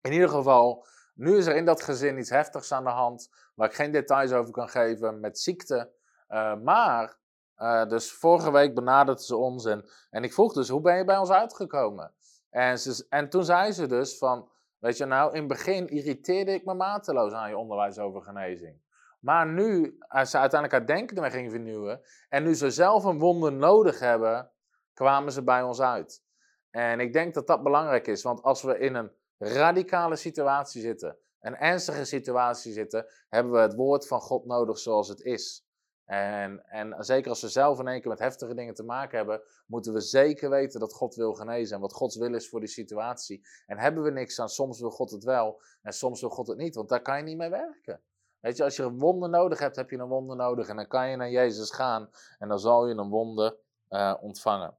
In 0.01 0.11
ieder 0.11 0.29
geval, 0.29 0.85
nu 1.13 1.37
is 1.37 1.45
er 1.45 1.55
in 1.55 1.65
dat 1.65 1.81
gezin 1.81 2.17
iets 2.17 2.29
heftigs 2.29 2.71
aan 2.71 2.83
de 2.83 2.89
hand, 2.89 3.29
waar 3.55 3.67
ik 3.67 3.75
geen 3.75 3.91
details 3.91 4.31
over 4.31 4.53
kan 4.53 4.69
geven, 4.69 5.19
met 5.19 5.39
ziekte. 5.39 5.91
Uh, 6.29 6.55
maar, 6.55 7.17
uh, 7.57 7.85
dus 7.85 8.11
vorige 8.11 8.51
week 8.51 8.75
benaderde 8.75 9.23
ze 9.23 9.35
ons 9.35 9.65
en, 9.65 9.89
en 10.09 10.23
ik 10.23 10.33
vroeg 10.33 10.53
dus, 10.53 10.69
hoe 10.69 10.81
ben 10.81 10.97
je 10.97 11.05
bij 11.05 11.17
ons 11.17 11.29
uitgekomen? 11.29 12.13
En, 12.49 12.79
ze, 12.79 13.05
en 13.09 13.29
toen 13.29 13.43
zei 13.43 13.71
ze 13.71 13.87
dus 13.87 14.17
van, 14.17 14.49
weet 14.77 14.97
je 14.97 15.05
nou, 15.05 15.33
in 15.33 15.39
het 15.39 15.47
begin 15.47 15.87
irriteerde 15.87 16.51
ik 16.51 16.65
me 16.65 16.73
mateloos 16.73 17.33
aan 17.33 17.49
je 17.49 17.57
onderwijs 17.57 17.99
over 17.99 18.21
genezing. 18.21 18.81
Maar 19.19 19.47
nu, 19.47 19.97
als 20.07 20.31
ze 20.31 20.37
uiteindelijk 20.37 20.79
haar 20.79 20.97
denken 20.97 21.15
ermee 21.15 21.31
gingen 21.31 21.51
vernieuwen, 21.51 22.01
en 22.29 22.43
nu 22.43 22.55
ze 22.55 22.71
zelf 22.71 23.03
een 23.03 23.19
wonder 23.19 23.53
nodig 23.53 23.99
hebben, 23.99 24.51
kwamen 24.93 25.31
ze 25.31 25.43
bij 25.43 25.61
ons 25.61 25.81
uit. 25.81 26.23
En 26.69 26.99
ik 26.99 27.13
denk 27.13 27.33
dat 27.33 27.47
dat 27.47 27.63
belangrijk 27.63 28.07
is, 28.07 28.23
want 28.23 28.41
als 28.41 28.61
we 28.61 28.79
in 28.79 28.95
een 28.95 29.11
radicale 29.37 30.15
situatie 30.15 30.81
zitten, 30.81 31.17
een 31.39 31.55
ernstige 31.55 32.05
situatie 32.05 32.73
zitten, 32.73 33.05
hebben 33.29 33.53
we 33.53 33.59
het 33.59 33.75
woord 33.75 34.07
van 34.07 34.21
God 34.21 34.45
nodig 34.45 34.77
zoals 34.77 35.07
het 35.07 35.21
is. 35.21 35.67
En, 36.05 36.65
en 36.65 36.95
zeker 37.03 37.29
als 37.29 37.41
we 37.41 37.47
zelf 37.47 37.79
in 37.79 37.87
één 37.87 38.01
keer 38.01 38.09
met 38.09 38.19
heftige 38.19 38.53
dingen 38.53 38.73
te 38.73 38.83
maken 38.83 39.17
hebben, 39.17 39.41
moeten 39.65 39.93
we 39.93 40.01
zeker 40.01 40.49
weten 40.49 40.79
dat 40.79 40.93
God 40.93 41.15
wil 41.15 41.33
genezen 41.33 41.75
en 41.75 41.81
wat 41.81 41.93
Gods 41.93 42.17
wil 42.17 42.33
is 42.33 42.49
voor 42.49 42.59
die 42.59 42.69
situatie. 42.69 43.47
En 43.65 43.77
hebben 43.77 44.03
we 44.03 44.11
niks 44.11 44.39
aan, 44.39 44.49
soms 44.49 44.79
wil 44.79 44.89
God 44.89 45.11
het 45.11 45.23
wel 45.23 45.61
en 45.81 45.93
soms 45.93 46.21
wil 46.21 46.29
God 46.29 46.47
het 46.47 46.57
niet, 46.57 46.75
want 46.75 46.89
daar 46.89 47.01
kan 47.01 47.17
je 47.17 47.23
niet 47.23 47.37
mee 47.37 47.49
werken. 47.49 48.01
Weet 48.39 48.57
je, 48.57 48.63
als 48.63 48.75
je 48.75 48.83
een 48.83 48.99
wonder 48.99 49.29
nodig 49.29 49.59
hebt, 49.59 49.75
heb 49.75 49.89
je 49.89 49.97
een 49.97 50.07
wonder 50.07 50.35
nodig. 50.35 50.67
En 50.67 50.75
dan 50.75 50.87
kan 50.87 51.09
je 51.09 51.15
naar 51.15 51.29
Jezus 51.29 51.71
gaan 51.71 52.09
en 52.37 52.47
dan 52.47 52.59
zal 52.59 52.87
je 52.87 52.95
een 52.95 53.09
wonder 53.09 53.57
uh, 53.89 54.15
ontvangen. 54.21 54.77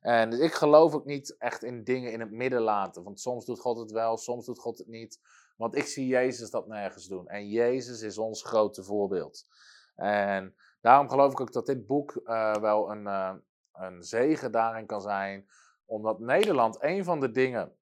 En 0.00 0.30
dus 0.30 0.38
ik 0.38 0.52
geloof 0.52 0.94
ook 0.94 1.04
niet 1.04 1.36
echt 1.38 1.62
in 1.62 1.84
dingen 1.84 2.12
in 2.12 2.20
het 2.20 2.30
midden 2.30 2.60
laten. 2.60 3.02
Want 3.02 3.20
soms 3.20 3.44
doet 3.44 3.60
God 3.60 3.78
het 3.78 3.90
wel, 3.90 4.16
soms 4.16 4.46
doet 4.46 4.58
God 4.58 4.78
het 4.78 4.86
niet. 4.86 5.20
Want 5.56 5.76
ik 5.76 5.84
zie 5.84 6.06
Jezus 6.06 6.50
dat 6.50 6.66
nergens 6.66 7.06
doen. 7.06 7.28
En 7.28 7.48
Jezus 7.48 8.00
is 8.02 8.18
ons 8.18 8.44
grote 8.44 8.82
voorbeeld. 8.82 9.46
En 9.94 10.56
daarom 10.80 11.08
geloof 11.08 11.32
ik 11.32 11.40
ook 11.40 11.52
dat 11.52 11.66
dit 11.66 11.86
boek 11.86 12.20
uh, 12.24 12.54
wel 12.54 12.90
een, 12.90 13.04
uh, 13.04 13.34
een 13.72 14.02
zegen 14.02 14.52
daarin 14.52 14.86
kan 14.86 15.00
zijn. 15.00 15.48
Omdat 15.84 16.18
Nederland 16.18 16.82
een 16.82 17.04
van 17.04 17.20
de 17.20 17.30
dingen 17.30 17.76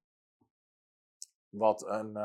wat 1.49 1.87
een 1.87 2.17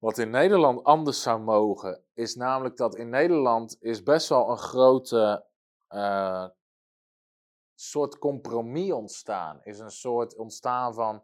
wat 0.00 0.18
in 0.18 0.30
Nederland 0.30 0.84
anders 0.84 1.22
zou 1.22 1.40
mogen, 1.40 2.04
is 2.14 2.34
namelijk 2.34 2.76
dat 2.76 2.96
in 2.96 3.08
Nederland 3.08 3.76
is 3.80 4.02
best 4.02 4.28
wel 4.28 4.50
een 4.50 4.58
grote 4.58 5.46
uh, 5.88 6.46
soort 7.74 8.18
compromis 8.18 8.92
ontstaan. 8.92 9.60
Is 9.62 9.78
een 9.78 9.90
soort 9.90 10.36
ontstaan 10.36 10.94
van 10.94 11.22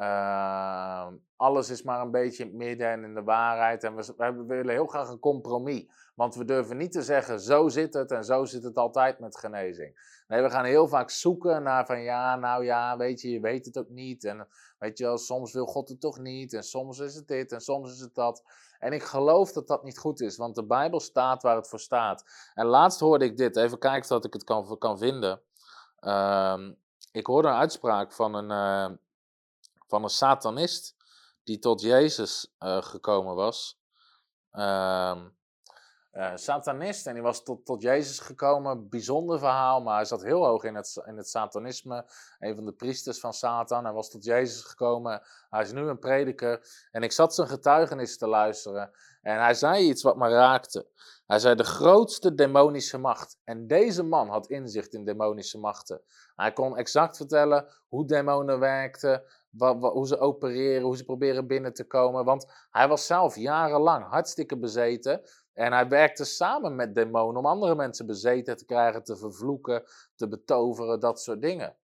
Ehm, 0.00 1.14
alles 1.36 1.70
is 1.70 1.82
maar 1.82 2.00
een 2.00 2.10
beetje 2.10 2.42
in 2.42 2.48
het 2.48 2.58
midden 2.58 2.88
en 2.88 3.04
in 3.04 3.14
de 3.14 3.22
waarheid. 3.22 3.84
En 3.84 3.96
we, 3.96 4.14
we 4.16 4.44
willen 4.46 4.74
heel 4.74 4.86
graag 4.86 5.08
een 5.08 5.18
compromis. 5.18 5.90
Want 6.14 6.34
we 6.34 6.44
durven 6.44 6.76
niet 6.76 6.92
te 6.92 7.02
zeggen, 7.02 7.40
zo 7.40 7.68
zit 7.68 7.94
het 7.94 8.10
en 8.10 8.24
zo 8.24 8.44
zit 8.44 8.62
het 8.62 8.76
altijd 8.76 9.18
met 9.18 9.38
genezing. 9.38 10.22
Nee, 10.28 10.42
we 10.42 10.50
gaan 10.50 10.64
heel 10.64 10.88
vaak 10.88 11.10
zoeken 11.10 11.62
naar 11.62 11.86
van 11.86 12.02
ja, 12.02 12.36
nou 12.36 12.64
ja, 12.64 12.96
weet 12.96 13.20
je, 13.20 13.30
je 13.30 13.40
weet 13.40 13.64
het 13.64 13.78
ook 13.78 13.88
niet. 13.88 14.24
En 14.24 14.48
weet 14.78 14.98
je 14.98 15.04
wel, 15.04 15.18
soms 15.18 15.52
wil 15.52 15.66
God 15.66 15.88
het 15.88 16.00
toch 16.00 16.18
niet. 16.18 16.52
En 16.52 16.62
soms 16.62 16.98
is 16.98 17.14
het 17.14 17.28
dit 17.28 17.52
en 17.52 17.60
soms 17.60 17.92
is 17.92 18.00
het 18.00 18.14
dat. 18.14 18.42
En 18.78 18.92
ik 18.92 19.02
geloof 19.02 19.52
dat 19.52 19.68
dat 19.68 19.84
niet 19.84 19.98
goed 19.98 20.20
is, 20.20 20.36
want 20.36 20.54
de 20.54 20.64
Bijbel 20.64 21.00
staat 21.00 21.42
waar 21.42 21.56
het 21.56 21.68
voor 21.68 21.80
staat. 21.80 22.24
En 22.54 22.66
laatst 22.66 23.00
hoorde 23.00 23.24
ik 23.24 23.36
dit, 23.36 23.56
even 23.56 23.78
kijken 23.78 24.16
of 24.16 24.24
ik 24.24 24.32
het 24.32 24.44
kan, 24.44 24.78
kan 24.78 24.98
vinden. 24.98 25.40
Ehm, 25.98 26.72
ik 27.12 27.26
hoorde 27.26 27.48
een 27.48 27.54
uitspraak 27.54 28.12
van 28.12 28.34
een, 28.34 28.50
uh, 28.50 28.96
van 29.90 30.02
een 30.02 30.08
satanist 30.08 30.96
die 31.44 31.58
tot 31.58 31.80
Jezus 31.80 32.54
uh, 32.58 32.82
gekomen 32.82 33.34
was. 33.34 33.80
Uh, 34.52 35.16
satanist 36.34 37.06
en 37.06 37.14
die 37.14 37.22
was 37.22 37.42
tot, 37.42 37.64
tot 37.66 37.82
Jezus 37.82 38.18
gekomen. 38.18 38.88
Bijzonder 38.88 39.38
verhaal, 39.38 39.80
maar 39.80 39.94
hij 39.94 40.04
zat 40.04 40.22
heel 40.22 40.44
hoog 40.44 40.64
in 40.64 40.74
het, 40.74 41.02
in 41.06 41.16
het 41.16 41.28
satanisme. 41.28 42.04
Een 42.38 42.54
van 42.54 42.64
de 42.64 42.72
priesters 42.72 43.20
van 43.20 43.32
Satan. 43.32 43.84
Hij 43.84 43.92
was 43.92 44.10
tot 44.10 44.24
Jezus 44.24 44.62
gekomen. 44.62 45.22
Hij 45.50 45.62
is 45.62 45.72
nu 45.72 45.80
een 45.80 45.98
prediker. 45.98 46.68
En 46.90 47.02
ik 47.02 47.12
zat 47.12 47.34
zijn 47.34 47.48
getuigenis 47.48 48.18
te 48.18 48.26
luisteren. 48.26 48.90
En 49.22 49.38
hij 49.38 49.54
zei 49.54 49.88
iets 49.88 50.02
wat 50.02 50.16
me 50.16 50.28
raakte. 50.28 50.86
Hij 51.26 51.38
zei 51.38 51.54
de 51.54 51.64
grootste 51.64 52.34
demonische 52.34 52.98
macht. 52.98 53.38
En 53.44 53.66
deze 53.66 54.02
man 54.02 54.28
had 54.28 54.46
inzicht 54.46 54.94
in 54.94 55.04
demonische 55.04 55.58
machten. 55.58 56.02
Hij 56.36 56.52
kon 56.52 56.76
exact 56.76 57.16
vertellen 57.16 57.66
hoe 57.88 58.06
demonen 58.06 58.58
werkten, 58.58 59.22
hoe 59.58 60.06
ze 60.06 60.18
opereren, 60.18 60.82
hoe 60.82 60.96
ze 60.96 61.04
proberen 61.04 61.46
binnen 61.46 61.72
te 61.72 61.86
komen. 61.86 62.24
Want 62.24 62.52
hij 62.70 62.88
was 62.88 63.06
zelf 63.06 63.36
jarenlang 63.36 64.06
hartstikke 64.06 64.58
bezeten. 64.58 65.22
En 65.52 65.72
hij 65.72 65.88
werkte 65.88 66.24
samen 66.24 66.76
met 66.76 66.94
demonen 66.94 67.36
om 67.36 67.46
andere 67.46 67.74
mensen 67.74 68.06
bezeten 68.06 68.56
te 68.56 68.64
krijgen, 68.64 69.04
te 69.04 69.16
vervloeken, 69.16 69.82
te 70.16 70.28
betoveren, 70.28 71.00
dat 71.00 71.20
soort 71.20 71.42
dingen. 71.42 71.76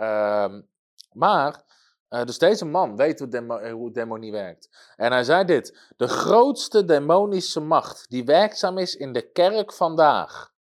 Um, 0.00 0.68
maar, 1.12 1.64
uh, 2.08 2.24
dus 2.24 2.38
deze 2.38 2.64
man 2.64 2.96
weet 2.96 3.18
hoe, 3.18 3.28
demo 3.28 3.70
hoe 3.70 3.90
demonie 3.90 4.32
werkt. 4.32 4.92
En 4.96 5.12
hij 5.12 5.24
zei 5.24 5.44
dit: 5.44 5.92
De 5.96 6.08
grootste 6.08 6.84
demonische 6.84 7.60
macht 7.60 8.10
die 8.10 8.24
werkzaam 8.24 8.78
is 8.78 8.96
in 8.96 9.12
de 9.12 9.30
kerk 9.30 9.72
vandaag, 9.72 10.52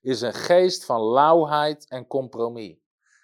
is 0.00 0.20
een 0.20 0.34
geest 0.34 0.84
van 0.84 1.00
lauwheid 1.00 1.88
en 1.88 2.06
compromis. 2.06 2.76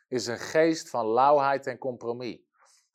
Is 0.09 0.27
een 0.27 0.39
geest 0.39 0.91
van 0.91 1.07
lauwheid 1.07 1.67
en 1.67 1.79
compromis. 1.79 2.39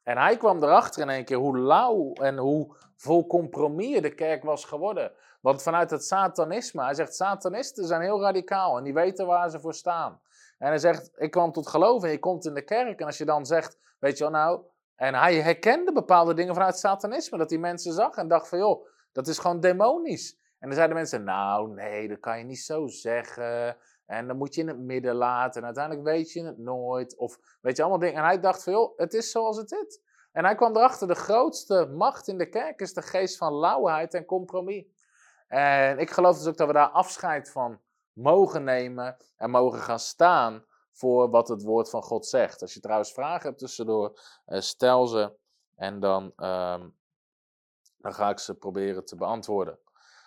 En 0.08 0.17
hij 0.17 0.38
kwam 0.38 0.63
erachter 0.63 1.02
in 1.02 1.10
één 1.10 1.26
keer 1.26 1.38
hoe 1.38 1.58
lauw 1.58 2.13
en 2.13 2.38
hoe 2.38 2.76
vol 2.96 3.28
compromis 3.28 4.02
de 4.02 4.15
kerk 4.15 4.43
was 4.43 4.65
geworden. 4.65 5.12
Want 5.41 5.63
vanuit 5.63 5.89
het 5.89 6.06
satanisme, 6.06 6.84
hij 6.84 6.93
zegt, 6.93 7.15
satanisten 7.15 7.86
zijn 7.86 8.02
heel 8.02 8.22
radicaal 8.22 8.78
en 8.78 8.84
die 8.84 8.93
weten 8.93 9.26
waar 9.26 9.50
ze 9.50 9.60
voor 9.60 9.74
staan. 9.74 10.20
En 10.58 10.67
hij 10.67 10.78
zegt, 10.78 11.12
ik 11.15 11.32
kwam 11.32 11.52
tot 11.52 11.67
geloof 11.67 12.04
en 12.04 12.10
je 12.10 12.20
komt 12.20 12.46
in 12.46 12.54
de 12.54 12.62
kerk. 12.62 13.00
En 13.00 13.06
als 13.06 13.17
je 13.17 13.26
dan 13.26 13.46
zegt, 13.46 13.78
weet 14.00 14.17
je 14.17 14.24
wel 14.24 14.34
nou, 14.34 14.62
en 14.96 15.13
hij 15.13 15.36
herkende 15.36 15.91
bepaalde 15.91 16.34
dingen 16.34 16.54
vanuit 16.54 16.78
satanisme, 16.78 17.38
dat 17.38 17.50
die 17.50 17.60
mensen 17.60 17.93
zag 17.93 18.15
en 18.15 18.28
dacht 18.28 18.48
van, 18.48 18.60
joh, 18.60 18.88
dat 19.12 19.28
is 19.28 19.38
gewoon 19.38 19.60
demonisch. 19.60 20.38
En 20.60 20.67
dan 20.67 20.74
zeiden 20.74 20.96
mensen, 20.96 21.24
nou 21.24 21.74
nee, 21.74 22.08
dat 22.08 22.20
kan 22.20 22.38
je 22.38 22.43
niet 22.43 22.60
zo 22.60 22.88
zeggen. 22.88 23.78
En 24.08 24.28
dan 24.28 24.38
moet 24.38 24.56
je 24.56 24.62
in 24.62 24.67
het 24.67 24.80
midden 24.80 25.15
laten. 25.15 25.60
En 25.60 25.65
uiteindelijk 25.65 26.06
weet 26.06 26.32
je 26.32 26.43
het 26.43 26.58
nooit. 26.58 27.17
Of 27.17 27.39
weet 27.62 27.76
je 27.76 27.82
allemaal 27.82 28.00
dingen. 28.00 28.15
En 28.15 28.24
hij 28.24 28.39
dacht 28.39 28.63
joh, 28.63 28.98
het 28.98 29.13
is 29.13 29.32
zoals 29.32 29.58
het 29.58 29.72
is. 29.72 30.00
En 30.32 30.46
hij 30.46 30.56
kwam 30.56 30.76
erachter, 30.76 31.08
de 31.08 31.15
grootste 31.15 31.86
macht 31.86 32.28
in 32.28 32.38
de 32.38 32.50
kerk 32.50 32.80
is 32.80 32.93
de 32.93 33.02
geest 33.02 33.38
van 33.38 33.54
lauwheid 33.54 34.13
en 34.13 34.26
compromis. 34.26 34.86
En 35.48 36.00
ik 36.00 36.10
geloof 36.10 36.38
dus 36.38 36.48
ook 36.48 36.58
dat 36.58 36.67
we 36.67 36.74
daar 36.74 36.89
afscheid 36.89 37.52
van 37.52 37.80
mogen 38.13 38.63
nemen 38.63 39.17
en 39.36 39.50
mogen 39.50 39.80
gaan 39.80 40.00
staan 40.00 40.65
voor 40.91 41.30
wat 41.30 41.48
het 41.48 41.63
woord 41.63 41.89
van 41.89 42.04
God 42.04 42.26
zegt. 42.26 42.62
Als 42.62 42.74
je 42.74 42.80
trouwens 42.80 43.13
vragen 43.13 43.48
hebt 43.48 43.60
tussendoor, 43.60 44.20
uh, 44.48 44.60
stel 44.60 45.08
ze 45.08 45.38
en 45.76 46.00
dan, 46.00 46.24
um, 46.24 46.98
dan 47.98 48.13
ga 48.13 48.30
ik 48.30 48.39
ze 48.39 48.56
proberen 48.56 49.06
te 49.06 49.15
beantwoorden. 49.15 49.80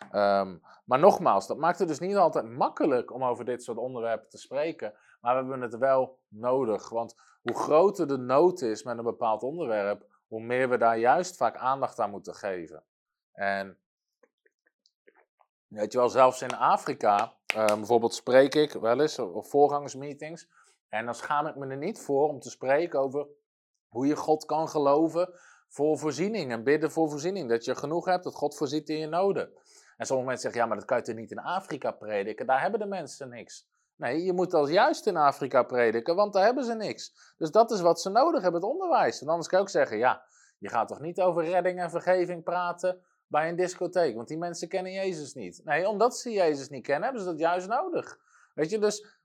Um, 0.05 0.63
maar 0.85 0.99
nogmaals, 0.99 1.47
dat 1.47 1.57
maakt 1.57 1.79
het 1.79 1.89
dus 1.89 1.99
niet 1.99 2.17
altijd 2.17 2.49
makkelijk 2.49 3.13
om 3.13 3.25
over 3.25 3.45
dit 3.45 3.63
soort 3.63 3.79
onderwerpen 3.79 4.29
te 4.29 4.39
spreken. 4.39 4.95
Maar 5.21 5.35
we 5.35 5.51
hebben 5.51 5.61
het 5.61 5.79
wel 5.79 6.19
nodig. 6.29 6.89
Want 6.89 7.17
hoe 7.43 7.55
groter 7.55 8.09
de 8.09 8.17
nood 8.17 8.61
is 8.61 8.83
met 8.83 8.99
een 8.99 9.05
bepaald 9.05 9.43
onderwerp, 9.43 10.07
hoe 10.29 10.41
meer 10.41 10.69
we 10.69 10.77
daar 10.77 10.99
juist 10.99 11.37
vaak 11.37 11.57
aandacht 11.57 11.99
aan 11.99 12.11
moeten 12.11 12.35
geven. 12.35 12.83
En 13.33 13.79
weet 15.67 15.93
je 15.93 15.99
wel, 15.99 16.09
zelfs 16.09 16.43
in 16.43 16.57
Afrika, 16.57 17.33
uh, 17.57 17.67
bijvoorbeeld 17.67 18.15
spreek 18.15 18.55
ik 18.55 18.73
wel 18.73 19.01
eens 19.01 19.19
op 19.19 19.47
voorgangsmeetings. 19.47 20.49
En 20.89 21.05
dan 21.05 21.15
schaam 21.15 21.47
ik 21.47 21.57
me 21.57 21.67
er 21.67 21.77
niet 21.77 22.01
voor 22.01 22.29
om 22.29 22.41
te 22.41 22.51
spreken 22.51 23.01
over 23.01 23.27
hoe 23.89 24.07
je 24.07 24.17
God 24.17 24.45
kan 24.45 24.69
geloven 24.69 25.35
voor 25.69 25.99
voorziening 25.99 26.53
en 26.53 26.65
bidden 26.65 26.91
voor 26.91 27.11
voorziening. 27.11 27.49
Dat 27.49 27.65
je 27.65 27.75
genoeg 27.75 28.05
hebt, 28.05 28.25
dat 28.25 28.35
God 28.35 28.57
voorziet 28.57 28.89
in 28.89 28.99
je 28.99 29.07
noden. 29.07 29.53
En 30.01 30.07
sommige 30.07 30.29
mensen 30.29 30.51
zeggen, 30.51 30.61
ja, 30.61 30.67
maar 30.67 30.77
dat 30.77 30.87
kan 30.87 30.97
je 30.97 31.03
toch 31.03 31.15
niet 31.15 31.31
in 31.31 31.39
Afrika 31.39 31.91
prediken? 31.91 32.47
Daar 32.47 32.61
hebben 32.61 32.81
de 32.81 32.87
mensen 32.87 33.29
niks. 33.29 33.69
Nee, 33.97 34.25
je 34.25 34.33
moet 34.33 34.55
als 34.55 34.71
juist 34.71 35.07
in 35.07 35.17
Afrika 35.17 35.63
prediken, 35.63 36.17
want 36.17 36.33
daar 36.33 36.45
hebben 36.45 36.65
ze 36.65 36.75
niks. 36.75 37.35
Dus 37.37 37.51
dat 37.51 37.71
is 37.71 37.81
wat 37.81 38.01
ze 38.01 38.11
nodig 38.11 38.43
hebben, 38.43 38.61
het 38.61 38.71
onderwijs. 38.71 39.21
En 39.21 39.29
anders 39.29 39.49
kan 39.49 39.59
je 39.59 39.65
ook 39.65 39.71
zeggen, 39.71 39.99
ja, 39.99 40.25
je 40.59 40.69
gaat 40.69 40.89
toch 40.89 41.01
niet 41.01 41.21
over 41.21 41.45
redding 41.45 41.81
en 41.81 41.91
vergeving 41.91 42.43
praten 42.43 43.05
bij 43.27 43.49
een 43.49 43.57
discotheek, 43.57 44.15
want 44.15 44.29
die 44.29 44.39
mensen 44.39 44.69
kennen 44.69 44.93
Jezus 44.93 45.35
niet. 45.35 45.61
Nee, 45.65 45.89
omdat 45.89 46.17
ze 46.17 46.31
Jezus 46.31 46.69
niet 46.69 46.83
kennen, 46.83 47.05
hebben 47.05 47.23
ze 47.23 47.29
dat 47.29 47.39
juist 47.39 47.69
nodig. 47.69 48.19
Weet 48.55 48.71
je, 48.71 48.79
dus 48.79 49.20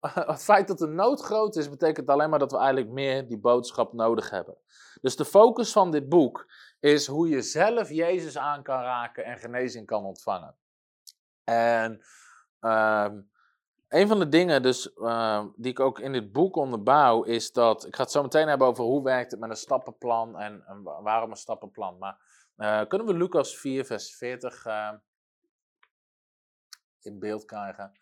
het 0.32 0.42
feit 0.42 0.68
dat 0.68 0.78
de 0.78 0.86
nood 0.86 1.20
groot 1.20 1.56
is, 1.56 1.70
betekent 1.70 2.08
alleen 2.08 2.30
maar 2.30 2.38
dat 2.38 2.50
we 2.50 2.58
eigenlijk 2.58 2.90
meer 2.90 3.28
die 3.28 3.38
boodschap 3.38 3.92
nodig 3.92 4.30
hebben. 4.30 4.56
Dus 5.00 5.16
de 5.16 5.24
focus 5.24 5.72
van 5.72 5.90
dit 5.90 6.08
boek 6.08 6.52
is 6.80 7.06
hoe 7.06 7.28
je 7.28 7.42
zelf 7.42 7.88
Jezus 7.90 8.38
aan 8.38 8.62
kan 8.62 8.80
raken 8.80 9.24
en 9.24 9.38
genezing 9.38 9.86
kan 9.86 10.04
ontvangen. 10.04 10.56
En 11.44 12.00
uh, 12.60 13.08
een 13.88 14.08
van 14.08 14.18
de 14.18 14.28
dingen 14.28 14.62
dus, 14.62 14.90
uh, 14.96 15.44
die 15.56 15.70
ik 15.70 15.80
ook 15.80 15.98
in 15.98 16.12
dit 16.12 16.32
boek 16.32 16.56
onderbouw, 16.56 17.22
is 17.22 17.52
dat, 17.52 17.86
ik 17.86 17.96
ga 17.96 18.02
het 18.02 18.12
zo 18.12 18.22
meteen 18.22 18.48
hebben 18.48 18.66
over 18.66 18.84
hoe 18.84 19.02
werkt 19.02 19.30
het 19.30 19.40
met 19.40 19.50
een 19.50 19.56
stappenplan 19.56 20.38
en, 20.38 20.64
en 20.66 20.82
waarom 20.82 21.30
een 21.30 21.36
stappenplan. 21.36 21.98
Maar 21.98 22.18
uh, 22.56 22.82
kunnen 22.88 23.06
we 23.06 23.14
Lucas 23.14 23.56
4, 23.56 23.84
vers 23.84 24.16
40 24.16 24.66
uh, 24.66 24.92
in 27.00 27.18
beeld 27.18 27.44
krijgen? 27.44 27.92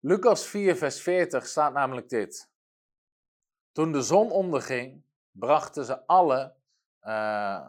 Lucas 0.00 0.46
4, 0.46 0.76
vers 0.76 1.00
40 1.00 1.46
staat 1.46 1.72
namelijk 1.72 2.08
dit. 2.08 2.50
Toen 3.72 3.92
de 3.92 4.02
zon 4.02 4.30
onderging, 4.30 5.04
brachten 5.30 5.84
ze 5.84 6.06
alle 6.06 6.56
uh, 7.02 7.66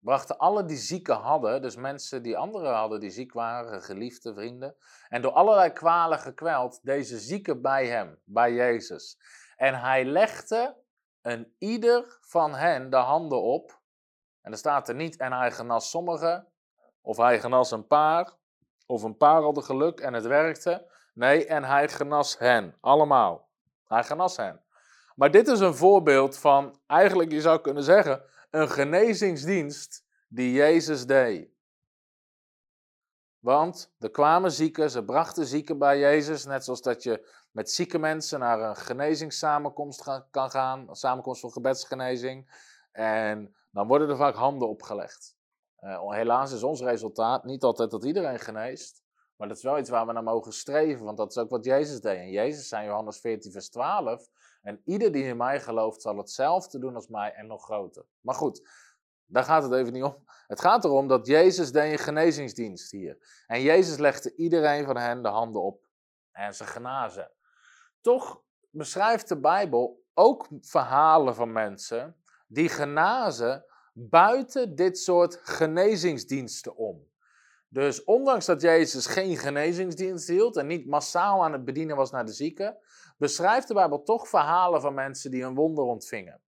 brachten 0.00 0.38
alle 0.38 0.64
die 0.64 0.76
zieken 0.76 1.16
hadden, 1.16 1.62
dus 1.62 1.76
mensen 1.76 2.22
die 2.22 2.36
anderen 2.36 2.74
hadden 2.74 3.00
die 3.00 3.10
ziek 3.10 3.32
waren, 3.32 3.82
geliefde 3.82 4.34
vrienden, 4.34 4.76
en 5.08 5.22
door 5.22 5.32
allerlei 5.32 5.70
kwalen 5.70 6.18
gekweld, 6.18 6.80
deze 6.82 7.18
zieken 7.18 7.62
bij 7.62 7.86
hem, 7.86 8.18
bij 8.24 8.52
Jezus. 8.52 9.18
En 9.56 9.80
hij 9.80 10.04
legde 10.04 10.76
een 11.22 11.54
ieder 11.58 12.18
van 12.20 12.54
hen 12.54 12.90
de 12.90 12.96
handen 12.96 13.42
op, 13.42 13.80
en 14.40 14.52
er 14.52 14.58
staat 14.58 14.88
er 14.88 14.94
niet, 14.94 15.16
en 15.16 15.32
hij 15.32 15.52
genas 15.52 15.90
sommigen, 15.90 16.46
of 17.00 17.16
hij 17.16 17.40
genas 17.40 17.70
een 17.70 17.86
paar, 17.86 18.32
of 18.86 19.02
een 19.02 19.16
paar 19.16 19.42
hadden 19.42 19.64
geluk 19.64 20.00
en 20.00 20.14
het 20.14 20.26
werkte. 20.26 20.88
Nee, 21.14 21.46
en 21.46 21.64
hij 21.64 21.88
genas 21.88 22.38
hen, 22.38 22.76
allemaal. 22.80 23.48
Hij 23.86 24.04
genas 24.04 24.36
hen. 24.36 24.60
Maar 25.14 25.30
dit 25.30 25.48
is 25.48 25.60
een 25.60 25.74
voorbeeld 25.74 26.38
van, 26.38 26.80
eigenlijk 26.86 27.32
je 27.32 27.40
zou 27.40 27.60
kunnen 27.60 27.82
zeggen, 27.82 28.22
een 28.50 28.68
genezingsdienst 28.68 30.04
die 30.28 30.52
Jezus 30.52 31.06
deed. 31.06 31.48
Want 33.38 33.94
er 33.98 34.10
kwamen 34.10 34.52
zieken, 34.52 34.90
ze 34.90 35.04
brachten 35.04 35.46
zieken 35.46 35.78
bij 35.78 35.98
Jezus, 35.98 36.44
net 36.44 36.64
zoals 36.64 36.82
dat 36.82 37.02
je 37.02 37.28
met 37.50 37.70
zieke 37.70 37.98
mensen 37.98 38.38
naar 38.38 38.60
een 38.60 38.76
genezingssamenkomst 38.76 40.22
kan 40.30 40.50
gaan, 40.50 40.88
een 40.88 40.94
samenkomst 40.94 41.40
voor 41.40 41.52
gebedsgenezing. 41.52 42.50
En 42.92 43.54
dan 43.70 43.86
worden 43.86 44.08
er 44.08 44.16
vaak 44.16 44.34
handen 44.34 44.68
opgelegd. 44.68 45.36
Uh, 45.80 46.10
helaas 46.10 46.52
is 46.52 46.62
ons 46.62 46.80
resultaat 46.80 47.44
niet 47.44 47.62
altijd 47.62 47.90
dat 47.90 48.04
iedereen 48.04 48.38
geneest, 48.38 49.02
maar 49.40 49.48
dat 49.48 49.56
is 49.56 49.62
wel 49.62 49.78
iets 49.78 49.90
waar 49.90 50.06
we 50.06 50.12
naar 50.12 50.22
mogen 50.22 50.52
streven, 50.52 51.04
want 51.04 51.16
dat 51.16 51.30
is 51.30 51.38
ook 51.38 51.50
wat 51.50 51.64
Jezus 51.64 52.00
deed. 52.00 52.18
En 52.18 52.30
Jezus 52.30 52.68
zei 52.68 52.86
Johannes 52.86 53.20
14, 53.20 53.52
vers 53.52 53.68
12, 53.70 54.28
en 54.62 54.82
ieder 54.84 55.12
die 55.12 55.24
in 55.24 55.36
mij 55.36 55.60
gelooft 55.60 56.02
zal 56.02 56.16
hetzelfde 56.16 56.78
doen 56.78 56.94
als 56.94 57.08
mij 57.08 57.32
en 57.32 57.46
nog 57.46 57.64
groter. 57.64 58.04
Maar 58.20 58.34
goed, 58.34 58.68
daar 59.26 59.44
gaat 59.44 59.62
het 59.62 59.72
even 59.72 59.92
niet 59.92 60.02
om. 60.02 60.24
Het 60.46 60.60
gaat 60.60 60.84
erom 60.84 61.08
dat 61.08 61.26
Jezus 61.26 61.72
deed 61.72 61.92
een 61.92 61.98
genezingsdienst 61.98 62.90
hier. 62.90 63.42
En 63.46 63.62
Jezus 63.62 63.98
legde 63.98 64.34
iedereen 64.34 64.84
van 64.84 64.96
hen 64.96 65.22
de 65.22 65.28
handen 65.28 65.62
op 65.62 65.86
en 66.32 66.54
ze 66.54 66.64
genazen. 66.64 67.30
Toch 68.00 68.42
beschrijft 68.70 69.28
de 69.28 69.40
Bijbel 69.40 70.04
ook 70.14 70.48
verhalen 70.60 71.34
van 71.34 71.52
mensen 71.52 72.22
die 72.46 72.68
genazen 72.68 73.64
buiten 73.92 74.74
dit 74.74 74.98
soort 74.98 75.40
genezingsdiensten 75.42 76.76
om. 76.76 77.09
Dus 77.72 78.04
ondanks 78.04 78.46
dat 78.46 78.60
Jezus 78.60 79.06
geen 79.06 79.36
genezingsdienst 79.36 80.28
hield 80.28 80.56
en 80.56 80.66
niet 80.66 80.86
massaal 80.86 81.44
aan 81.44 81.52
het 81.52 81.64
bedienen 81.64 81.96
was 81.96 82.10
naar 82.10 82.26
de 82.26 82.32
zieken, 82.32 82.76
beschrijft 83.18 83.68
de 83.68 83.74
Bijbel 83.74 84.02
toch 84.02 84.28
verhalen 84.28 84.80
van 84.80 84.94
mensen 84.94 85.30
die 85.30 85.42
een 85.42 85.54
wonder 85.54 85.84
ontvingen. 85.84 86.40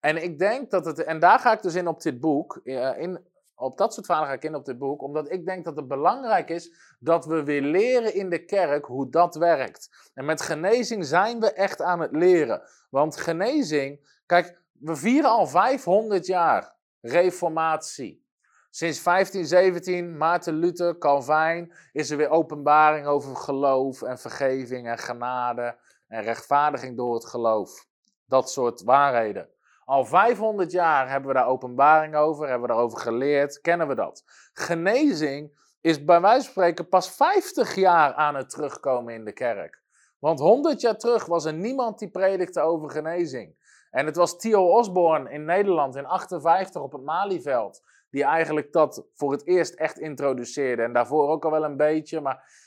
En 0.00 0.22
ik 0.22 0.38
denk 0.38 0.70
dat 0.70 0.84
het, 0.84 1.04
en 1.04 1.18
daar 1.18 1.38
ga 1.38 1.52
ik 1.52 1.62
dus 1.62 1.74
in 1.74 1.88
op 1.88 2.02
dit 2.02 2.20
boek, 2.20 2.60
eh, 2.64 2.98
in, 2.98 3.26
op 3.54 3.78
dat 3.78 3.94
soort 3.94 4.06
verhalen 4.06 4.30
ga 4.30 4.34
ik 4.36 4.44
in 4.44 4.54
op 4.54 4.64
dit 4.64 4.78
boek, 4.78 5.02
omdat 5.02 5.30
ik 5.30 5.46
denk 5.46 5.64
dat 5.64 5.76
het 5.76 5.88
belangrijk 5.88 6.50
is 6.50 6.72
dat 6.98 7.26
we 7.26 7.42
weer 7.42 7.62
leren 7.62 8.14
in 8.14 8.30
de 8.30 8.44
kerk 8.44 8.84
hoe 8.84 9.10
dat 9.10 9.34
werkt. 9.34 10.10
En 10.14 10.24
met 10.24 10.40
genezing 10.40 11.04
zijn 11.04 11.40
we 11.40 11.52
echt 11.52 11.80
aan 11.80 12.00
het 12.00 12.12
leren. 12.12 12.62
Want 12.90 13.16
genezing, 13.16 14.20
kijk, 14.26 14.62
we 14.72 14.96
vieren 14.96 15.30
al 15.30 15.46
500 15.46 16.26
jaar 16.26 16.74
reformatie. 17.00 18.26
Sinds 18.70 19.02
1517, 19.02 20.16
Maarten 20.16 20.54
Luther, 20.54 20.98
Calvijn, 20.98 21.72
is 21.92 22.10
er 22.10 22.16
weer 22.16 22.28
openbaring 22.28 23.06
over 23.06 23.36
geloof 23.36 24.02
en 24.02 24.18
vergeving 24.18 24.88
en 24.88 24.98
genade 24.98 25.78
en 26.08 26.22
rechtvaardiging 26.22 26.96
door 26.96 27.14
het 27.14 27.26
geloof. 27.26 27.86
Dat 28.26 28.50
soort 28.50 28.82
waarheden. 28.82 29.48
Al 29.84 30.04
500 30.04 30.72
jaar 30.72 31.10
hebben 31.10 31.28
we 31.28 31.34
daar 31.34 31.46
openbaring 31.46 32.14
over, 32.14 32.48
hebben 32.48 32.68
we 32.68 32.74
daarover 32.74 32.98
geleerd, 32.98 33.60
kennen 33.60 33.88
we 33.88 33.94
dat. 33.94 34.24
Genezing 34.52 35.52
is 35.80 36.04
bij 36.04 36.20
wijze 36.20 36.42
van 36.42 36.50
spreken 36.50 36.88
pas 36.88 37.10
50 37.10 37.74
jaar 37.74 38.12
aan 38.14 38.34
het 38.34 38.50
terugkomen 38.50 39.14
in 39.14 39.24
de 39.24 39.32
kerk. 39.32 39.82
Want 40.18 40.38
100 40.38 40.80
jaar 40.80 40.96
terug 40.96 41.26
was 41.26 41.44
er 41.44 41.52
niemand 41.52 41.98
die 41.98 42.10
predikte 42.10 42.60
over 42.60 42.90
genezing. 42.90 43.56
En 43.90 44.06
het 44.06 44.16
was 44.16 44.38
Theo 44.38 44.68
Osborne 44.68 45.30
in 45.30 45.44
Nederland 45.44 45.96
in 45.96 46.06
58 46.06 46.82
op 46.82 46.92
het 46.92 47.02
Malieveld. 47.02 47.82
Die 48.10 48.24
eigenlijk 48.24 48.72
dat 48.72 49.06
voor 49.14 49.32
het 49.32 49.46
eerst 49.46 49.74
echt 49.74 49.98
introduceerde. 49.98 50.82
En 50.82 50.92
daarvoor 50.92 51.28
ook 51.28 51.44
al 51.44 51.50
wel 51.50 51.64
een 51.64 51.76
beetje, 51.76 52.20
maar 52.20 52.66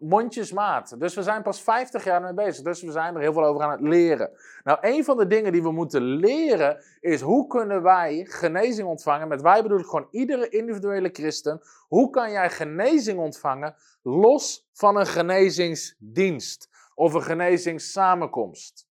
mondjesmaat. 0.00 1.00
Dus 1.00 1.14
we 1.14 1.22
zijn 1.22 1.42
pas 1.42 1.62
50 1.62 2.04
jaar 2.04 2.22
mee 2.22 2.34
bezig. 2.34 2.64
Dus 2.64 2.82
we 2.82 2.90
zijn 2.90 3.14
er 3.14 3.20
heel 3.20 3.32
veel 3.32 3.44
over 3.44 3.62
aan 3.62 3.70
het 3.70 3.80
leren. 3.80 4.30
Nou, 4.64 4.78
een 4.80 5.04
van 5.04 5.16
de 5.16 5.26
dingen 5.26 5.52
die 5.52 5.62
we 5.62 5.72
moeten 5.72 6.02
leren 6.02 6.84
is 7.00 7.20
hoe 7.20 7.46
kunnen 7.46 7.82
wij 7.82 8.26
genezing 8.28 8.88
ontvangen. 8.88 9.28
Met 9.28 9.42
wij 9.42 9.62
bedoel 9.62 9.78
ik 9.78 9.86
gewoon 9.86 10.08
iedere 10.10 10.48
individuele 10.48 11.08
christen. 11.12 11.60
Hoe 11.88 12.10
kan 12.10 12.30
jij 12.30 12.50
genezing 12.50 13.18
ontvangen 13.18 13.74
los 14.02 14.68
van 14.72 14.96
een 14.96 15.06
genezingsdienst 15.06 16.68
of 16.94 17.14
een 17.14 17.22
genezingssamenkomst? 17.22 18.88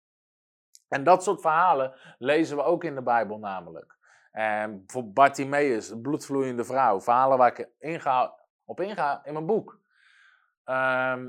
En 0.89 1.05
dat 1.05 1.23
soort 1.23 1.41
verhalen 1.41 1.95
lezen 2.19 2.57
we 2.57 2.63
ook 2.63 2.85
in 2.85 2.95
de 2.95 3.03
Bijbel 3.03 3.39
namelijk. 3.39 3.92
En 4.33 4.85
voor 4.87 5.13
Bartimaeus, 5.13 5.89
de 5.89 6.01
bloedvloeiende 6.01 6.65
vrouw, 6.65 7.01
verhalen 7.01 7.39
waar 7.39 7.59
ik 7.59 7.69
op 8.65 8.81
inga 8.81 9.25
in 9.25 9.33
mijn 9.33 9.47
boek. 9.47 9.81
Ehm, 10.65 11.29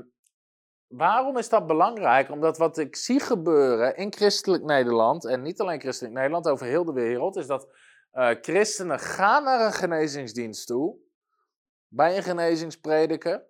waarom 0.86 1.38
is 1.38 1.48
dat 1.48 1.66
belangrijk? 1.66 2.30
Omdat 2.30 2.58
wat 2.58 2.78
ik 2.78 2.96
zie 2.96 3.20
gebeuren 3.20 3.96
in 3.96 4.12
christelijk 4.12 4.62
Nederland, 4.62 5.24
en 5.24 5.42
niet 5.42 5.60
alleen 5.60 5.80
christelijk 5.80 6.14
Nederland, 6.14 6.48
over 6.48 6.66
heel 6.66 6.84
de 6.84 6.92
wereld, 6.92 7.36
is 7.36 7.46
dat 7.46 7.68
uh, 8.12 8.30
christenen 8.40 8.98
gaan 8.98 9.44
naar 9.44 9.66
een 9.66 9.72
genezingsdienst 9.72 10.66
toe, 10.66 10.96
bij 11.88 12.16
een 12.16 12.22
genezingsprediker, 12.22 13.44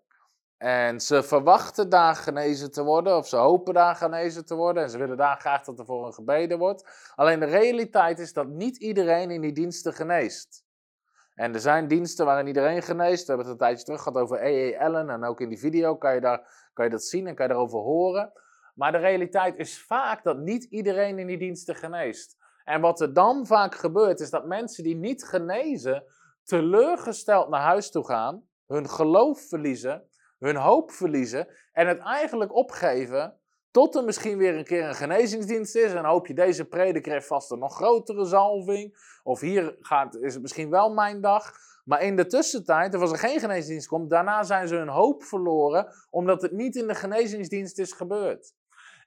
en 0.64 1.00
ze 1.00 1.22
verwachten 1.22 1.88
daar 1.88 2.16
genezen 2.16 2.72
te 2.72 2.82
worden, 2.82 3.16
of 3.16 3.28
ze 3.28 3.36
hopen 3.36 3.74
daar 3.74 3.96
genezen 3.96 4.44
te 4.44 4.54
worden, 4.54 4.82
en 4.82 4.90
ze 4.90 4.98
willen 4.98 5.16
daar 5.16 5.40
graag 5.40 5.64
dat 5.64 5.78
er 5.78 5.84
voor 5.84 6.04
hen 6.04 6.14
gebeden 6.14 6.58
wordt. 6.58 7.10
Alleen 7.14 7.40
de 7.40 7.46
realiteit 7.46 8.18
is 8.18 8.32
dat 8.32 8.48
niet 8.48 8.76
iedereen 8.76 9.30
in 9.30 9.40
die 9.40 9.52
diensten 9.52 9.92
geneest. 9.92 10.64
En 11.34 11.54
er 11.54 11.60
zijn 11.60 11.88
diensten 11.88 12.26
waarin 12.26 12.46
iedereen 12.46 12.82
geneest. 12.82 13.26
We 13.26 13.28
hebben 13.28 13.46
het 13.46 13.60
een 13.60 13.66
tijdje 13.66 13.84
terug 13.84 14.02
gehad 14.02 14.22
over 14.22 14.42
E.E. 14.42 14.78
Allen. 14.78 15.10
En 15.10 15.24
ook 15.24 15.40
in 15.40 15.48
die 15.48 15.58
video 15.58 15.96
kan 15.96 16.14
je, 16.14 16.20
daar, 16.20 16.70
kan 16.72 16.84
je 16.84 16.90
dat 16.90 17.04
zien 17.04 17.26
en 17.26 17.34
kan 17.34 17.46
je 17.46 17.52
daarover 17.52 17.78
horen. 17.78 18.32
Maar 18.74 18.92
de 18.92 18.98
realiteit 18.98 19.56
is 19.56 19.82
vaak 19.82 20.24
dat 20.24 20.38
niet 20.38 20.64
iedereen 20.64 21.18
in 21.18 21.26
die 21.26 21.38
diensten 21.38 21.74
geneest. 21.74 22.36
En 22.64 22.80
wat 22.80 23.00
er 23.00 23.14
dan 23.14 23.46
vaak 23.46 23.74
gebeurt, 23.74 24.20
is 24.20 24.30
dat 24.30 24.46
mensen 24.46 24.84
die 24.84 24.96
niet 24.96 25.24
genezen, 25.24 26.04
teleurgesteld 26.42 27.48
naar 27.48 27.62
huis 27.62 27.90
toe 27.90 28.04
gaan, 28.04 28.42
hun 28.66 28.88
geloof 28.88 29.48
verliezen, 29.48 30.08
hun 30.38 30.56
hoop 30.56 30.90
verliezen 30.90 31.48
en 31.72 31.86
het 31.86 31.98
eigenlijk 31.98 32.54
opgeven 32.54 33.38
tot 33.74 33.94
er 33.94 34.04
misschien 34.04 34.38
weer 34.38 34.56
een 34.56 34.64
keer 34.64 34.84
een 34.84 34.94
genezingsdienst 34.94 35.76
is. 35.76 35.92
En 35.92 36.04
hoop 36.04 36.26
je, 36.26 36.34
deze 36.34 36.64
prediker 36.64 37.12
heeft 37.12 37.26
vast 37.26 37.50
een 37.50 37.58
nog 37.58 37.74
grotere 37.74 38.24
zalving. 38.24 38.96
Of 39.22 39.40
hier 39.40 39.76
gaat, 39.80 40.16
is 40.16 40.32
het 40.32 40.42
misschien 40.42 40.70
wel 40.70 40.92
mijn 40.92 41.20
dag. 41.20 41.52
Maar 41.84 42.02
in 42.02 42.16
de 42.16 42.26
tussentijd, 42.26 42.94
als 42.94 43.12
er 43.12 43.18
geen 43.18 43.40
genezingsdienst 43.40 43.88
komt, 43.88 44.10
daarna 44.10 44.42
zijn 44.42 44.68
ze 44.68 44.74
hun 44.74 44.88
hoop 44.88 45.22
verloren. 45.22 45.86
Omdat 46.10 46.42
het 46.42 46.52
niet 46.52 46.76
in 46.76 46.86
de 46.86 46.94
genezingsdienst 46.94 47.78
is 47.78 47.92
gebeurd. 47.92 48.54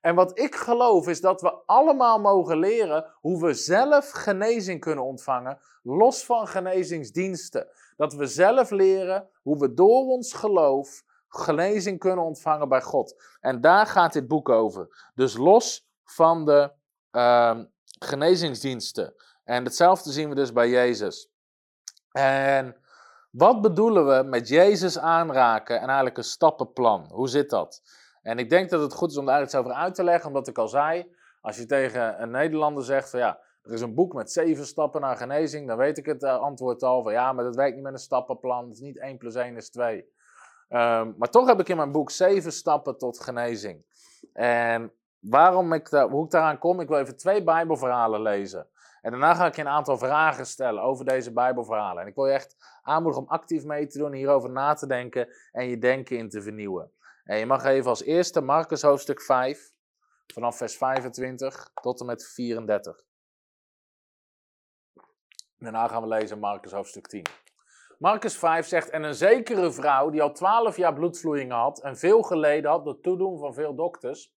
En 0.02 0.16
wat 0.16 0.40
ik 0.40 0.56
geloof 0.56 1.08
is 1.08 1.22
dat 1.22 1.42
we 1.42 1.52
allemaal 1.66 2.20
mogen 2.20 2.58
leren 2.58 3.06
hoe 3.20 3.42
we 3.42 3.54
zelf 3.54 4.12
genezing 4.12 4.80
kunnen 4.80 5.04
ontvangen, 5.04 5.60
los 5.84 6.26
van 6.26 6.48
genezingsdiensten. 6.48 7.68
Dat 7.98 8.14
we 8.14 8.26
zelf 8.26 8.70
leren 8.70 9.30
hoe 9.42 9.58
we 9.58 9.74
door 9.74 10.06
ons 10.06 10.34
geloof 10.34 11.04
genezing 11.30 12.00
kunnen 12.00 12.26
ontvangen 12.26 12.70
bij 12.70 12.82
God. 12.82 13.24
En 13.40 13.62
daar 13.62 13.86
gaat 13.86 14.14
dit 14.14 14.28
boek 14.28 14.50
over. 14.50 15.12
Dus 15.16 15.38
los 15.38 15.88
van 16.04 16.46
de 16.46 16.72
uh, 17.12 17.60
genezingsdiensten. 18.00 19.14
En 19.44 19.64
hetzelfde 19.64 20.12
zien 20.12 20.30
we 20.30 20.36
dus 20.36 20.54
bij 20.54 20.70
Jezus. 20.70 21.32
En 22.12 22.76
wat 23.32 23.62
bedoelen 23.62 24.08
we 24.08 24.24
met 24.24 24.48
Jezus 24.48 25.00
aanraken 25.00 25.80
en 25.80 25.86
eigenlijk 25.88 26.18
een 26.18 26.24
stappenplan? 26.24 27.08
Hoe 27.12 27.28
zit 27.28 27.50
dat? 27.50 27.82
En 28.22 28.40
ik 28.40 28.50
denk 28.50 28.70
dat 28.70 28.82
het 28.82 28.94
goed 28.94 29.12
is 29.12 29.18
om 29.18 29.26
daar 29.26 29.42
iets 29.42 29.56
over 29.56 29.72
uit 29.72 29.96
te 29.96 30.04
leggen, 30.04 30.28
omdat 30.28 30.48
ik 30.48 30.58
al 30.58 30.68
zei, 30.68 31.16
als 31.42 31.58
je 31.58 31.66
tegen 31.66 32.22
een 32.22 32.32
Nederlander 32.32 32.84
zegt 32.84 33.10
van 33.10 33.20
ja, 33.20 33.40
er 33.62 33.74
is 33.74 33.82
een 33.82 33.94
boek 33.94 34.14
met 34.14 34.32
zeven 34.32 34.66
stappen 34.66 35.02
naar 35.02 35.18
genezing, 35.18 35.68
dan 35.68 35.78
weet 35.78 35.98
ik 35.98 36.06
het 36.06 36.24
eh, 36.24 36.40
antwoord 36.40 36.84
al 36.84 37.04
van 37.04 37.12
ja, 37.12 37.34
maar 37.34 37.44
dat 37.44 37.56
werkt 37.56 37.76
niet 37.76 37.84
met 37.84 37.94
een 37.94 38.00
stappenplan, 38.00 38.64
het 38.64 38.74
is 38.74 38.80
niet 38.80 39.00
1 39.00 39.18
plus 39.18 39.36
1 39.36 39.56
is 39.56 39.70
2. 39.70 40.16
Um, 40.70 41.16
maar 41.18 41.30
toch 41.30 41.48
heb 41.48 41.60
ik 41.60 41.70
in 41.70 41.78
mijn 41.78 41.92
boek 41.92 42.12
zeven 42.12 42.52
stappen 42.52 42.98
tot 42.98 43.20
genezing. 43.20 43.86
En 44.34 44.94
waarom 45.20 45.74
ik 45.74 45.88
hoe 45.88 46.26
ik 46.26 46.32
daaraan 46.32 46.58
kom, 46.58 46.80
ik 46.80 46.88
wil 46.88 46.98
even 46.98 47.18
twee 47.18 47.44
Bijbelverhalen 47.44 48.22
lezen. 48.22 48.68
En 49.02 49.12
daarna 49.12 49.36
ga 49.36 49.46
ik 49.46 49.56
je 49.56 49.62
een 49.62 49.68
aantal 49.68 49.98
vragen 49.98 50.46
stellen 50.46 50.84
over 50.84 51.06
deze 51.06 51.34
Bijbelverhalen. 51.34 52.02
En 52.02 52.08
ik 52.08 52.16
wil 52.16 52.26
je 52.26 52.34
echt 52.34 52.56
aanmoedigen 52.82 53.26
om 53.26 53.32
actief 53.32 53.64
mee 53.64 53.88
te 53.88 53.98
doen, 53.98 54.14
hierover 54.14 54.50
na 54.50 54.74
te 54.74 54.88
denken 54.88 55.28
en 55.52 55.70
je 55.70 55.78
denken 55.78 56.18
in 56.18 56.30
te 56.30 56.42
vernieuwen. 56.42 56.92
En 57.24 57.38
je 57.38 57.46
mag 57.46 57.64
even 57.64 57.90
als 57.90 58.04
eerste 58.04 58.42
Marcus 58.42 58.82
hoofdstuk 58.82 59.22
5, 59.22 59.72
vanaf 60.34 60.58
vers 60.58 60.78
25 60.78 61.72
tot 61.82 62.00
en 62.00 62.06
met 62.06 62.28
34. 62.28 63.04
Daarna 65.58 65.88
gaan 65.88 66.02
we 66.02 66.08
lezen 66.08 66.40
Marcus 66.40 66.72
hoofdstuk 66.72 67.08
10. 67.08 67.47
Marcus 67.98 68.38
5 68.38 68.68
zegt, 68.68 68.90
en 68.90 69.04
een 69.04 69.16
zekere 69.16 69.72
vrouw 69.72 70.10
die 70.10 70.22
al 70.22 70.32
twaalf 70.32 70.78
jaar 70.78 70.94
bloedvloeien 70.94 71.52
had 71.52 71.82
en 71.82 71.98
veel 71.98 72.22
geleden 72.22 72.72
had 72.72 72.86
door 72.86 73.00
toedoen 73.00 73.40
van 73.40 73.54
veel 73.54 73.76
dokters, 73.76 74.36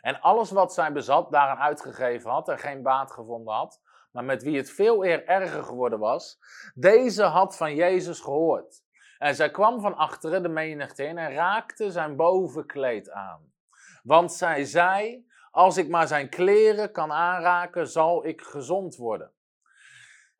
en 0.00 0.20
alles 0.20 0.50
wat 0.50 0.74
zij 0.74 0.92
bezat 0.92 1.32
daaraan 1.32 1.58
uitgegeven 1.58 2.30
had 2.30 2.48
en 2.48 2.58
geen 2.58 2.82
baat 2.82 3.12
gevonden 3.12 3.54
had, 3.54 3.80
maar 4.12 4.24
met 4.24 4.42
wie 4.42 4.56
het 4.56 4.70
veel 4.70 5.04
eer 5.04 5.26
erger 5.26 5.62
geworden 5.62 5.98
was, 5.98 6.38
deze 6.74 7.22
had 7.22 7.56
van 7.56 7.74
Jezus 7.74 8.20
gehoord. 8.20 8.82
En 9.18 9.34
zij 9.34 9.50
kwam 9.50 9.80
van 9.80 9.96
achteren 9.96 10.42
de 10.42 10.48
menigte 10.48 11.04
in 11.04 11.18
en 11.18 11.34
raakte 11.34 11.90
zijn 11.90 12.16
bovenkleed 12.16 13.10
aan. 13.10 13.52
Want 14.02 14.32
zij 14.32 14.64
zei, 14.64 15.26
als 15.50 15.76
ik 15.76 15.88
maar 15.88 16.06
zijn 16.06 16.28
kleren 16.28 16.92
kan 16.92 17.12
aanraken, 17.12 17.88
zal 17.88 18.26
ik 18.26 18.42
gezond 18.42 18.96
worden. 18.96 19.32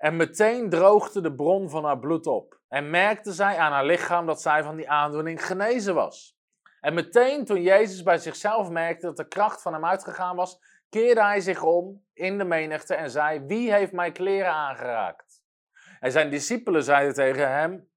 En 0.05 0.17
meteen 0.17 0.71
droogde 0.71 1.21
de 1.21 1.35
bron 1.35 1.71
van 1.71 1.85
haar 1.85 1.99
bloed 1.99 2.27
op. 2.27 2.59
En 2.69 2.91
merkte 2.91 3.33
zij 3.33 3.59
aan 3.59 3.73
haar 3.73 3.85
lichaam 3.85 4.27
dat 4.27 4.43
zij 4.43 4.63
van 4.63 4.77
die 4.77 4.91
aandoening 4.91 5.47
genezen 5.47 5.95
was. 5.95 6.39
En 6.81 6.95
meteen 6.95 7.45
toen 7.45 7.63
Jezus 7.63 8.03
bij 8.03 8.19
zichzelf 8.19 8.71
merkte 8.71 9.07
dat 9.07 9.17
de 9.17 9.29
kracht 9.29 9.63
van 9.63 9.73
hem 9.73 9.85
uitgegaan 9.85 10.37
was, 10.37 10.61
keerde 10.89 11.23
hij 11.23 11.41
zich 11.41 11.63
om 11.63 12.05
in 12.13 12.39
de 12.39 12.45
menigte 12.45 12.95
en 12.95 13.11
zei: 13.11 13.41
Wie 13.47 13.73
heeft 13.73 13.93
mijn 13.93 14.13
kleren 14.13 14.53
aangeraakt? 14.53 15.43
En 16.01 16.13
zijn 16.13 16.31
discipelen 16.31 16.83
zeiden 16.83 17.15
tegen 17.15 17.51
hem: 17.51 17.89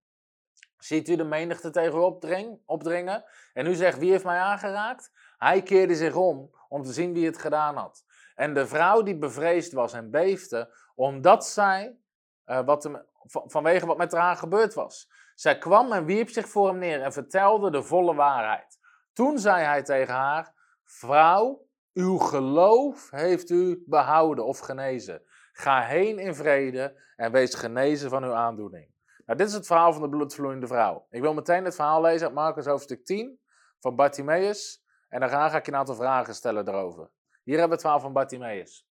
Ziet 0.77 1.09
u 1.09 1.15
de 1.15 1.23
menigte 1.23 1.69
tegen 1.69 1.99
u 1.99 2.59
opdringen? 2.65 3.23
En 3.53 3.67
u 3.67 3.73
zegt: 3.73 3.97
Wie 3.97 4.11
heeft 4.11 4.23
mij 4.23 4.39
aangeraakt? 4.39 5.11
Hij 5.37 5.61
keerde 5.61 5.95
zich 5.95 6.15
om 6.15 6.55
om 6.69 6.83
te 6.83 6.93
zien 6.93 7.13
wie 7.13 7.25
het 7.25 7.37
gedaan 7.37 7.75
had. 7.75 8.05
En 8.38 8.54
de 8.54 8.67
vrouw 8.67 9.04
die 9.04 9.17
bevreesd 9.17 9.73
was 9.73 9.93
en 9.93 10.12
beefde, 10.12 10.73
omdat 10.95 11.45
zij, 11.45 11.97
uh, 12.45 12.60
wat 12.65 12.89
vanwege 13.30 13.86
wat 13.86 13.97
met 13.97 14.12
haar 14.12 14.36
gebeurd 14.36 14.73
was. 14.73 15.12
Zij 15.36 15.58
kwam 15.58 15.91
en 15.91 16.06
wierp 16.06 16.30
zich 16.30 16.50
voor 16.50 16.67
hem 16.67 16.78
neer 16.78 17.02
en 17.02 17.13
vertelde 17.13 17.71
de 17.71 17.84
volle 17.84 18.15
waarheid. 18.15 18.80
Toen 19.13 19.39
zei 19.39 19.63
hij 19.63 19.84
tegen 19.84 20.13
haar: 20.13 20.54
Vrouw, 20.84 21.67
uw 21.93 22.17
geloof 22.17 23.10
heeft 23.12 23.50
u 23.50 23.84
behouden 23.86 24.45
of 24.45 24.60
genezen. 24.60 25.21
Ga 25.52 25.82
heen 25.82 26.19
in 26.19 26.36
vrede 26.36 27.02
en 27.15 27.32
wees 27.32 27.54
genezen 27.54 28.10
van 28.10 28.23
uw 28.23 28.34
aandoening. 28.34 28.91
Nou, 29.26 29.38
dit 29.38 29.47
is 29.47 29.54
het 29.54 29.65
verhaal 29.65 29.93
van 29.93 30.02
de 30.02 30.10
bloedvloeiende 30.10 30.67
vrouw. 30.67 31.06
Ik 31.10 31.21
wil 31.21 31.34
meteen 31.34 31.65
het 31.65 31.76
verhaal 31.76 32.02
lezen 32.02 32.28
uit 32.28 32.36
Marcus 32.36 32.65
hoofdstuk 32.65 33.06
10 33.06 33.39
van 33.80 33.95
Bartimaeus. 33.95 34.86
En 35.10 35.19
daarna 35.19 35.50
ga 35.50 35.58
ik 35.58 35.65
je 35.65 35.71
een 35.71 35.78
aantal 35.78 35.95
vragen 35.95 36.36
stellen 36.36 36.67
erover. 36.67 37.10
Hier 37.47 37.60
hebben 37.60 37.77
we 37.77 37.88
het 37.88 38.01
van 38.01 38.13
Bartimaeus. 38.13 38.88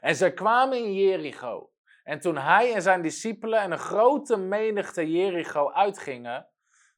En 0.00 0.16
ze 0.16 0.32
kwamen 0.32 0.78
in 0.78 0.94
Jericho. 0.94 1.70
En 2.02 2.20
toen 2.20 2.36
hij 2.36 2.74
en 2.74 2.82
zijn 2.82 3.02
discipelen 3.02 3.60
en 3.60 3.72
een 3.72 3.78
grote 3.78 4.36
menigte 4.36 5.10
Jericho 5.10 5.70
uitgingen, 5.70 6.48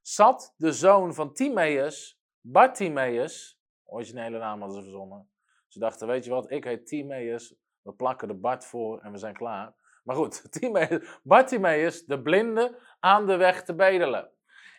zat 0.01 0.55
de 0.57 0.73
zoon 0.73 1.15
van 1.15 1.33
Timaeus, 1.33 2.21
Bartimaeus, 2.41 3.61
originele 3.85 4.39
naam 4.39 4.61
hadden 4.61 4.77
ze 4.77 4.83
verzonnen. 4.83 5.31
Ze 5.69 5.79
dachten, 5.79 6.07
weet 6.07 6.25
je 6.25 6.31
wat, 6.31 6.51
ik 6.51 6.65
heet 6.65 6.87
Timaeus, 6.87 7.55
we 7.83 7.93
plakken 7.93 8.29
de 8.29 8.35
Bart 8.35 8.65
voor 8.65 9.01
en 9.01 9.13
we 9.13 9.19
zijn 9.19 9.35
klaar. 9.35 9.75
Maar 10.05 10.17
goed, 10.17 10.47
Timaeus, 10.61 11.21
Bartimaeus, 11.23 12.05
de 12.05 12.23
blinde, 12.23 12.79
aan 13.01 13.27
de 13.27 13.37
weg 13.37 13.65
te 13.65 13.75
bedelen. 13.75 14.31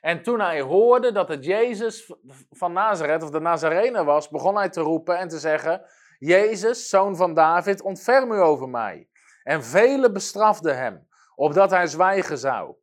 En 0.01 0.23
toen 0.23 0.39
hij 0.39 0.61
hoorde 0.61 1.11
dat 1.11 1.27
het 1.27 1.45
Jezus 1.45 2.13
van 2.49 2.73
Nazareth, 2.73 3.23
of 3.23 3.29
de 3.29 3.39
Nazarener 3.39 4.05
was, 4.05 4.29
begon 4.29 4.55
hij 4.55 4.69
te 4.69 4.81
roepen 4.81 5.17
en 5.17 5.27
te 5.27 5.39
zeggen, 5.39 5.85
Jezus, 6.25 6.89
zoon 6.89 7.15
van 7.15 7.33
David, 7.33 7.81
ontferm 7.81 8.31
u 8.31 8.39
over 8.39 8.69
mij. 8.69 9.09
En 9.43 9.63
velen 9.63 10.13
bestrafden 10.13 10.77
hem, 10.77 11.07
opdat 11.35 11.69
hij 11.69 11.87
zwijgen 11.87 12.37
zou. 12.37 12.75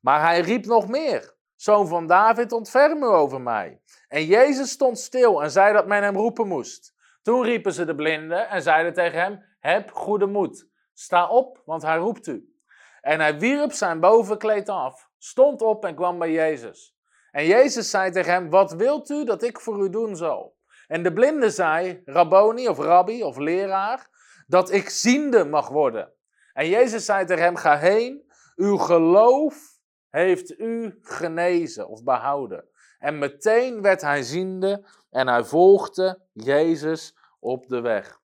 Maar 0.00 0.20
hij 0.20 0.40
riep 0.40 0.64
nog 0.64 0.88
meer, 0.88 1.34
zoon 1.56 1.88
van 1.88 2.06
David, 2.06 2.52
ontferm 2.52 3.02
u 3.02 3.06
over 3.06 3.40
mij. 3.40 3.80
En 4.08 4.24
Jezus 4.24 4.70
stond 4.70 4.98
stil 4.98 5.42
en 5.42 5.50
zei 5.50 5.72
dat 5.72 5.86
men 5.86 6.02
hem 6.02 6.16
roepen 6.16 6.48
moest. 6.48 6.94
Toen 7.22 7.42
riepen 7.42 7.72
ze 7.72 7.84
de 7.84 7.94
blinde 7.94 8.34
en 8.34 8.62
zeiden 8.62 8.94
tegen 8.94 9.20
hem, 9.20 9.44
heb 9.60 9.92
goede 9.92 10.26
moed. 10.26 10.68
Sta 10.92 11.28
op, 11.28 11.62
want 11.64 11.82
hij 11.82 11.96
roept 11.96 12.26
u. 12.26 12.52
En 13.00 13.20
hij 13.20 13.38
wierp 13.38 13.72
zijn 13.72 14.00
bovenkleed 14.00 14.68
af, 14.68 15.08
stond 15.18 15.62
op 15.62 15.84
en 15.84 15.94
kwam 15.94 16.18
bij 16.18 16.32
Jezus. 16.32 16.96
En 17.30 17.46
Jezus 17.46 17.90
zei 17.90 18.10
tegen 18.10 18.32
hem, 18.32 18.50
wat 18.50 18.72
wilt 18.72 19.10
u 19.10 19.24
dat 19.24 19.42
ik 19.42 19.60
voor 19.60 19.84
u 19.84 19.90
doen 19.90 20.16
zal? 20.16 20.57
En 20.88 21.02
de 21.02 21.12
blinde 21.12 21.50
zei, 21.50 22.02
Rabboni 22.04 22.68
of 22.68 22.78
Rabbi 22.78 23.24
of 23.24 23.36
leraar, 23.36 24.08
dat 24.46 24.70
ik 24.72 24.88
ziende 24.88 25.44
mag 25.44 25.68
worden. 25.68 26.12
En 26.52 26.68
Jezus 26.68 27.04
zei 27.04 27.26
tegen 27.26 27.44
hem, 27.44 27.56
ga 27.56 27.78
heen, 27.78 28.32
uw 28.56 28.76
geloof 28.76 29.78
heeft 30.10 30.58
u 30.58 30.98
genezen 31.02 31.88
of 31.88 32.02
behouden. 32.02 32.68
En 32.98 33.18
meteen 33.18 33.82
werd 33.82 34.00
hij 34.00 34.22
ziende 34.22 34.86
en 35.10 35.28
hij 35.28 35.44
volgde 35.44 36.20
Jezus 36.32 37.16
op 37.40 37.68
de 37.68 37.80
weg. 37.80 38.20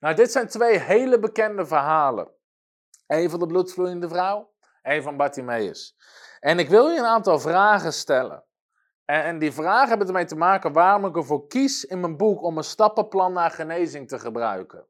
Nou, 0.00 0.14
dit 0.14 0.32
zijn 0.32 0.48
twee 0.48 0.78
hele 0.78 1.18
bekende 1.18 1.66
verhalen. 1.66 2.30
Eén 3.06 3.30
van 3.30 3.38
de 3.38 3.46
bloedvloeiende 3.46 4.08
vrouw, 4.08 4.52
één 4.82 5.02
van 5.02 5.16
Bartimaeus. 5.16 5.96
En 6.40 6.58
ik 6.58 6.68
wil 6.68 6.88
je 6.88 6.98
een 6.98 7.04
aantal 7.04 7.38
vragen 7.38 7.92
stellen. 7.92 8.44
En 9.04 9.38
die 9.38 9.52
vragen 9.52 9.88
hebben 9.88 10.06
ermee 10.06 10.24
te 10.24 10.36
maken 10.36 10.72
waarom 10.72 11.04
ik 11.04 11.16
ervoor 11.16 11.46
kies 11.46 11.84
in 11.84 12.00
mijn 12.00 12.16
boek 12.16 12.42
om 12.42 12.56
een 12.56 12.64
stappenplan 12.64 13.32
naar 13.32 13.50
genezing 13.50 14.08
te 14.08 14.18
gebruiken. 14.18 14.86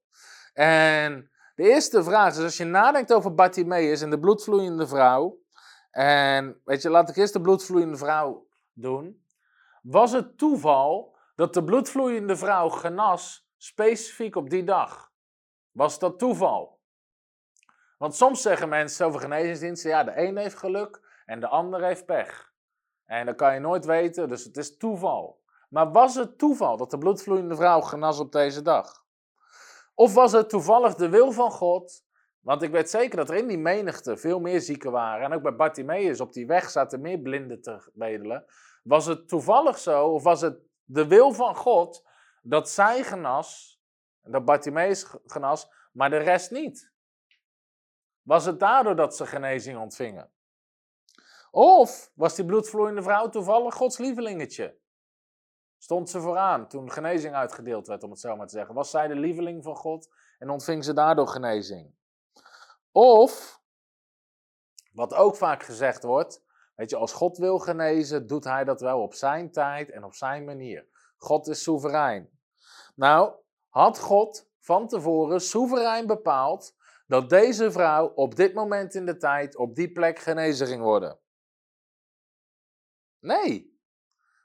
En 0.53 1.31
de 1.55 1.63
eerste 1.63 2.05
vraag 2.05 2.37
is, 2.37 2.43
als 2.43 2.57
je 2.57 2.65
nadenkt 2.65 3.13
over 3.13 3.35
Bartimaeus 3.35 4.03
en 4.03 4.11
de 4.11 4.19
bloedvloeiende 4.19 4.87
vrouw, 4.87 5.39
en 5.91 6.61
weet 6.65 6.83
je, 6.83 6.91
laat 6.91 7.09
ik 7.09 7.17
eerst 7.17 7.33
de 7.33 7.41
bloedvloeiende 7.41 7.97
vrouw 7.97 8.47
doen. 8.73 9.25
Was 9.83 10.13
het 10.13 10.39
toeval 10.39 11.17
dat 11.35 11.55
de 11.55 11.65
bloedvloeiende 11.65 12.37
vrouw 12.37 12.69
genas 12.69 13.49
specifiek 13.57 14.37
op 14.37 14.51
die 14.51 14.65
dag? 14.65 15.13
Was 15.71 15.99
dat 15.99 16.19
toeval? 16.19 16.81
Want 17.99 18.15
soms 18.15 18.43
zeggen 18.43 18.69
mensen 18.69 19.07
over 19.07 19.21
genezingsdiensten, 19.21 19.91
ja, 19.91 20.05
de 20.05 20.13
een 20.17 20.37
heeft 20.37 20.59
geluk 20.59 21.23
en 21.27 21.41
de 21.41 21.49
ander 21.49 21.85
heeft 21.85 22.07
pech. 22.07 22.54
En 23.07 23.27
dat 23.27 23.37
kan 23.37 23.55
je 23.55 23.61
nooit 23.61 23.85
weten, 23.85 24.29
dus 24.29 24.45
het 24.45 24.57
is 24.57 24.77
toeval. 24.77 25.43
Maar 25.69 25.93
was 25.93 26.15
het 26.15 26.39
toeval 26.39 26.77
dat 26.77 26.91
de 26.91 26.99
bloedvloeiende 26.99 27.57
vrouw 27.57 27.81
genas 27.81 28.19
op 28.19 28.33
deze 28.33 28.63
dag? 28.63 29.05
Of 29.95 30.15
was 30.15 30.33
het 30.33 30.49
toevallig 30.49 30.95
de 30.95 31.09
wil 31.09 31.33
van 31.33 31.51
God? 31.51 32.05
Want 32.41 32.63
ik 32.63 32.71
weet 32.71 32.91
zeker 32.91 33.17
dat 33.17 33.31
er 33.31 33.37
in 33.37 33.47
die 33.47 33.59
menigte 33.59 34.17
veel 34.17 34.41
meer 34.41 34.61
zieken 34.61 34.93
waren. 34.93 35.25
En 35.25 35.33
ook 35.33 35.43
bij 35.43 35.57
Bartimaeus 35.57 36.21
op 36.21 36.33
die 36.33 36.47
weg 36.47 36.71
zaten 36.71 37.01
meer 37.01 37.19
blinden 37.19 37.63
te 37.63 37.91
bedelen. 37.95 38.45
Was 38.83 39.07
het 39.07 39.29
toevallig 39.29 39.79
zo, 39.79 40.07
of 40.07 40.23
was 40.23 40.41
het 40.41 40.59
de 40.85 41.07
wil 41.07 41.33
van 41.33 41.57
God, 41.57 42.07
dat 42.43 42.71
zij 42.71 43.03
genas, 43.03 43.81
dat 44.23 44.45
Bartimaeus 44.45 45.07
genas, 45.27 45.69
maar 45.93 46.11
de 46.11 46.17
rest 46.17 46.51
niet? 46.51 46.93
Was 48.23 48.45
het 48.45 48.61
daardoor 48.61 48.97
dat 48.97 49.17
ze 49.17 49.27
genezing 49.27 49.79
ontvingen? 49.79 50.34
Of 51.57 52.11
was 52.15 52.35
die 52.35 52.45
bloedvloeiende 52.45 53.03
vrouw 53.03 53.29
toevallig 53.29 53.75
Gods 53.75 53.99
lievelingetje? 53.99 54.79
Stond 55.79 56.11
ze 56.11 56.21
vooraan 56.21 56.69
toen 56.69 56.91
genezing 56.91 57.35
uitgedeeld 57.35 57.87
werd, 57.87 58.03
om 58.03 58.11
het 58.11 58.21
zo 58.21 58.37
maar 58.37 58.47
te 58.47 58.57
zeggen? 58.57 58.75
Was 58.75 58.91
zij 58.91 59.09
de 59.09 59.15
lieveling 59.15 59.65
van 59.65 59.77
God 59.77 60.09
en 60.39 60.51
ontving 60.51 60.85
ze 60.85 60.93
daardoor 60.93 61.29
genezing? 61.29 61.95
Of, 62.93 63.61
wat 64.93 65.15
ook 65.15 65.37
vaak 65.37 65.63
gezegd 65.63 66.03
wordt, 66.03 66.43
weet 66.75 66.91
je, 66.91 66.97
als 66.97 67.13
God 67.13 67.39
wil 67.39 67.59
genezen, 67.59 68.27
doet 68.27 68.45
hij 68.45 68.65
dat 68.65 68.81
wel 68.81 69.03
op 69.03 69.15
zijn 69.15 69.53
tijd 69.53 69.91
en 69.91 70.05
op 70.05 70.15
zijn 70.15 70.45
manier. 70.45 70.87
God 71.17 71.49
is 71.49 71.63
soeverein. 71.63 72.31
Nou, 72.95 73.35
had 73.69 73.99
God 73.99 74.49
van 74.59 74.89
tevoren 74.89 75.41
soeverein 75.41 76.07
bepaald 76.07 76.77
dat 77.07 77.31
deze 77.31 77.73
vrouw 77.73 78.07
op 78.07 78.35
dit 78.35 78.55
moment 78.55 78.95
in 78.95 79.07
de 79.07 79.17
tijd 79.17 79.57
op 79.57 79.75
die 79.75 79.93
plek 79.93 80.19
genezen 80.19 80.67
ging 80.67 80.83
worden? 80.83 81.23
Nee. 83.25 83.79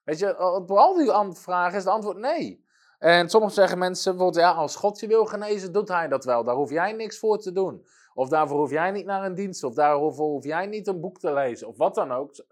Weet 0.04 0.20
je, 0.20 0.54
op 0.54 0.72
al 0.72 0.94
die 0.94 1.36
vragen 1.36 1.78
is 1.78 1.84
het 1.84 1.94
antwoord 1.94 2.18
nee. 2.18 2.68
En 3.00 3.30
soms 3.30 3.54
zeggen 3.54 3.78
mensen 3.78 4.34
ja, 4.34 4.52
als 4.52 4.76
God 4.76 5.00
je 5.00 5.08
wil 5.08 5.26
genezen, 5.26 5.74
doet 5.74 5.88
hij 5.88 6.08
dat 6.08 6.26
wel. 6.26 6.44
Daar 6.44 6.56
hoef 6.56 6.70
jij 6.70 6.92
niks 6.92 7.20
voor 7.20 7.38
te 7.38 7.52
doen. 7.52 7.86
Of 8.14 8.30
daarvoor 8.30 8.58
hoef 8.58 8.72
jij 8.72 8.92
niet 8.92 9.06
naar 9.06 9.26
een 9.26 9.36
dienst. 9.36 9.64
Of 9.64 9.74
daarvoor 9.74 10.30
hoef 10.30 10.44
jij 10.44 10.66
niet 10.66 10.88
een 10.88 11.00
boek 11.00 11.20
te 11.20 11.34
lezen. 11.34 11.68
Of 11.68 11.78
wat 11.78 11.96
dan 11.96 12.12
ook. 12.12 12.46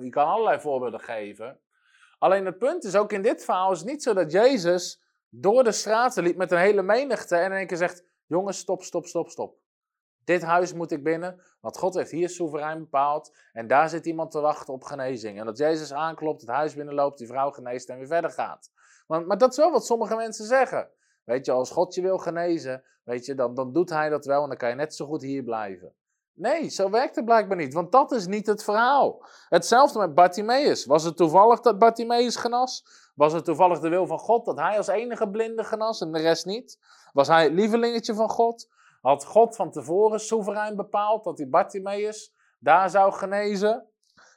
Je 0.00 0.10
kan 0.10 0.26
allerlei 0.26 0.60
voorbeelden 0.60 1.00
geven. 1.00 1.60
Alleen 2.18 2.46
het 2.46 2.58
punt 2.58 2.84
is, 2.84 2.96
ook 2.96 3.12
in 3.12 3.22
dit 3.22 3.44
verhaal 3.44 3.72
is 3.72 3.78
het 3.78 3.88
niet 3.88 4.02
zo 4.02 4.14
dat 4.14 4.32
Jezus 4.32 5.02
door 5.28 5.64
de 5.64 5.72
straten 5.72 6.22
liep 6.22 6.36
met 6.36 6.52
een 6.52 6.58
hele 6.58 6.82
menigte 6.82 7.36
en 7.36 7.50
in 7.50 7.56
één 7.56 7.66
keer 7.66 7.76
zegt, 7.76 8.04
jongens, 8.26 8.58
stop, 8.58 8.82
stop, 8.82 9.06
stop, 9.06 9.28
stop. 9.28 9.56
Dit 10.28 10.42
huis 10.42 10.72
moet 10.72 10.90
ik 10.90 11.02
binnen, 11.02 11.40
want 11.60 11.78
God 11.78 11.94
heeft 11.94 12.10
hier 12.10 12.28
soeverein 12.28 12.78
bepaald. 12.78 13.36
En 13.52 13.66
daar 13.66 13.88
zit 13.88 14.06
iemand 14.06 14.30
te 14.30 14.40
wachten 14.40 14.74
op 14.74 14.84
genezing. 14.84 15.38
En 15.38 15.46
dat 15.46 15.58
Jezus 15.58 15.92
aanklopt, 15.92 16.40
het 16.40 16.50
huis 16.50 16.74
binnenloopt, 16.74 17.18
die 17.18 17.26
vrouw 17.26 17.50
geneest 17.50 17.88
en 17.88 17.96
weer 17.98 18.06
verder 18.06 18.30
gaat. 18.30 18.70
Maar, 19.06 19.26
maar 19.26 19.38
dat 19.38 19.50
is 19.50 19.56
wel 19.56 19.70
wat 19.70 19.86
sommige 19.86 20.16
mensen 20.16 20.44
zeggen. 20.44 20.88
Weet 21.24 21.46
je, 21.46 21.52
als 21.52 21.70
God 21.70 21.94
je 21.94 22.02
wil 22.02 22.18
genezen, 22.18 22.82
weet 23.04 23.26
je, 23.26 23.34
dan, 23.34 23.54
dan 23.54 23.72
doet 23.72 23.90
hij 23.90 24.08
dat 24.08 24.24
wel 24.24 24.42
en 24.42 24.48
dan 24.48 24.58
kan 24.58 24.68
je 24.68 24.74
net 24.74 24.94
zo 24.94 25.06
goed 25.06 25.22
hier 25.22 25.42
blijven. 25.42 25.94
Nee, 26.32 26.68
zo 26.68 26.90
werkt 26.90 27.16
het 27.16 27.24
blijkbaar 27.24 27.56
niet, 27.56 27.74
want 27.74 27.92
dat 27.92 28.12
is 28.12 28.26
niet 28.26 28.46
het 28.46 28.64
verhaal. 28.64 29.26
Hetzelfde 29.48 29.98
met 29.98 30.14
Bartimaeus. 30.14 30.84
Was 30.84 31.04
het 31.04 31.16
toevallig 31.16 31.60
dat 31.60 31.78
Bartimaeus 31.78 32.36
genas? 32.36 32.84
Was 33.14 33.32
het 33.32 33.44
toevallig 33.44 33.80
de 33.80 33.88
wil 33.88 34.06
van 34.06 34.18
God 34.18 34.44
dat 34.44 34.58
hij 34.58 34.76
als 34.76 34.86
enige 34.86 35.28
blinde 35.28 35.64
genas 35.64 36.00
en 36.00 36.12
de 36.12 36.20
rest 36.20 36.46
niet? 36.46 36.78
Was 37.12 37.28
hij 37.28 37.44
het 37.44 37.52
lievelingetje 37.52 38.14
van 38.14 38.28
God? 38.28 38.68
Had 39.08 39.24
God 39.24 39.56
van 39.56 39.70
tevoren 39.70 40.20
soeverein 40.20 40.76
bepaald 40.76 41.24
dat 41.24 41.36
die 41.36 41.48
Bartimaeus 41.48 42.34
daar 42.58 42.90
zou 42.90 43.12
genezen? 43.12 43.88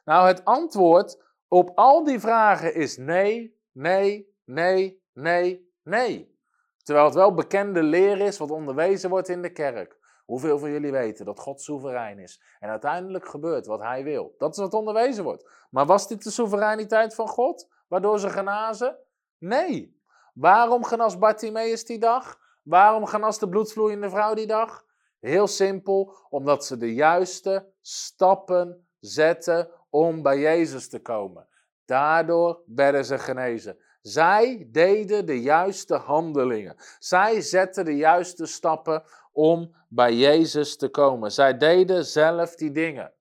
Nou, 0.05 0.27
het 0.27 0.45
antwoord 0.45 1.23
op 1.47 1.71
al 1.75 2.03
die 2.03 2.19
vragen 2.19 2.75
is 2.75 2.97
nee, 2.97 3.59
nee, 3.71 4.35
nee, 4.45 5.03
nee, 5.13 5.71
nee. 5.83 6.39
Terwijl 6.83 7.05
het 7.05 7.15
wel 7.15 7.33
bekende 7.33 7.83
leer 7.83 8.19
is 8.19 8.37
wat 8.37 8.51
onderwezen 8.51 9.09
wordt 9.09 9.29
in 9.29 9.41
de 9.41 9.51
kerk. 9.51 9.97
Hoeveel 10.25 10.59
van 10.59 10.71
jullie 10.71 10.91
weten 10.91 11.25
dat 11.25 11.39
God 11.39 11.61
soeverein 11.61 12.19
is 12.19 12.43
en 12.59 12.69
uiteindelijk 12.69 13.27
gebeurt 13.27 13.65
wat 13.65 13.81
hij 13.81 14.03
wil? 14.03 14.35
Dat 14.37 14.51
is 14.51 14.57
wat 14.57 14.73
onderwezen 14.73 15.23
wordt. 15.23 15.49
Maar 15.69 15.85
was 15.85 16.07
dit 16.07 16.23
de 16.23 16.31
soevereiniteit 16.31 17.15
van 17.15 17.27
God, 17.27 17.67
waardoor 17.87 18.19
ze 18.19 18.29
genazen? 18.29 18.97
Nee. 19.37 20.01
Waarom 20.33 20.83
genas 20.83 21.17
Bartimaeus 21.17 21.85
die 21.85 21.99
dag? 21.99 22.39
Waarom 22.71 23.05
genas 23.05 23.39
de 23.39 23.49
bloedvloeiende 23.49 24.09
vrouw 24.09 24.33
die 24.33 24.47
dag? 24.47 24.85
Heel 25.19 25.47
simpel, 25.47 26.15
omdat 26.29 26.65
ze 26.65 26.77
de 26.77 26.93
juiste 26.93 27.71
stappen 27.81 28.87
zetten 28.99 29.69
om 29.89 30.21
bij 30.21 30.39
Jezus 30.39 30.89
te 30.89 30.99
komen. 30.99 31.47
Daardoor 31.85 32.61
werden 32.65 33.05
ze 33.05 33.19
genezen. 33.19 33.77
Zij 34.01 34.67
deden 34.71 35.25
de 35.25 35.41
juiste 35.41 35.95
handelingen. 35.95 36.75
Zij 36.99 37.41
zetten 37.41 37.85
de 37.85 37.95
juiste 37.95 38.45
stappen 38.45 39.03
om 39.31 39.75
bij 39.89 40.13
Jezus 40.13 40.77
te 40.77 40.89
komen. 40.89 41.31
Zij 41.31 41.57
deden 41.57 42.05
zelf 42.05 42.55
die 42.55 42.71
dingen. 42.71 43.13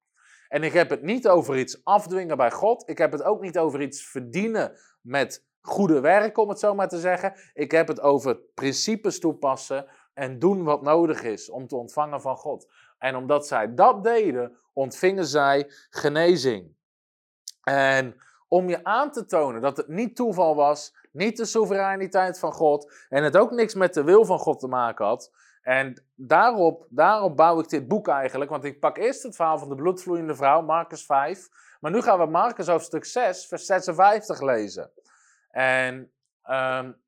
En 0.48 0.62
ik 0.62 0.72
heb 0.72 0.90
het 0.90 1.02
niet 1.02 1.28
over 1.28 1.58
iets 1.58 1.84
afdwingen 1.84 2.36
bij 2.36 2.50
God. 2.50 2.88
Ik 2.88 2.98
heb 2.98 3.12
het 3.12 3.22
ook 3.22 3.40
niet 3.40 3.58
over 3.58 3.82
iets 3.82 4.06
verdienen 4.06 4.78
met 5.00 5.44
goede 5.60 6.00
werk, 6.00 6.38
om 6.38 6.48
het 6.48 6.58
zo 6.58 6.74
maar 6.74 6.88
te 6.88 6.98
zeggen. 6.98 7.34
Ik 7.54 7.70
heb 7.70 7.88
het 7.88 8.00
over 8.00 8.36
principes 8.54 9.20
toepassen 9.20 9.86
en 10.14 10.38
doen 10.38 10.64
wat 10.64 10.82
nodig 10.82 11.22
is 11.22 11.50
om 11.50 11.66
te 11.66 11.76
ontvangen 11.76 12.20
van 12.20 12.36
God. 12.36 12.72
En 12.98 13.16
omdat 13.16 13.46
zij 13.46 13.74
dat 13.74 14.04
deden, 14.04 14.56
ontvingen 14.72 15.26
zij 15.26 15.70
genezing. 15.90 16.74
En 17.62 18.20
om 18.48 18.68
je 18.68 18.84
aan 18.84 19.10
te 19.10 19.24
tonen 19.24 19.60
dat 19.60 19.76
het 19.76 19.88
niet 19.88 20.16
toeval 20.16 20.54
was, 20.54 20.94
niet 21.12 21.36
de 21.36 21.44
soevereiniteit 21.44 22.38
van 22.38 22.52
God 22.52 22.92
en 23.08 23.24
het 23.24 23.36
ook 23.36 23.50
niks 23.50 23.74
met 23.74 23.94
de 23.94 24.04
wil 24.04 24.24
van 24.24 24.38
God 24.38 24.60
te 24.60 24.68
maken 24.68 25.06
had. 25.06 25.32
En 25.62 26.04
daarop, 26.14 26.86
daarop 26.88 27.36
bouw 27.36 27.60
ik 27.60 27.68
dit 27.68 27.88
boek 27.88 28.08
eigenlijk, 28.08 28.50
want 28.50 28.64
ik 28.64 28.80
pak 28.80 28.96
eerst 28.98 29.22
het 29.22 29.36
verhaal 29.36 29.58
van 29.58 29.68
de 29.68 29.74
bloedvloeiende 29.74 30.34
vrouw, 30.34 30.62
Marcus 30.62 31.04
5. 31.04 31.48
Maar 31.80 31.90
nu 31.90 32.02
gaan 32.02 32.18
we 32.18 32.26
Marcus 32.26 32.66
hoofdstuk 32.66 33.04
6, 33.04 33.46
vers 33.46 33.66
56 33.66 34.40
lezen. 34.40 34.90
En, 35.50 36.12
um, 36.50 37.02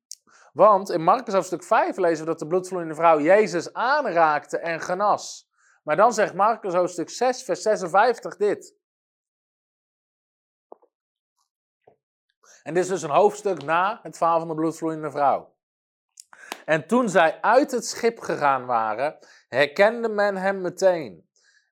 want 0.53 0.89
in 0.89 1.03
Marcus 1.03 1.33
hoofdstuk 1.33 1.63
5 1.63 1.97
lezen 1.97 2.25
we 2.25 2.29
dat 2.29 2.39
de 2.39 2.47
bloedvloeiende 2.47 2.95
vrouw 2.95 3.19
Jezus 3.19 3.73
aanraakte 3.73 4.57
en 4.57 4.81
genas. 4.81 5.51
Maar 5.83 5.95
dan 5.95 6.13
zegt 6.13 6.33
Marcus 6.33 6.73
hoofdstuk 6.73 7.09
6, 7.09 7.43
vers 7.43 7.61
56 7.61 8.37
dit. 8.37 8.75
En 12.63 12.73
dit 12.73 12.83
is 12.83 12.89
dus 12.89 13.01
een 13.01 13.09
hoofdstuk 13.09 13.63
na 13.63 13.99
het 14.03 14.17
verhaal 14.17 14.39
van 14.39 14.47
de 14.47 14.55
bloedvloeiende 14.55 15.11
vrouw. 15.11 15.55
En 16.65 16.87
toen 16.87 17.09
zij 17.09 17.41
uit 17.41 17.71
het 17.71 17.85
schip 17.85 18.19
gegaan 18.19 18.65
waren, 18.65 19.17
herkende 19.47 20.09
men 20.09 20.35
hem 20.35 20.61
meteen. 20.61 21.29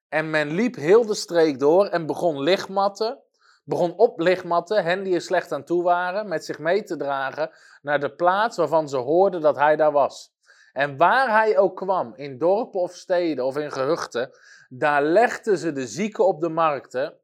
En 0.09 0.30
men 0.30 0.51
liep 0.51 0.76
heel 0.76 1.05
de 1.05 1.13
streek 1.13 1.59
door 1.59 1.86
en 1.86 2.05
begon 2.05 2.41
lichtmatten, 2.41 3.24
begon 3.72 3.97
op 3.97 4.19
lichtmatten, 4.19 4.84
hen 4.84 5.03
die 5.03 5.13
er 5.13 5.22
slecht 5.22 5.51
aan 5.51 5.63
toe 5.63 5.84
waren, 5.84 6.28
met 6.28 6.45
zich 6.45 6.59
mee 6.59 6.84
te 6.84 6.97
dragen 6.97 7.51
naar 7.82 7.99
de 7.99 8.15
plaats 8.15 8.57
waarvan 8.57 8.89
ze 8.89 8.97
hoorden 8.97 9.41
dat 9.41 9.55
hij 9.55 9.76
daar 9.76 9.91
was. 9.91 10.34
En 10.74 10.97
waar 10.97 11.30
hij 11.30 11.57
ook 11.57 11.76
kwam, 11.76 12.13
in 12.15 12.38
dorpen 12.38 12.80
of 12.80 12.95
steden 12.95 13.45
of 13.45 13.57
in 13.57 13.72
gehuchten, 13.72 14.32
daar 14.69 15.03
legden 15.03 15.57
ze 15.57 15.72
de 15.72 15.88
zieken 15.88 16.26
op 16.26 16.41
de 16.41 16.49
markten. 16.49 17.17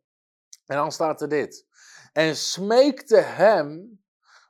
En 0.65 0.77
dan 0.77 0.91
staat 0.91 1.21
er 1.21 1.29
dit. 1.29 1.65
En 2.13 2.35
smeekte 2.35 3.17
hem 3.17 3.99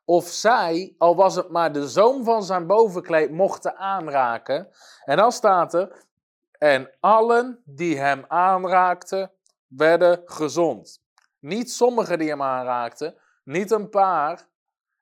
of 0.06 0.28
zij, 0.28 0.96
al 0.98 1.16
was 1.16 1.36
het 1.36 1.50
maar 1.50 1.72
de 1.72 1.88
zoom 1.88 2.24
van 2.24 2.44
zijn 2.44 2.68
bovenkleed, 2.68 3.32
mochten 3.32 3.78
aanraken. 3.78 4.68
En 5.04 5.18
dan 5.18 5.32
staat 5.32 5.74
er, 5.74 6.06
en 6.52 6.92
allen 7.00 7.62
die 7.66 8.00
hem 8.00 8.26
aanraakten, 8.28 9.32
werden 9.68 10.22
gezond. 10.26 11.06
Niet 11.48 11.72
sommigen 11.72 12.20
die 12.20 12.30
hem 12.30 12.42
aanraakten, 12.42 13.16
niet 13.44 13.72
een 13.72 13.90
paar, 13.90 14.48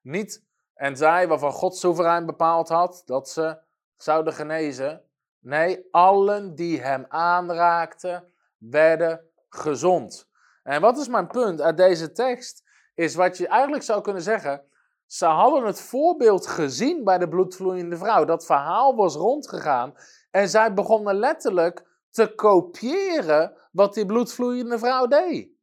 niet 0.02 0.44
en 0.74 0.98
zij 0.98 1.28
waarvan 1.28 1.52
God 1.52 1.78
soeverein 1.78 2.26
bepaald 2.26 2.70
had 2.70 3.02
dat 3.06 3.30
ze 3.30 3.58
zouden 3.98 4.34
genezen. 4.34 5.02
Nee, 5.40 5.88
allen 5.92 6.56
die 6.56 6.82
hem 6.82 7.06
aanraakten, 7.08 8.32
werden 8.58 9.30
gezond. 9.50 10.30
En 10.64 10.82
wat 10.82 10.98
is 10.98 11.08
mijn 11.08 11.28
punt 11.28 11.62
uit 11.62 11.78
deze 11.78 12.12
tekst? 12.12 12.64
Is 12.94 13.16
wat 13.16 13.38
je 13.38 13.48
eigenlijk 13.48 13.84
zou 13.84 14.02
kunnen 14.02 14.22
zeggen. 14.22 14.64
Ze 15.06 15.26
hadden 15.26 15.66
het 15.66 15.82
voorbeeld 15.82 16.48
gezien 16.48 17.04
bij 17.04 17.18
de 17.18 17.28
bloedvloeiende 17.28 17.98
vrouw. 17.98 18.26
Dat 18.26 18.46
verhaal 18.46 18.96
was 18.96 19.16
rondgegaan. 19.16 19.94
En 20.32 20.50
zij 20.50 20.74
begonnen 20.74 21.16
letterlijk 21.16 21.86
te 22.10 22.36
kopiëren 22.36 23.54
wat 23.72 23.94
die 23.94 24.06
bloedvloeiende 24.06 24.80
vrouw 24.80 25.08
deed. 25.08 25.55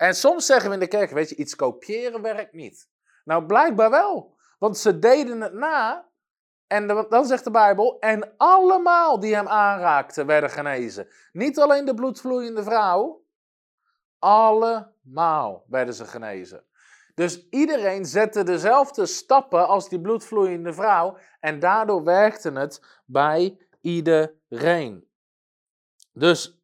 En 0.00 0.14
soms 0.14 0.46
zeggen 0.46 0.68
we 0.68 0.74
in 0.74 0.80
de 0.80 0.88
kerk, 0.88 1.10
weet 1.10 1.28
je, 1.28 1.34
iets 1.34 1.56
kopiëren 1.56 2.22
werkt 2.22 2.52
niet. 2.52 2.88
Nou, 3.24 3.46
blijkbaar 3.46 3.90
wel. 3.90 4.36
Want 4.58 4.78
ze 4.78 4.98
deden 4.98 5.40
het 5.40 5.52
na. 5.52 6.08
En 6.66 6.86
dan 6.86 7.26
zegt 7.26 7.44
de 7.44 7.50
Bijbel, 7.50 7.98
en 7.98 8.34
allemaal 8.36 9.20
die 9.20 9.34
hem 9.34 9.48
aanraakten 9.48 10.26
werden 10.26 10.50
genezen. 10.50 11.08
Niet 11.32 11.58
alleen 11.58 11.84
de 11.84 11.94
bloedvloeiende 11.94 12.62
vrouw, 12.62 13.24
allemaal 14.18 15.64
werden 15.66 15.94
ze 15.94 16.04
genezen. 16.04 16.64
Dus 17.14 17.48
iedereen 17.48 18.04
zette 18.04 18.42
dezelfde 18.42 19.06
stappen 19.06 19.68
als 19.68 19.88
die 19.88 20.00
bloedvloeiende 20.00 20.72
vrouw 20.72 21.16
en 21.40 21.58
daardoor 21.58 22.04
werkte 22.04 22.52
het 22.52 23.02
bij 23.06 23.58
iedereen. 23.80 25.08
Dus 26.12 26.62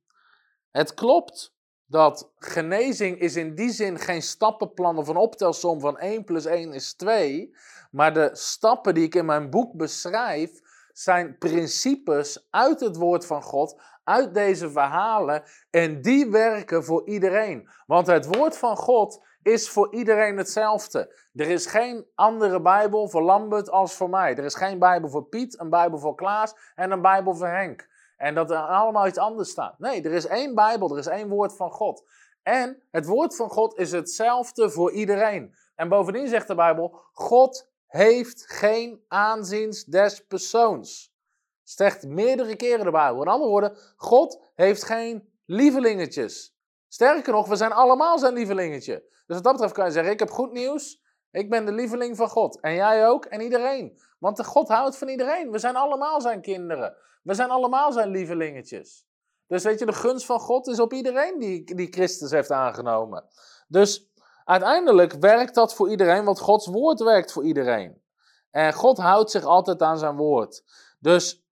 het 0.70 0.94
klopt 0.94 1.55
dat 1.86 2.32
genezing 2.38 3.18
is 3.18 3.36
in 3.36 3.54
die 3.54 3.70
zin 3.70 3.98
geen 3.98 4.22
stappenplan 4.22 4.98
of 4.98 5.08
een 5.08 5.16
optelsom 5.16 5.80
van 5.80 5.98
1 5.98 6.24
plus 6.24 6.44
1 6.44 6.72
is 6.72 6.94
2, 6.94 7.54
maar 7.90 8.14
de 8.14 8.30
stappen 8.32 8.94
die 8.94 9.04
ik 9.04 9.14
in 9.14 9.24
mijn 9.24 9.50
boek 9.50 9.72
beschrijf 9.72 10.50
zijn 10.92 11.38
principes 11.38 12.46
uit 12.50 12.80
het 12.80 12.96
woord 12.96 13.26
van 13.26 13.42
God, 13.42 13.80
uit 14.04 14.34
deze 14.34 14.70
verhalen 14.70 15.42
en 15.70 16.02
die 16.02 16.30
werken 16.30 16.84
voor 16.84 17.08
iedereen. 17.08 17.68
Want 17.86 18.06
het 18.06 18.36
woord 18.36 18.56
van 18.56 18.76
God 18.76 19.24
is 19.42 19.68
voor 19.68 19.94
iedereen 19.94 20.36
hetzelfde. 20.36 21.14
Er 21.34 21.50
is 21.50 21.66
geen 21.66 22.06
andere 22.14 22.60
Bijbel 22.62 23.08
voor 23.08 23.22
Lambert 23.22 23.70
als 23.70 23.94
voor 23.94 24.10
mij. 24.10 24.36
Er 24.36 24.44
is 24.44 24.54
geen 24.54 24.78
Bijbel 24.78 25.08
voor 25.08 25.24
Piet, 25.24 25.60
een 25.60 25.70
Bijbel 25.70 25.98
voor 25.98 26.14
Klaas 26.14 26.54
en 26.74 26.90
een 26.90 27.02
Bijbel 27.02 27.34
voor 27.34 27.48
Henk. 27.48 27.88
En 28.16 28.34
dat 28.34 28.50
er 28.50 28.56
allemaal 28.56 29.06
iets 29.06 29.18
anders 29.18 29.50
staat. 29.50 29.78
Nee, 29.78 30.02
er 30.02 30.12
is 30.12 30.26
één 30.26 30.54
Bijbel, 30.54 30.90
er 30.90 30.98
is 30.98 31.06
één 31.06 31.28
woord 31.28 31.56
van 31.56 31.70
God. 31.70 32.08
En 32.42 32.82
het 32.90 33.06
woord 33.06 33.36
van 33.36 33.50
God 33.50 33.78
is 33.78 33.92
hetzelfde 33.92 34.70
voor 34.70 34.92
iedereen. 34.92 35.54
En 35.74 35.88
bovendien 35.88 36.28
zegt 36.28 36.46
de 36.46 36.54
Bijbel: 36.54 37.00
God 37.12 37.70
heeft 37.86 38.44
geen 38.46 39.04
aanziens 39.08 39.84
des 39.84 40.26
persoons. 40.26 41.14
Zegt 41.62 42.06
meerdere 42.06 42.56
keren 42.56 42.84
de 42.84 42.90
Bijbel. 42.90 43.22
In 43.22 43.28
andere 43.28 43.50
woorden, 43.50 43.76
God 43.96 44.50
heeft 44.54 44.84
geen 44.84 45.28
lievelingetjes. 45.44 46.56
Sterker 46.88 47.32
nog, 47.32 47.48
we 47.48 47.56
zijn 47.56 47.72
allemaal 47.72 48.18
zijn 48.18 48.34
lievelingetje. 48.34 49.04
Dus 49.26 49.36
wat 49.36 49.42
dat 49.42 49.52
betreft 49.52 49.74
kan 49.74 49.84
je 49.84 49.90
zeggen, 49.90 50.12
ik 50.12 50.18
heb 50.18 50.30
goed 50.30 50.52
nieuws. 50.52 51.04
Ik 51.30 51.50
ben 51.50 51.64
de 51.64 51.72
lieveling 51.72 52.16
van 52.16 52.28
God. 52.28 52.60
En 52.60 52.74
jij 52.74 53.08
ook 53.08 53.24
en 53.24 53.40
iedereen. 53.40 53.98
Want 54.18 54.46
God 54.46 54.68
houdt 54.68 54.98
van 54.98 55.08
iedereen. 55.08 55.50
We 55.50 55.58
zijn 55.58 55.76
allemaal 55.76 56.20
zijn 56.20 56.40
kinderen. 56.40 56.96
We 57.22 57.34
zijn 57.34 57.50
allemaal 57.50 57.92
zijn 57.92 58.08
lievelingetjes. 58.08 59.06
Dus 59.46 59.64
weet 59.64 59.78
je, 59.78 59.86
de 59.86 59.92
gunst 59.92 60.26
van 60.26 60.40
God 60.40 60.66
is 60.66 60.80
op 60.80 60.92
iedereen 60.92 61.38
die, 61.38 61.74
die 61.74 61.92
Christus 61.92 62.30
heeft 62.30 62.50
aangenomen. 62.50 63.24
Dus 63.68 64.10
uiteindelijk 64.44 65.12
werkt 65.12 65.54
dat 65.54 65.74
voor 65.74 65.90
iedereen, 65.90 66.24
want 66.24 66.40
Gods 66.40 66.66
woord 66.66 67.00
werkt 67.00 67.32
voor 67.32 67.44
iedereen. 67.44 68.02
En 68.50 68.72
God 68.72 68.98
houdt 68.98 69.30
zich 69.30 69.44
altijd 69.44 69.82
aan 69.82 69.98
zijn 69.98 70.16
woord. 70.16 70.64
Dus 70.98 71.44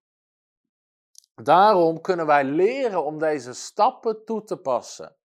daarom 1.35 2.01
kunnen 2.01 2.27
wij 2.27 2.45
leren 2.45 3.05
om 3.05 3.19
deze 3.19 3.53
stappen 3.53 4.25
toe 4.25 4.45
te 4.45 4.57
passen 4.57 5.17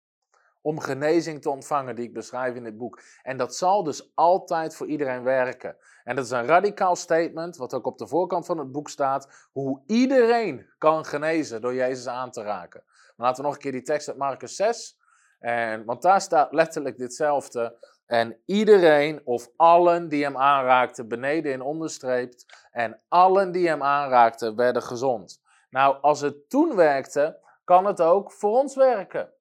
om 0.62 0.80
genezing 0.80 1.42
te 1.42 1.50
ontvangen, 1.50 1.96
die 1.96 2.06
ik 2.06 2.14
beschrijf 2.14 2.56
in 2.56 2.64
dit 2.64 2.78
boek. 2.78 3.02
En 3.24 3.38
dat 3.38 3.56
zal 3.56 3.84
dus 3.84 4.12
altijd 4.16 4.76
voor 4.76 4.88
iedereen 4.88 5.24
werken. 5.24 5.78
En 6.04 6.16
dat 6.16 6.26
is 6.26 6.32
een 6.32 6.46
radicaal 6.46 6.96
statement, 6.96 7.58
wat 7.58 7.74
ook 7.74 7.86
op 7.86 7.98
de 7.98 8.08
voorkant 8.08 8.46
van 8.46 8.58
het 8.58 8.72
boek 8.72 8.90
staat, 8.90 9.50
hoe 9.52 9.82
iedereen 9.86 10.70
kan 10.78 11.06
genezen 11.06 11.62
door 11.62 11.74
Jezus 11.74 12.08
aan 12.08 12.32
te 12.32 12.42
raken. 12.42 12.84
Laten 13.16 13.42
we 13.42 13.48
nog 13.48 13.56
een 13.56 13.62
keer 13.62 13.72
die 13.72 13.82
tekst 13.82 14.08
uit 14.08 14.18
Marcus 14.18 14.56
6, 14.56 14.98
en, 15.40 15.86
want 15.86 16.02
daar 16.02 16.22
staat 16.22 16.54
letterlijk 16.54 16.98
ditzelfde. 16.98 17.78
En 18.06 18.38
iedereen 18.46 19.22
of 19.24 19.50
allen 19.56 20.10
die 20.10 20.24
hem 20.24 20.38
aanraakten, 20.38 21.08
beneden 21.08 21.52
in 21.52 21.62
onderstreept, 21.62 22.68
en 22.72 23.02
allen 23.08 23.52
die 23.52 23.68
hem 23.68 23.84
aanraakten, 23.84 24.56
werden 24.56 24.82
gezond. 24.82 25.42
Nou, 25.70 25.98
als 26.02 26.22
het 26.22 26.50
toen 26.50 26.76
werkte, 26.76 27.40
kan 27.64 27.86
het 27.86 28.02
ook 28.02 28.32
voor 28.32 28.60
ons 28.60 28.76
werken. 28.76 29.34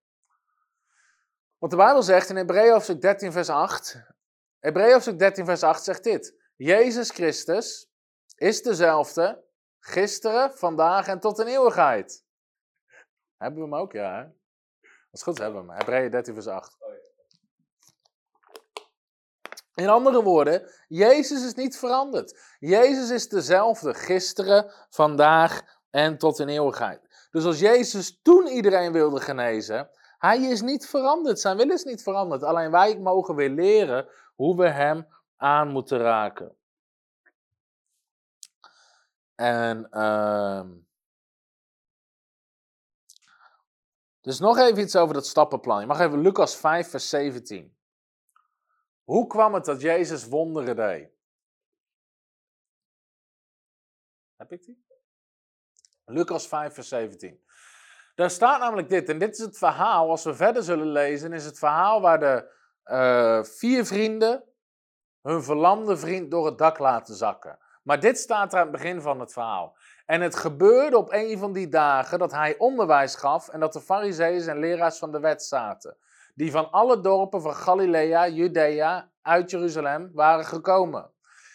Want 1.59 1.73
de 1.73 1.79
Bijbel 1.79 2.03
zegt 2.03 2.29
in 2.29 2.37
Hebreeën 2.37 2.73
hoofdstuk 2.73 3.01
13 3.01 3.33
vers 3.33 3.49
8, 3.49 4.03
Hebreeën 4.59 4.93
hoofdstuk 4.93 5.19
13 5.19 5.45
vers 5.45 5.63
8 5.63 5.85
zegt 5.85 6.05
dit. 6.05 6.35
Jezus 6.57 7.11
Christus 7.11 7.91
is 8.37 8.63
dezelfde 8.63 9.45
gisteren, 9.79 10.53
vandaag 10.53 11.09
en 11.09 11.21
tot 11.21 11.39
in 11.39 11.47
eeuwigheid. 11.47 12.25
Hebben 13.37 13.59
we 13.59 13.65
hem 13.65 13.75
ook, 13.75 13.93
ja. 13.93 14.17
Hè? 14.17 14.27
Als 15.11 15.23
goed 15.23 15.39
hebben 15.39 15.63
we 15.63 15.69
hem. 15.69 15.79
Hebreeën 15.79 16.11
13 16.11 16.35
vers 16.35 16.47
8. 16.47 16.77
In 19.75 19.89
andere 19.89 20.23
woorden, 20.23 20.71
Jezus 20.89 21.45
is 21.45 21.55
niet 21.55 21.79
veranderd. 21.79 22.57
Jezus 22.59 23.11
is 23.11 23.29
dezelfde 23.29 23.95
gisteren, 23.95 24.73
vandaag 24.91 25.63
en 25.91 26.19
tot 26.19 26.39
in 26.39 26.49
eeuwigheid. 26.49 27.29
Dus 27.31 27.45
als 27.45 27.59
Jezus 27.59 28.21
toen 28.23 28.47
iedereen 28.47 28.93
wilde 28.93 29.21
genezen, 29.21 29.91
hij 30.19 30.39
is 30.39 30.61
niet 30.61 30.87
veranderd. 30.87 31.41
Zijn 31.41 31.57
wil 31.57 31.71
is 31.71 31.85
niet 31.85 32.03
veranderd. 32.03 32.43
Alleen 32.43 32.71
wij 32.71 32.99
mogen 32.99 33.35
weer 33.35 33.51
leren 33.51 34.09
hoe 34.35 34.57
we 34.57 34.69
hem 34.69 35.07
aan 35.37 35.69
moeten 35.69 35.99
raken. 35.99 36.57
En. 39.35 39.89
Uh, 39.91 40.64
dus 44.21 44.39
nog 44.39 44.59
even 44.59 44.83
iets 44.83 44.97
over 44.97 45.14
dat 45.14 45.27
stappenplan. 45.27 45.81
Je 45.81 45.87
mag 45.87 46.01
even 46.01 46.21
Lucas 46.21 46.57
5, 46.57 46.89
vers 46.89 47.09
17. 47.09 47.77
Hoe 49.05 49.27
kwam 49.27 49.55
het 49.55 49.64
dat 49.64 49.81
Jezus 49.81 50.29
wonderen 50.29 50.77
deed? 50.77 51.11
Heb 54.37 54.53
ik 54.53 54.64
die? 54.64 54.87
Lucas 56.05 56.49
5, 56.49 56.75
vers 56.75 56.89
17. 56.89 57.45
Daar 58.19 58.31
staat 58.31 58.61
namelijk 58.61 58.89
dit, 58.89 59.09
en 59.09 59.19
dit 59.19 59.33
is 59.33 59.45
het 59.45 59.59
verhaal, 59.59 60.11
als 60.11 60.25
we 60.25 60.35
verder 60.35 60.62
zullen 60.62 60.87
lezen, 60.87 61.33
is 61.33 61.45
het 61.45 61.59
verhaal 61.59 62.01
waar 62.01 62.21
de 62.21 62.51
uh, 62.85 63.43
vier 63.43 63.87
vrienden 63.87 64.45
hun 65.23 65.43
verlamde 65.43 65.97
vriend 65.97 66.31
door 66.31 66.47
het 66.47 66.59
dak 66.59 66.79
laten 66.79 67.14
zakken. 67.14 67.59
Maar 67.83 68.01
dit 68.01 68.19
staat 68.19 68.53
er 68.53 68.59
aan 68.59 68.66
het 68.66 68.77
begin 68.77 69.01
van 69.01 69.21
het 69.21 69.33
verhaal. 69.33 69.77
En 70.07 70.21
het 70.21 70.37
gebeurde 70.37 70.97
op 70.97 71.12
een 71.12 71.39
van 71.39 71.53
die 71.53 71.69
dagen 71.69 72.19
dat 72.19 72.33
hij 72.33 72.59
onderwijs 72.59 73.14
gaf 73.14 73.49
en 73.49 73.61
dat 73.61 73.73
de 73.73 73.81
fariseeën 73.81 74.49
en 74.49 74.59
leraars 74.59 74.99
van 74.99 75.12
de 75.12 75.21
wet 75.21 75.43
zaten. 75.43 75.97
Die 76.35 76.51
van 76.51 76.71
alle 76.71 77.01
dorpen 77.01 77.43
van 77.43 77.55
Galilea, 77.55 78.29
Judea, 78.29 79.11
uit 79.23 79.51
Jeruzalem 79.51 80.11
waren 80.14 80.45
gekomen. 80.45 81.11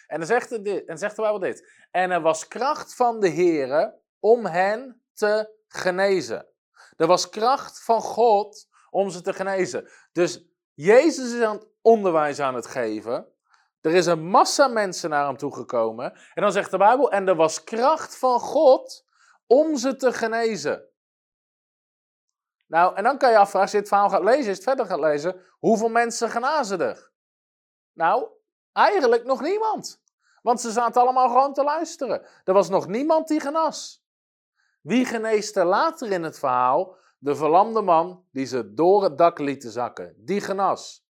En 0.06 0.18
dan 0.18 0.26
zegt, 0.26 0.64
dit, 0.64 0.84
en 0.84 1.40
dit. 1.40 1.86
En 1.90 2.10
er 2.10 2.20
was 2.20 2.48
kracht 2.48 2.94
van 2.94 3.20
de 3.20 3.30
Here 3.30 3.94
om 4.20 4.46
hen 4.46 5.02
te 5.14 5.52
genezen. 5.68 6.52
Er 6.96 7.06
was 7.06 7.28
kracht 7.28 7.82
van 7.82 8.00
God 8.00 8.68
om 8.90 9.10
ze 9.10 9.20
te 9.20 9.32
genezen. 9.32 9.88
Dus 10.12 10.44
Jezus 10.74 11.32
is 11.32 11.42
aan 11.42 11.56
het 11.56 11.66
onderwijs 11.82 12.40
aan 12.40 12.54
het 12.54 12.66
geven. 12.66 13.26
Er 13.80 13.94
is 13.94 14.06
een 14.06 14.26
massa 14.26 14.68
mensen 14.68 15.10
naar 15.10 15.26
hem 15.26 15.36
toegekomen. 15.36 16.12
En 16.34 16.42
dan 16.42 16.52
zegt 16.52 16.70
de 16.70 16.76
Bijbel, 16.76 17.10
en 17.10 17.28
er 17.28 17.36
was 17.36 17.64
kracht 17.64 18.16
van 18.18 18.40
God 18.40 19.04
om 19.46 19.76
ze 19.76 19.96
te 19.96 20.12
genezen. 20.12 20.88
Nou, 22.66 22.96
en 22.96 23.02
dan 23.02 23.18
kan 23.18 23.30
je 23.30 23.38
afvragen, 23.38 23.60
als 23.60 23.70
je 23.70 23.78
het 23.78 23.88
verhaal 23.88 24.08
gaat 24.08 24.24
lezen, 24.24 24.50
is 24.50 24.56
het 24.56 24.62
verder 24.62 24.86
gaat 24.86 25.00
lezen, 25.00 25.40
hoeveel 25.58 25.88
mensen 25.88 26.30
genazen 26.30 26.80
er? 26.80 27.12
Nou, 27.92 28.28
eigenlijk 28.72 29.24
nog 29.24 29.40
niemand. 29.40 30.02
Want 30.42 30.60
ze 30.60 30.70
zaten 30.70 31.02
allemaal 31.02 31.28
gewoon 31.28 31.52
te 31.52 31.62
luisteren. 31.62 32.26
Er 32.44 32.52
was 32.52 32.68
nog 32.68 32.86
niemand 32.86 33.28
die 33.28 33.40
genas. 33.40 34.03
Wie 34.84 35.04
geneest 35.04 35.56
er 35.56 35.64
later 35.64 36.10
in 36.10 36.22
het 36.22 36.38
verhaal? 36.38 36.96
De 37.18 37.36
verlamde 37.36 37.82
man 37.82 38.24
die 38.32 38.46
ze 38.46 38.74
door 38.74 39.02
het 39.02 39.18
dak 39.18 39.38
lieten 39.38 39.70
zakken. 39.70 40.14
Die 40.18 40.40
genas. 40.40 41.06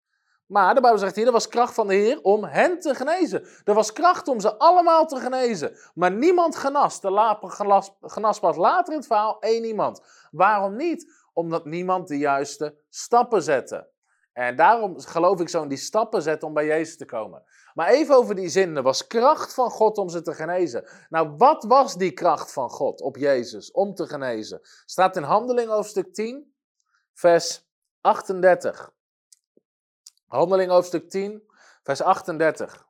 Maar 0.45 0.75
de 0.75 0.81
Bijbel 0.81 0.99
zegt 0.99 1.15
hier, 1.15 1.25
er 1.25 1.31
was 1.31 1.47
kracht 1.47 1.73
van 1.73 1.87
de 1.87 1.93
Heer 1.93 2.21
om 2.21 2.43
hen 2.43 2.79
te 2.79 2.95
genezen. 2.95 3.47
Er 3.63 3.73
was 3.73 3.93
kracht 3.93 4.27
om 4.27 4.39
ze 4.39 4.57
allemaal 4.57 5.07
te 5.07 5.19
genezen. 5.19 5.77
Maar 5.93 6.11
niemand 6.11 6.55
genas. 6.55 7.01
De 7.01 7.37
genas, 7.39 7.97
genas 8.01 8.39
pas 8.39 8.55
later 8.55 8.93
in 8.93 8.99
het 8.99 9.07
verhaal 9.07 9.39
één 9.39 9.63
iemand. 9.63 10.27
Waarom 10.31 10.75
niet? 10.75 11.13
Omdat 11.33 11.65
niemand 11.65 12.07
de 12.07 12.17
juiste 12.17 12.75
stappen 12.89 13.43
zette. 13.43 13.89
En 14.33 14.55
daarom 14.55 14.99
geloof 14.99 15.39
ik 15.39 15.49
zo 15.49 15.61
in 15.61 15.67
die 15.67 15.77
stappen 15.77 16.21
zetten 16.21 16.47
om 16.47 16.53
bij 16.53 16.65
Jezus 16.65 16.97
te 16.97 17.05
komen. 17.05 17.43
Maar 17.73 17.89
even 17.89 18.15
over 18.15 18.35
die 18.35 18.49
zin. 18.49 18.75
Er 18.75 18.83
was 18.83 19.07
kracht 19.07 19.53
van 19.53 19.69
God 19.69 19.97
om 19.97 20.09
ze 20.09 20.21
te 20.21 20.33
genezen. 20.33 20.89
Nou, 21.09 21.35
wat 21.37 21.63
was 21.63 21.95
die 21.95 22.11
kracht 22.11 22.53
van 22.53 22.69
God 22.69 23.01
op 23.01 23.17
Jezus 23.17 23.71
om 23.71 23.95
te 23.95 24.07
genezen? 24.07 24.59
Staat 24.85 25.15
in 25.15 25.23
Handeling 25.23 25.69
hoofdstuk 25.69 26.13
10, 26.13 26.55
vers 27.13 27.67
38. 28.01 28.93
Handeling 30.27 30.71
hoofdstuk 30.71 31.09
10, 31.09 31.43
vers 31.83 32.01
38. 32.01 32.85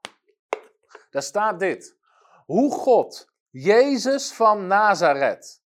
Daar 1.10 1.24
staat 1.24 1.60
dit. 1.60 1.98
Hoe 2.46 2.72
God 2.72 3.30
Jezus 3.50 4.34
van 4.34 4.68
Nazareth, 4.68 5.62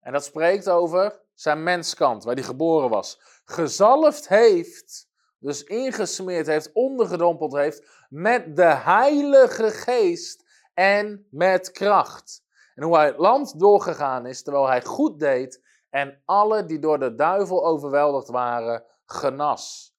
en 0.00 0.12
dat 0.12 0.24
spreekt 0.24 0.68
over 0.68 1.20
zijn 1.34 1.62
menskant, 1.62 2.24
waar 2.24 2.34
hij 2.34 2.42
geboren 2.42 2.90
was, 2.90 3.20
gezalfd 3.44 4.28
heeft, 4.28 5.08
dus 5.42 5.64
ingesmeerd 5.64 6.46
heeft, 6.46 6.72
ondergedompeld 6.72 7.52
heeft, 7.52 8.06
met 8.08 8.56
de 8.56 8.74
Heilige 8.74 9.70
Geest 9.70 10.44
en 10.74 11.26
met 11.30 11.70
kracht. 11.70 12.44
En 12.74 12.82
hoe 12.84 12.96
hij 12.96 13.06
het 13.06 13.18
land 13.18 13.60
doorgegaan 13.60 14.26
is, 14.26 14.42
terwijl 14.42 14.66
hij 14.66 14.84
goed 14.84 15.18
deed 15.20 15.62
en 15.90 16.22
alle 16.24 16.64
die 16.64 16.78
door 16.78 16.98
de 16.98 17.14
duivel 17.14 17.66
overweldigd 17.66 18.28
waren, 18.28 18.84
genas 19.04 19.92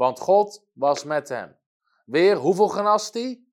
want 0.00 0.20
God 0.20 0.64
was 0.72 1.04
met 1.04 1.28
hem. 1.28 1.56
Weer, 2.04 2.36
hoeveel 2.36 2.68
genast 2.68 3.14
hij? 3.14 3.44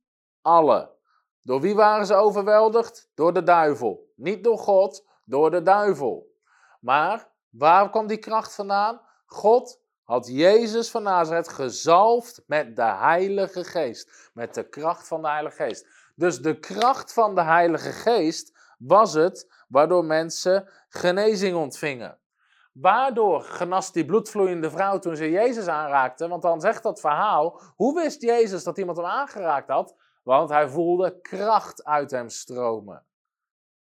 Alle. 0.42 0.96
Door 1.42 1.62
wie 1.62 1.76
waren 1.76 2.06
ze 2.06 2.16
overweldigd? 2.16 3.10
Door 3.14 3.34
de 3.34 3.44
duivel. 3.44 4.12
Niet 4.16 4.44
door 4.44 4.58
God, 4.58 5.08
door 5.26 5.52
de 5.52 5.62
duivel. 5.62 6.36
Maar 6.80 7.32
waar 7.50 7.90
kwam 7.90 8.08
die 8.08 8.18
kracht 8.18 8.56
vandaan? 8.56 9.02
God 9.26 9.82
had 10.08 10.28
Jezus 10.28 10.92
van 10.92 11.04
Nazareth 11.04 11.48
gezalfd 11.50 12.44
met 12.46 12.76
de 12.76 12.84
Heilige 12.84 13.64
Geest. 13.64 14.30
Met 14.34 14.54
de 14.54 14.70
kracht 14.70 15.08
van 15.08 15.22
de 15.22 15.28
Heilige 15.28 15.64
Geest. 15.64 15.88
Dus 16.16 16.42
de 16.42 16.60
kracht 16.60 17.14
van 17.14 17.36
de 17.36 17.44
Heilige 17.44 17.92
Geest 17.92 18.76
was 18.78 19.14
het 19.14 19.64
waardoor 19.68 20.06
mensen 20.06 20.70
genezing 20.90 21.56
ontvingen. 21.56 22.18
Waardoor 22.74 23.42
genas 23.42 23.92
die 23.92 24.06
bloedvloeiende 24.06 24.70
vrouw 24.70 25.00
toen 25.00 25.16
ze 25.16 25.30
Jezus 25.30 25.68
aanraakte? 25.68 26.28
Want 26.28 26.42
dan 26.42 26.62
zegt 26.62 26.84
dat 26.84 27.00
verhaal, 27.00 27.62
hoe 27.76 28.02
wist 28.02 28.22
Jezus 28.22 28.64
dat 28.64 28.78
iemand 28.78 28.98
hem 28.98 29.06
aangeraakt 29.06 29.70
had? 29.70 29.96
Want 30.24 30.50
hij 30.50 30.70
voelde 30.70 31.22
kracht 31.22 31.84
uit 31.84 32.12
hem 32.12 32.30
stromen. 32.30 33.06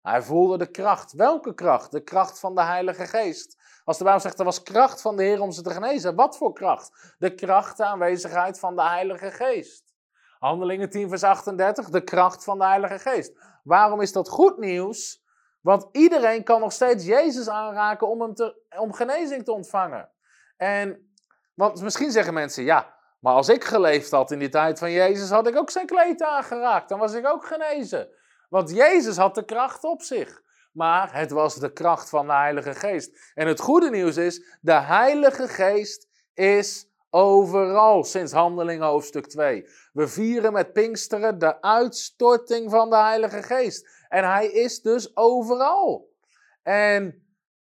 Hij 0.01 0.21
voelde 0.21 0.57
de 0.57 0.71
kracht. 0.71 1.13
Welke 1.13 1.53
kracht? 1.53 1.91
De 1.91 2.03
kracht 2.03 2.39
van 2.39 2.55
de 2.55 2.63
Heilige 2.63 3.05
Geest. 3.05 3.58
Als 3.83 3.97
de 3.97 4.03
Bijbel 4.03 4.21
zegt, 4.21 4.39
er 4.39 4.45
was 4.45 4.63
kracht 4.63 5.01
van 5.01 5.15
de 5.15 5.23
Heer 5.23 5.41
om 5.41 5.51
ze 5.51 5.61
te 5.61 5.69
genezen. 5.69 6.15
Wat 6.15 6.37
voor 6.37 6.53
kracht? 6.53 7.15
De 7.17 7.35
kracht, 7.35 7.81
aanwezigheid 7.81 8.59
van 8.59 8.75
de 8.75 8.83
Heilige 8.83 9.31
Geest. 9.31 9.93
Handelingen 10.39 10.89
10, 10.89 11.09
vers 11.09 11.23
38, 11.23 11.89
de 11.89 12.03
kracht 12.03 12.43
van 12.43 12.57
de 12.57 12.65
Heilige 12.65 12.99
Geest. 12.99 13.37
Waarom 13.63 14.01
is 14.01 14.11
dat 14.11 14.29
goed 14.29 14.57
nieuws? 14.57 15.23
Want 15.61 15.87
iedereen 15.91 16.43
kan 16.43 16.59
nog 16.59 16.71
steeds 16.71 17.05
Jezus 17.05 17.49
aanraken 17.49 18.07
om, 18.07 18.21
hem 18.21 18.33
te, 18.33 18.61
om 18.77 18.93
genezing 18.93 19.45
te 19.45 19.51
ontvangen. 19.51 20.09
En, 20.57 21.13
want 21.53 21.81
misschien 21.81 22.11
zeggen 22.11 22.33
mensen, 22.33 22.63
ja, 22.63 22.97
maar 23.19 23.33
als 23.33 23.49
ik 23.49 23.63
geleefd 23.63 24.11
had 24.11 24.31
in 24.31 24.39
die 24.39 24.49
tijd 24.49 24.79
van 24.79 24.91
Jezus, 24.91 25.29
had 25.29 25.47
ik 25.47 25.57
ook 25.57 25.69
zijn 25.69 25.85
kleed 25.85 26.23
aangeraakt. 26.23 26.89
Dan 26.89 26.99
was 26.99 27.13
ik 27.13 27.27
ook 27.27 27.45
genezen. 27.45 28.09
Want 28.49 28.71
Jezus 28.71 29.17
had 29.17 29.35
de 29.35 29.45
kracht 29.45 29.83
op 29.83 30.01
zich. 30.01 30.41
Maar 30.71 31.13
het 31.13 31.31
was 31.31 31.55
de 31.55 31.73
kracht 31.73 32.09
van 32.09 32.27
de 32.27 32.33
Heilige 32.33 32.73
Geest. 32.73 33.31
En 33.33 33.47
het 33.47 33.59
goede 33.59 33.89
nieuws 33.89 34.17
is, 34.17 34.57
de 34.61 34.73
Heilige 34.73 35.47
Geest 35.47 36.07
is 36.33 36.89
overal 37.09 38.03
sinds 38.03 38.31
Handeling 38.31 38.81
hoofdstuk 38.81 39.27
2. 39.27 39.69
We 39.93 40.07
vieren 40.07 40.53
met 40.53 40.73
Pinksteren 40.73 41.39
de 41.39 41.61
uitstorting 41.61 42.71
van 42.71 42.89
de 42.89 42.97
Heilige 42.97 43.43
Geest. 43.43 44.05
En 44.07 44.23
hij 44.23 44.47
is 44.47 44.81
dus 44.81 45.15
overal. 45.15 46.09
En, 46.63 47.27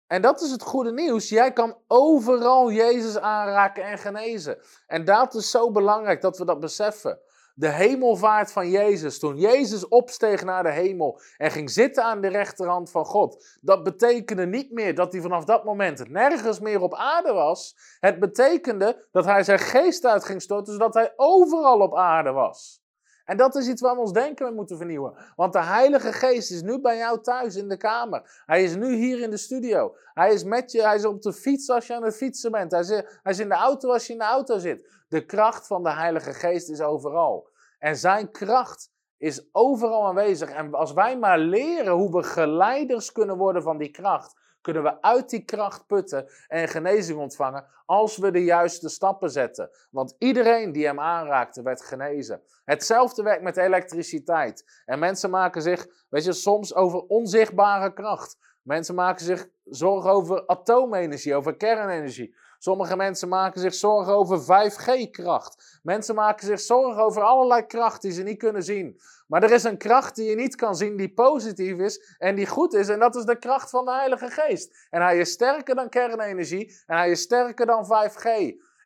en 0.06 0.22
dat 0.22 0.40
is 0.40 0.50
het 0.50 0.62
goede 0.62 0.92
nieuws. 0.92 1.28
Jij 1.28 1.52
kan 1.52 1.78
overal 1.86 2.72
Jezus 2.72 3.18
aanraken 3.18 3.84
en 3.84 3.98
genezen. 3.98 4.58
En 4.86 5.04
dat 5.04 5.34
is 5.34 5.50
zo 5.50 5.70
belangrijk 5.70 6.20
dat 6.20 6.38
we 6.38 6.44
dat 6.44 6.60
beseffen. 6.60 7.20
De 7.58 7.68
hemelvaart 7.68 8.52
van 8.52 8.70
Jezus, 8.70 9.18
toen 9.18 9.36
Jezus 9.36 9.88
opsteeg 9.88 10.44
naar 10.44 10.62
de 10.62 10.70
hemel 10.70 11.20
en 11.36 11.50
ging 11.50 11.70
zitten 11.70 12.04
aan 12.04 12.20
de 12.20 12.28
rechterhand 12.28 12.90
van 12.90 13.04
God, 13.04 13.58
dat 13.60 13.82
betekende 13.82 14.46
niet 14.46 14.72
meer 14.72 14.94
dat 14.94 15.12
hij 15.12 15.22
vanaf 15.22 15.44
dat 15.44 15.64
moment 15.64 16.08
nergens 16.08 16.60
meer 16.60 16.80
op 16.80 16.94
aarde 16.94 17.32
was. 17.32 17.76
Het 18.00 18.18
betekende 18.18 19.06
dat 19.12 19.24
hij 19.24 19.42
zijn 19.42 19.58
geest 19.58 20.04
uit 20.04 20.24
ging 20.24 20.42
storten, 20.42 20.72
zodat 20.72 20.94
hij 20.94 21.12
overal 21.16 21.80
op 21.80 21.96
aarde 21.96 22.30
was. 22.30 22.82
En 23.28 23.36
dat 23.36 23.54
is 23.54 23.68
iets 23.68 23.80
waar 23.80 23.94
we 23.94 24.00
ons 24.00 24.12
denken 24.12 24.54
moeten 24.54 24.76
vernieuwen. 24.76 25.14
Want 25.36 25.52
de 25.52 25.62
Heilige 25.62 26.12
Geest 26.12 26.50
is 26.50 26.62
nu 26.62 26.80
bij 26.80 26.96
jou 26.96 27.20
thuis 27.20 27.56
in 27.56 27.68
de 27.68 27.76
kamer. 27.76 28.42
Hij 28.46 28.62
is 28.62 28.76
nu 28.76 28.94
hier 28.94 29.20
in 29.20 29.30
de 29.30 29.36
studio. 29.36 29.96
Hij 30.14 30.32
is 30.32 30.44
met 30.44 30.72
je, 30.72 30.82
hij 30.82 30.96
is 30.96 31.04
op 31.04 31.22
de 31.22 31.32
fiets 31.32 31.70
als 31.70 31.86
je 31.86 31.94
aan 31.94 32.04
het 32.04 32.16
fietsen 32.16 32.50
bent. 32.50 32.70
Hij 32.70 32.80
is, 32.80 32.88
hij 32.88 33.04
is 33.22 33.38
in 33.38 33.48
de 33.48 33.54
auto 33.54 33.92
als 33.92 34.06
je 34.06 34.12
in 34.12 34.18
de 34.18 34.24
auto 34.24 34.58
zit. 34.58 35.04
De 35.08 35.24
kracht 35.26 35.66
van 35.66 35.82
de 35.82 35.90
Heilige 35.90 36.32
Geest 36.32 36.70
is 36.70 36.80
overal. 36.80 37.48
En 37.78 37.96
zijn 37.96 38.30
kracht 38.30 38.90
is 39.16 39.48
overal 39.52 40.06
aanwezig. 40.06 40.50
En 40.50 40.74
als 40.74 40.92
wij 40.92 41.18
maar 41.18 41.38
leren 41.38 41.92
hoe 41.92 42.12
we 42.12 42.22
geleiders 42.22 43.12
kunnen 43.12 43.36
worden 43.36 43.62
van 43.62 43.78
die 43.78 43.90
kracht, 43.90 44.34
kunnen 44.72 44.92
we 44.92 45.02
uit 45.02 45.30
die 45.30 45.44
kracht 45.44 45.86
putten 45.86 46.28
en 46.48 46.68
genezing 46.68 47.18
ontvangen 47.18 47.66
als 47.86 48.16
we 48.16 48.30
de 48.30 48.44
juiste 48.44 48.88
stappen 48.88 49.30
zetten. 49.30 49.70
Want 49.90 50.14
iedereen 50.18 50.72
die 50.72 50.86
hem 50.86 51.00
aanraakte 51.00 51.62
werd 51.62 51.82
genezen. 51.82 52.42
Hetzelfde 52.64 53.22
werkt 53.22 53.42
met 53.42 53.56
elektriciteit. 53.56 54.82
En 54.84 54.98
mensen 54.98 55.30
maken 55.30 55.62
zich, 55.62 55.86
weet 56.08 56.24
je, 56.24 56.32
soms 56.32 56.74
over 56.74 57.00
onzichtbare 57.00 57.92
kracht. 57.92 58.38
Mensen 58.62 58.94
maken 58.94 59.24
zich 59.24 59.48
zorgen 59.64 60.10
over 60.10 60.46
atoomenergie, 60.46 61.34
over 61.34 61.56
kernenergie. 61.56 62.36
Sommige 62.58 62.96
mensen 62.96 63.28
maken 63.28 63.60
zich 63.60 63.74
zorgen 63.74 64.12
over 64.12 64.40
5G-kracht. 64.40 65.80
Mensen 65.82 66.14
maken 66.14 66.46
zich 66.46 66.60
zorgen 66.60 67.02
over 67.02 67.22
allerlei 67.22 67.66
kracht 67.66 68.02
die 68.02 68.12
ze 68.12 68.22
niet 68.22 68.38
kunnen 68.38 68.62
zien. 68.62 69.00
Maar 69.26 69.42
er 69.42 69.52
is 69.52 69.64
een 69.64 69.78
kracht 69.78 70.16
die 70.16 70.28
je 70.28 70.34
niet 70.34 70.54
kan 70.54 70.76
zien, 70.76 70.96
die 70.96 71.12
positief 71.12 71.78
is 71.78 72.16
en 72.18 72.34
die 72.34 72.46
goed 72.46 72.74
is. 72.74 72.88
En 72.88 72.98
dat 72.98 73.16
is 73.16 73.24
de 73.24 73.38
kracht 73.38 73.70
van 73.70 73.84
de 73.84 73.92
Heilige 73.92 74.30
Geest. 74.30 74.86
En 74.90 75.02
hij 75.02 75.18
is 75.18 75.30
sterker 75.30 75.74
dan 75.74 75.88
kernenergie 75.88 76.82
en 76.86 76.96
hij 76.96 77.10
is 77.10 77.20
sterker 77.20 77.66
dan 77.66 77.86
5G. 77.86 78.26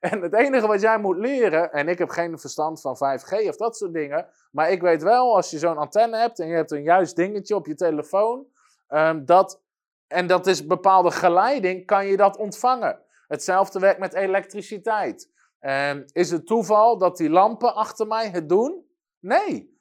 En 0.00 0.22
het 0.22 0.34
enige 0.34 0.66
wat 0.66 0.80
jij 0.80 0.98
moet 0.98 1.16
leren, 1.16 1.72
en 1.72 1.88
ik 1.88 1.98
heb 1.98 2.08
geen 2.08 2.38
verstand 2.38 2.80
van 2.80 2.96
5G 2.96 3.48
of 3.48 3.56
dat 3.56 3.76
soort 3.76 3.92
dingen, 3.92 4.26
maar 4.50 4.70
ik 4.70 4.80
weet 4.80 5.02
wel, 5.02 5.36
als 5.36 5.50
je 5.50 5.58
zo'n 5.58 5.78
antenne 5.78 6.16
hebt 6.16 6.38
en 6.38 6.46
je 6.46 6.54
hebt 6.54 6.70
een 6.70 6.82
juist 6.82 7.16
dingetje 7.16 7.54
op 7.54 7.66
je 7.66 7.74
telefoon, 7.74 8.46
um, 8.88 9.24
dat 9.24 9.60
en 10.06 10.26
dat 10.26 10.46
is 10.46 10.66
bepaalde 10.66 11.10
geleiding, 11.10 11.86
kan 11.86 12.06
je 12.06 12.16
dat 12.16 12.36
ontvangen. 12.36 12.98
Hetzelfde 13.26 13.78
werkt 13.78 14.00
met 14.00 14.14
elektriciteit. 14.14 15.30
En 15.58 16.04
is 16.12 16.30
het 16.30 16.46
toeval 16.46 16.98
dat 16.98 17.16
die 17.16 17.30
lampen 17.30 17.74
achter 17.74 18.06
mij 18.06 18.28
het 18.28 18.48
doen? 18.48 18.86
Nee. 19.18 19.80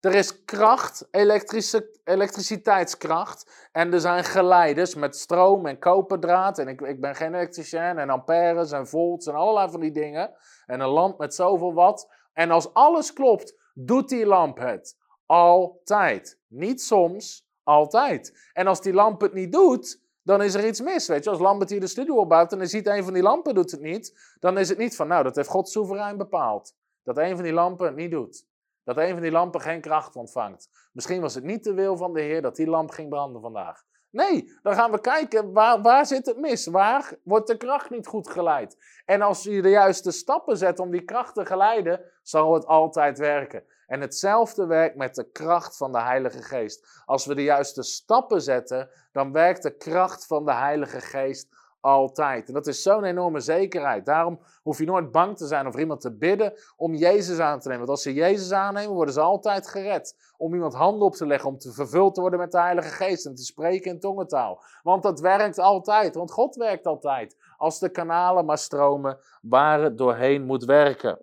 Er 0.00 0.14
is 0.14 0.44
kracht, 0.44 1.08
elektrische, 1.10 2.00
elektriciteitskracht. 2.04 3.68
En 3.72 3.92
er 3.92 4.00
zijn 4.00 4.24
geleiders 4.24 4.94
met 4.94 5.16
stroom 5.16 5.66
en 5.66 5.78
koperdraad. 5.78 6.58
En 6.58 6.68
ik, 6.68 6.80
ik 6.80 7.00
ben 7.00 7.14
geen 7.14 7.34
elektricien. 7.34 7.98
En 7.98 8.10
amperes 8.10 8.72
en 8.72 8.86
volts 8.86 9.26
en 9.26 9.34
allerlei 9.34 9.70
van 9.70 9.80
die 9.80 9.92
dingen. 9.92 10.34
En 10.66 10.80
een 10.80 10.88
lamp 10.88 11.18
met 11.18 11.34
zoveel 11.34 11.74
watt. 11.74 12.08
En 12.32 12.50
als 12.50 12.74
alles 12.74 13.12
klopt, 13.12 13.56
doet 13.74 14.08
die 14.08 14.26
lamp 14.26 14.58
het. 14.58 14.96
Altijd. 15.26 16.38
Niet 16.48 16.82
soms, 16.82 17.48
altijd. 17.62 18.50
En 18.52 18.66
als 18.66 18.80
die 18.80 18.92
lamp 18.92 19.20
het 19.20 19.32
niet 19.32 19.52
doet, 19.52 20.01
dan 20.22 20.42
is 20.42 20.54
er 20.54 20.66
iets 20.66 20.80
mis. 20.80 21.08
Weet 21.08 21.24
je, 21.24 21.30
als 21.30 21.38
Lambert 21.38 21.70
hier 21.70 21.80
de 21.80 21.86
studio 21.86 22.16
opbouwt 22.16 22.52
en 22.52 22.58
hij 22.58 22.66
ziet 22.66 22.86
een 22.86 23.04
van 23.04 23.12
die 23.12 23.22
lampen 23.22 23.54
doet 23.54 23.70
het 23.70 23.80
niet, 23.80 24.34
dan 24.40 24.58
is 24.58 24.68
het 24.68 24.78
niet 24.78 24.96
van, 24.96 25.08
nou, 25.08 25.22
dat 25.22 25.36
heeft 25.36 25.48
God 25.48 25.68
soeverein 25.68 26.16
bepaald. 26.16 26.74
Dat 27.02 27.18
een 27.18 27.34
van 27.34 27.44
die 27.44 27.52
lampen 27.52 27.86
het 27.86 27.96
niet 27.96 28.10
doet. 28.10 28.46
Dat 28.84 28.96
een 28.96 29.12
van 29.12 29.22
die 29.22 29.30
lampen 29.30 29.60
geen 29.60 29.80
kracht 29.80 30.16
ontvangt. 30.16 30.88
Misschien 30.92 31.20
was 31.20 31.34
het 31.34 31.44
niet 31.44 31.64
de 31.64 31.74
wil 31.74 31.96
van 31.96 32.12
de 32.12 32.20
Heer 32.20 32.42
dat 32.42 32.56
die 32.56 32.66
lamp 32.66 32.90
ging 32.90 33.08
branden 33.08 33.42
vandaag. 33.42 33.82
Nee, 34.10 34.58
dan 34.62 34.74
gaan 34.74 34.90
we 34.90 35.00
kijken 35.00 35.52
waar, 35.52 35.82
waar 35.82 36.06
zit 36.06 36.26
het 36.26 36.38
mis? 36.38 36.66
Waar 36.66 37.18
wordt 37.24 37.46
de 37.46 37.56
kracht 37.56 37.90
niet 37.90 38.06
goed 38.06 38.28
geleid? 38.28 38.76
En 39.04 39.22
als 39.22 39.42
je 39.42 39.62
de 39.62 39.68
juiste 39.68 40.10
stappen 40.10 40.56
zet 40.56 40.78
om 40.78 40.90
die 40.90 41.04
kracht 41.04 41.34
te 41.34 41.46
geleiden, 41.46 42.00
zal 42.22 42.54
het 42.54 42.66
altijd 42.66 43.18
werken. 43.18 43.64
En 43.92 44.00
hetzelfde 44.00 44.66
werkt 44.66 44.96
met 44.96 45.14
de 45.14 45.30
kracht 45.30 45.76
van 45.76 45.92
de 45.92 46.00
Heilige 46.00 46.42
Geest. 46.42 47.02
Als 47.04 47.26
we 47.26 47.34
de 47.34 47.42
juiste 47.42 47.82
stappen 47.82 48.42
zetten, 48.42 48.88
dan 49.12 49.32
werkt 49.32 49.62
de 49.62 49.76
kracht 49.76 50.26
van 50.26 50.44
de 50.44 50.52
Heilige 50.52 51.00
Geest 51.00 51.48
altijd. 51.80 52.48
En 52.48 52.54
dat 52.54 52.66
is 52.66 52.82
zo'n 52.82 53.04
enorme 53.04 53.40
zekerheid. 53.40 54.06
Daarom 54.06 54.40
hoef 54.62 54.78
je 54.78 54.84
nooit 54.84 55.10
bang 55.10 55.36
te 55.36 55.46
zijn 55.46 55.66
of 55.66 55.76
iemand 55.76 56.00
te 56.00 56.16
bidden 56.16 56.52
om 56.76 56.94
Jezus 56.94 57.38
aan 57.38 57.60
te 57.60 57.68
nemen. 57.68 57.86
Want 57.86 57.98
als 57.98 58.02
ze 58.02 58.14
Jezus 58.14 58.52
aannemen, 58.52 58.94
worden 58.94 59.14
ze 59.14 59.20
altijd 59.20 59.68
gered. 59.68 60.32
Om 60.36 60.54
iemand 60.54 60.74
handen 60.74 61.06
op 61.06 61.14
te 61.14 61.26
leggen, 61.26 61.48
om 61.48 61.58
te 61.58 61.72
vervuld 61.72 62.14
te 62.14 62.20
worden 62.20 62.38
met 62.38 62.52
de 62.52 62.60
Heilige 62.60 62.88
Geest 62.88 63.26
en 63.26 63.34
te 63.34 63.44
spreken 63.44 63.90
in 63.90 64.00
tongentaal. 64.00 64.62
Want 64.82 65.02
dat 65.02 65.20
werkt 65.20 65.58
altijd, 65.58 66.14
want 66.14 66.32
God 66.32 66.56
werkt 66.56 66.86
altijd. 66.86 67.36
Als 67.56 67.78
de 67.78 67.88
kanalen 67.88 68.44
maar 68.44 68.58
stromen 68.58 69.18
waar 69.42 69.82
het 69.82 69.98
doorheen 69.98 70.42
moet 70.42 70.64
werken. 70.64 71.18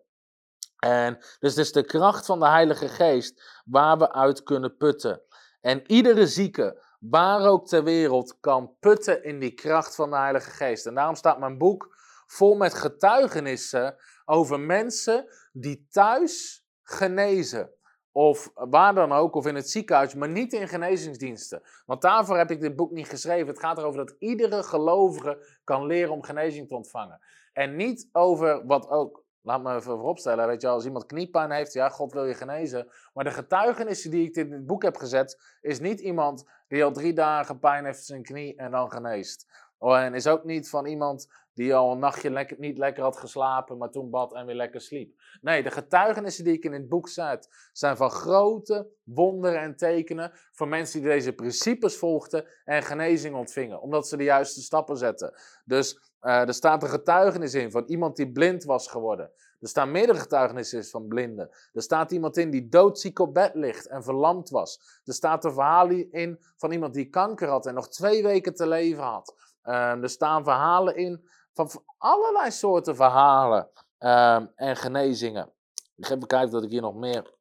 En 0.80 1.18
dus 1.40 1.56
het 1.56 1.58
is 1.66 1.72
de 1.72 1.86
kracht 1.86 2.26
van 2.26 2.40
de 2.40 2.48
Heilige 2.48 2.88
Geest 2.88 3.62
waar 3.66 3.98
we 3.98 4.14
uit 4.14 4.44
kunnen 4.44 4.78
putten. 4.78 5.22
En 5.62 5.92
iedere 5.92 6.28
zieke, 6.28 6.84
waar 7.00 7.48
ook 7.48 7.68
ter 7.68 7.84
wereld, 7.84 8.40
kan 8.40 8.76
putten 8.80 9.24
in 9.24 9.40
die 9.40 9.54
kracht 9.54 9.96
van 9.96 10.10
de 10.10 10.18
Heilige 10.18 10.50
Geest. 10.50 10.86
En 10.86 10.94
daarom 10.94 11.16
staat 11.16 11.40
mijn 11.40 11.58
boek 11.58 11.98
vol 12.26 12.56
met 12.56 12.74
getuigenissen 12.74 13.96
over 14.26 14.60
mensen 14.60 15.26
die 15.52 15.88
thuis 15.90 16.66
genezen. 16.84 17.74
Of 18.12 18.52
waar 18.54 18.94
dan 18.94 19.12
ook, 19.12 19.36
of 19.36 19.46
in 19.46 19.56
het 19.56 19.70
ziekenhuis, 19.70 20.14
maar 20.14 20.30
niet 20.30 20.54
in 20.54 20.68
genezingsdiensten. 20.68 21.62
Want 21.86 22.02
daarvoor 22.02 22.38
heb 22.38 22.52
ik 22.52 22.62
dit 22.62 22.76
boek 22.76 22.92
niet 22.92 23.10
geschreven. 23.10 23.48
Het 23.48 23.60
gaat 23.60 23.78
erover 23.78 24.06
dat 24.06 24.16
iedere 24.20 24.64
gelovige 24.64 25.60
kan 25.64 25.86
leren 25.86 26.14
om 26.14 26.24
genezing 26.24 26.68
te 26.68 26.76
ontvangen. 26.76 27.20
En 27.54 27.76
niet 27.76 28.10
over 28.12 28.66
wat 28.66 28.90
ook 28.90 29.24
Laat 29.50 29.64
me 29.64 29.76
even 29.76 29.82
vooropstellen, 29.82 30.48
weet 30.48 30.62
je, 30.62 30.68
als 30.68 30.86
iemand 30.86 31.06
kniepijn 31.06 31.52
heeft, 31.52 31.74
ja, 31.74 31.90
God 31.90 32.14
wil 32.14 32.26
je 32.26 32.34
genezen. 32.34 32.88
Maar 33.14 33.24
de 33.24 33.32
getuigenissen 33.32 34.12
die 34.12 34.28
ik 34.28 34.36
in 34.36 34.52
het 34.52 34.66
boek 34.66 34.84
heb 34.84 34.98
gezet, 34.98 35.42
is 35.62 35.80
niet 35.80 36.00
iemand 36.00 36.46
die 36.68 36.84
al 36.84 36.92
drie 36.92 37.14
dagen 37.14 37.60
pijn 37.60 37.86
heeft 37.86 37.98
in 37.98 38.04
zijn 38.04 38.24
knie 38.24 38.56
en 38.56 38.72
dan 38.72 38.92
geneest. 38.92 39.48
Oh, 39.78 39.98
en 39.98 40.14
is 40.14 40.28
ook 40.28 40.44
niet 40.44 40.70
van 40.70 40.86
iemand 40.86 41.28
die 41.54 41.76
al 41.76 41.92
een 41.92 42.00
nachtje 42.00 42.30
lekker, 42.30 42.60
niet 42.60 42.78
lekker 42.78 43.04
had 43.04 43.18
geslapen, 43.18 43.78
maar 43.78 43.90
toen 43.90 44.10
bad 44.10 44.34
en 44.34 44.46
weer 44.46 44.56
lekker 44.56 44.82
sliep. 44.82 45.20
Nee, 45.42 45.64
de 45.64 45.72
getuigenissen 45.72 46.44
die 46.44 46.54
ik 46.54 46.64
in 46.64 46.74
het 46.74 46.90
boek 46.90 47.10
zet, 47.10 47.70
zijn 47.74 47.98
van 47.98 48.10
grote 48.10 48.88
wonderen 49.04 49.60
en 49.60 49.76
tekenen 49.76 50.32
van 50.52 50.70
mensen 50.70 51.02
die 51.02 51.10
deze 51.10 51.34
principes 51.34 51.98
volgden 51.98 52.46
en 52.66 52.84
genezing 52.84 53.36
ontvingen, 53.36 53.82
omdat 53.82 54.08
ze 54.08 54.18
de 54.18 54.24
juiste 54.24 54.62
stappen 54.62 54.98
zetten. 54.98 55.34
Dus 55.66 56.09
uh, 56.22 56.48
er 56.48 56.54
staat 56.54 56.84
een 56.84 56.90
getuigenis 56.90 57.54
in 57.54 57.72
van 57.72 57.84
iemand 57.84 58.16
die 58.16 58.32
blind 58.32 58.64
was 58.64 58.88
geworden. 58.88 59.32
Er 59.60 59.68
staan 59.68 59.92
meerdere 59.92 60.20
getuigenissen 60.20 60.86
van 60.86 61.08
blinden. 61.08 61.50
Er 61.74 61.82
staat 61.82 62.12
iemand 62.12 62.38
in 62.38 62.50
die 62.50 62.70
doodziek 62.70 63.20
op 63.20 63.34
bed 63.34 63.56
ligt 63.56 63.88
en 63.88 64.04
verlamd 64.04 64.50
was. 64.50 65.02
Er 65.04 65.14
staat 65.14 65.46
een 65.46 65.54
verhaal 65.54 65.90
in 65.90 66.40
van 66.58 66.72
iemand 66.72 66.94
die 66.94 67.10
kanker 67.10 67.48
had 67.48 67.66
en 67.66 67.74
nog 67.74 67.90
twee 67.90 68.24
weken 68.24 68.56
te 68.56 68.68
leven 68.68 69.04
had. 69.04 69.36
Uh, 69.64 70.04
er 70.04 70.10
staan 70.10 70.44
verhalen 70.44 70.96
in 70.96 71.30
van 71.54 71.70
allerlei 71.98 72.52
soorten 72.52 72.96
verhalen 72.96 73.70
uh, 74.00 74.42
en 74.56 74.76
genezingen. 74.76 75.52
Ik 75.96 76.06
ga 76.06 76.16
even 76.16 76.28
kijken 76.28 76.52
dat 76.52 76.64
ik 76.64 76.70
hier 76.70 76.82
nog 76.82 76.96
meer 76.96 77.34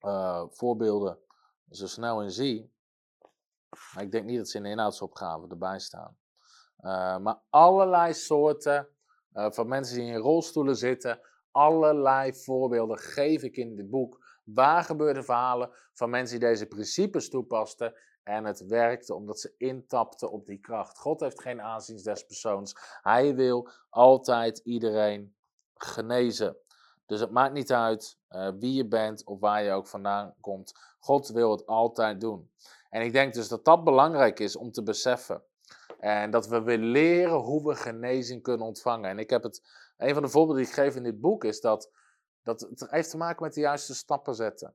uh, 0.00 0.44
voorbeelden 0.50 1.18
zo 1.70 1.86
snel 1.86 2.22
in 2.22 2.30
zie. 2.30 2.72
Maar 3.94 4.02
ik 4.02 4.12
denk 4.12 4.24
niet 4.24 4.38
dat 4.38 4.48
ze 4.48 4.56
in 4.56 4.62
de 4.62 4.68
inhoudsopgave 4.68 5.46
erbij 5.48 5.78
staan. 5.78 6.16
Uh, 6.82 7.18
maar 7.18 7.40
allerlei 7.50 8.14
soorten 8.14 8.88
uh, 9.32 9.50
van 9.50 9.68
mensen 9.68 9.96
die 9.96 10.12
in 10.12 10.16
rolstoelen 10.16 10.76
zitten. 10.76 11.20
Allerlei 11.50 12.34
voorbeelden 12.34 12.98
geef 12.98 13.42
ik 13.42 13.56
in 13.56 13.76
dit 13.76 13.90
boek. 13.90 14.28
Waar 14.44 14.84
gebeurde 14.84 15.22
verhalen 15.22 15.70
van 15.92 16.10
mensen 16.10 16.38
die 16.38 16.48
deze 16.48 16.66
principes 16.66 17.28
toepasten. 17.28 17.94
En 18.22 18.44
het 18.44 18.66
werkte 18.66 19.14
omdat 19.14 19.40
ze 19.40 19.54
intapten 19.56 20.30
op 20.30 20.46
die 20.46 20.60
kracht. 20.60 20.98
God 20.98 21.20
heeft 21.20 21.40
geen 21.40 21.62
aanzien 21.62 22.02
des 22.02 22.24
persoons. 22.24 22.76
Hij 23.02 23.34
wil 23.34 23.68
altijd 23.88 24.58
iedereen 24.58 25.34
genezen. 25.74 26.56
Dus 27.06 27.20
het 27.20 27.30
maakt 27.30 27.52
niet 27.52 27.72
uit 27.72 28.18
uh, 28.30 28.48
wie 28.58 28.74
je 28.74 28.88
bent 28.88 29.24
of 29.24 29.40
waar 29.40 29.62
je 29.62 29.72
ook 29.72 29.86
vandaan 29.86 30.34
komt. 30.40 30.72
God 30.98 31.28
wil 31.28 31.50
het 31.50 31.66
altijd 31.66 32.20
doen. 32.20 32.50
En 32.90 33.02
ik 33.02 33.12
denk 33.12 33.34
dus 33.34 33.48
dat 33.48 33.64
dat 33.64 33.84
belangrijk 33.84 34.40
is 34.40 34.56
om 34.56 34.72
te 34.72 34.82
beseffen. 34.82 35.42
En 36.00 36.30
dat 36.30 36.46
we 36.46 36.62
willen 36.62 36.86
leren 36.86 37.38
hoe 37.38 37.68
we 37.68 37.74
genezing 37.74 38.42
kunnen 38.42 38.66
ontvangen. 38.66 39.10
En 39.10 39.18
ik 39.18 39.30
heb 39.30 39.42
het, 39.42 39.62
een 39.96 40.14
van 40.14 40.22
de 40.22 40.28
voorbeelden 40.28 40.62
die 40.62 40.72
ik 40.72 40.78
geef 40.78 40.96
in 40.96 41.02
dit 41.02 41.20
boek 41.20 41.44
is 41.44 41.60
dat, 41.60 41.90
dat 42.42 42.60
het 42.60 42.86
heeft 42.90 43.10
te 43.10 43.16
maken 43.16 43.42
met 43.42 43.54
de 43.54 43.60
juiste 43.60 43.94
stappen 43.94 44.34
zetten. 44.34 44.74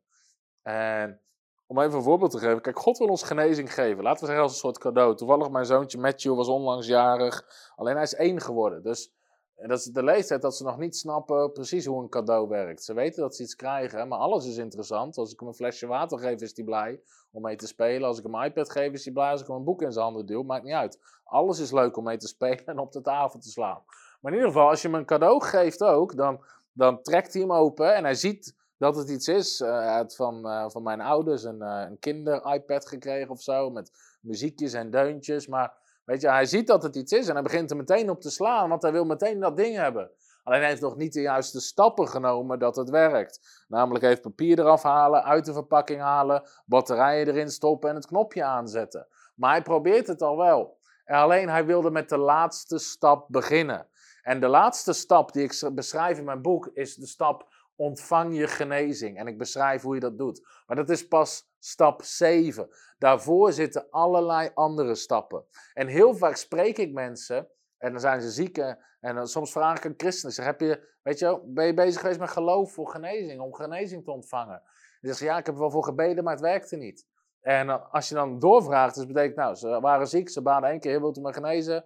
En 0.61 1.21
om 1.67 1.79
even 1.79 1.97
een 1.97 2.03
voorbeeld 2.03 2.31
te 2.31 2.39
geven. 2.39 2.61
Kijk, 2.61 2.79
God 2.79 2.97
wil 2.97 3.07
ons 3.07 3.23
genezing 3.23 3.73
geven. 3.73 4.03
Laten 4.03 4.19
we 4.19 4.25
zeggen 4.25 4.43
als 4.43 4.51
een 4.51 4.59
soort 4.59 4.77
cadeau. 4.77 5.15
Toevallig 5.15 5.49
mijn 5.49 5.65
zoontje 5.65 5.97
Matthew 5.97 6.35
was 6.35 6.47
onlangs 6.47 6.87
jarig. 6.87 7.43
Alleen 7.75 7.93
hij 7.93 8.03
is 8.03 8.15
één 8.15 8.41
geworden. 8.41 8.83
Dus 8.83 9.14
dat 9.55 9.79
is 9.79 9.85
de 9.85 10.03
leeftijd 10.03 10.41
dat 10.41 10.55
ze 10.55 10.63
nog 10.63 10.77
niet 10.77 10.95
snappen 10.95 11.51
precies 11.51 11.85
hoe 11.85 12.01
een 12.01 12.09
cadeau 12.09 12.47
werkt. 12.47 12.83
Ze 12.83 12.93
weten 12.93 13.21
dat 13.21 13.35
ze 13.35 13.43
iets 13.43 13.55
krijgen, 13.55 14.07
maar 14.07 14.19
alles 14.19 14.47
is 14.47 14.57
interessant. 14.57 15.17
Als 15.17 15.33
ik 15.33 15.39
hem 15.39 15.47
een 15.47 15.55
flesje 15.55 15.87
water 15.87 16.19
geef, 16.19 16.41
is 16.41 16.55
hij 16.55 16.65
blij 16.65 17.01
om 17.31 17.41
mee 17.41 17.55
te 17.55 17.67
spelen. 17.67 18.07
Als 18.07 18.17
ik 18.17 18.23
hem 18.23 18.35
een 18.35 18.45
iPad 18.45 18.71
geef, 18.71 18.93
is 18.93 19.03
hij 19.03 19.13
blij. 19.13 19.31
Als 19.31 19.41
ik 19.41 19.47
hem 19.47 19.55
een 19.55 19.63
boek 19.63 19.81
in 19.81 19.91
zijn 19.91 20.05
handen 20.05 20.25
duw, 20.25 20.43
maakt 20.43 20.63
niet 20.63 20.73
uit. 20.73 20.99
Alles 21.23 21.59
is 21.59 21.71
leuk 21.71 21.97
om 21.97 22.03
mee 22.03 22.17
te 22.17 22.27
spelen 22.27 22.65
en 22.65 22.79
op 22.79 22.91
de 22.91 23.01
tafel 23.01 23.39
te 23.39 23.49
slaan. 23.49 23.81
Maar 24.21 24.31
in 24.31 24.37
ieder 24.37 24.53
geval, 24.53 24.69
als 24.69 24.81
je 24.81 24.87
hem 24.87 24.97
een 24.97 25.05
cadeau 25.05 25.43
geeft 25.43 25.83
ook, 25.83 26.15
dan, 26.15 26.43
dan 26.71 27.01
trekt 27.01 27.33
hij 27.33 27.41
hem 27.41 27.51
open 27.51 27.95
en 27.95 28.03
hij 28.03 28.15
ziet 28.15 28.55
dat 28.77 28.95
het 28.95 29.09
iets 29.09 29.27
is. 29.27 29.61
Uh, 29.61 29.69
hij 29.69 29.95
had 29.95 30.15
van, 30.15 30.47
uh, 30.47 30.69
van 30.69 30.83
mijn 30.83 31.01
ouders 31.01 31.43
een, 31.43 31.61
uh, 31.61 31.83
een 31.89 31.99
kinder-iPad 31.99 32.87
gekregen 32.87 33.29
of 33.29 33.41
zo, 33.41 33.69
met 33.69 33.91
muziekjes 34.21 34.73
en 34.73 34.91
deuntjes. 34.91 35.47
Maar 35.47 35.73
weet 36.05 36.21
je, 36.21 36.29
hij 36.29 36.45
ziet 36.45 36.67
dat 36.67 36.83
het 36.83 36.95
iets 36.95 37.11
is 37.11 37.27
en 37.27 37.33
hij 37.33 37.43
begint 37.43 37.71
er 37.71 37.77
meteen 37.77 38.09
op 38.09 38.21
te 38.21 38.29
slaan, 38.29 38.69
want 38.69 38.81
hij 38.81 38.91
wil 38.91 39.05
meteen 39.05 39.39
dat 39.39 39.57
ding 39.57 39.75
hebben. 39.75 40.11
Alleen 40.43 40.59
hij 40.59 40.69
heeft 40.69 40.81
nog 40.81 40.95
niet 40.95 41.13
de 41.13 41.21
juiste 41.21 41.61
stappen 41.61 42.07
genomen 42.07 42.59
dat 42.59 42.75
het 42.75 42.89
werkt. 42.89 43.65
Namelijk 43.67 44.03
even 44.03 44.21
papier 44.21 44.59
eraf 44.59 44.83
halen, 44.83 45.23
uit 45.23 45.45
de 45.45 45.53
verpakking 45.53 46.01
halen, 46.01 46.43
batterijen 46.65 47.27
erin 47.27 47.49
stoppen 47.49 47.89
en 47.89 47.95
het 47.95 48.07
knopje 48.07 48.43
aanzetten. 48.43 49.07
Maar 49.35 49.51
hij 49.51 49.61
probeert 49.61 50.07
het 50.07 50.21
al 50.21 50.37
wel. 50.37 50.77
En 51.05 51.15
alleen 51.15 51.49
hij 51.49 51.65
wilde 51.65 51.91
met 51.91 52.09
de 52.09 52.17
laatste 52.17 52.79
stap 52.79 53.25
beginnen. 53.29 53.87
En 54.21 54.39
de 54.39 54.47
laatste 54.47 54.93
stap 54.93 55.33
die 55.33 55.43
ik 55.43 55.69
beschrijf 55.73 56.17
in 56.17 56.23
mijn 56.23 56.41
boek 56.41 56.69
is 56.73 56.95
de 56.95 57.07
stap 57.07 57.54
ontvang 57.75 58.37
je 58.37 58.47
genezing. 58.47 59.17
En 59.17 59.27
ik 59.27 59.37
beschrijf 59.37 59.81
hoe 59.81 59.93
je 59.93 59.99
dat 59.99 60.17
doet. 60.17 60.47
Maar 60.65 60.75
dat 60.75 60.89
is 60.89 61.07
pas 61.07 61.49
stap 61.59 62.03
7. 62.03 62.69
Daarvoor 62.97 63.53
zitten 63.53 63.89
allerlei 63.89 64.49
andere 64.53 64.95
stappen. 64.95 65.45
En 65.73 65.87
heel 65.87 66.15
vaak 66.15 66.35
spreek 66.35 66.77
ik 66.77 66.93
mensen, 66.93 67.49
en 67.77 67.91
dan 67.91 67.99
zijn 67.99 68.21
ze 68.21 68.31
ziek, 68.31 68.57
en 68.99 69.27
soms 69.27 69.51
vraag 69.51 69.77
ik 69.77 69.83
een 69.83 69.93
christen, 69.97 70.31
zeg, 70.31 70.45
heb 70.45 70.59
je, 70.59 70.97
weet 71.03 71.19
je, 71.19 71.41
ben 71.45 71.65
je 71.65 71.73
bezig 71.73 72.01
geweest 72.01 72.19
met 72.19 72.29
geloof 72.29 72.73
voor 72.73 72.89
genezing, 72.89 73.41
om 73.41 73.53
genezing 73.53 74.03
te 74.03 74.11
ontvangen? 74.11 74.61
En 75.01 75.15
zeg 75.15 75.19
ja, 75.19 75.37
ik 75.37 75.45
heb 75.45 75.55
wel 75.55 75.71
voor 75.71 75.83
gebeden, 75.83 76.23
maar 76.23 76.33
het 76.33 76.41
werkte 76.41 76.75
niet. 76.75 77.07
En 77.41 77.91
als 77.91 78.09
je 78.09 78.15
dan 78.15 78.39
doorvraagt, 78.39 78.95
dus 78.95 79.05
betekent, 79.05 79.35
nou, 79.35 79.55
ze 79.55 79.79
waren 79.79 80.07
ziek, 80.07 80.29
ze 80.29 80.41
baden 80.41 80.69
één 80.69 80.79
keer, 80.79 80.99
wilt 80.99 81.17
u 81.17 81.21
me 81.21 81.33
genezen? 81.33 81.85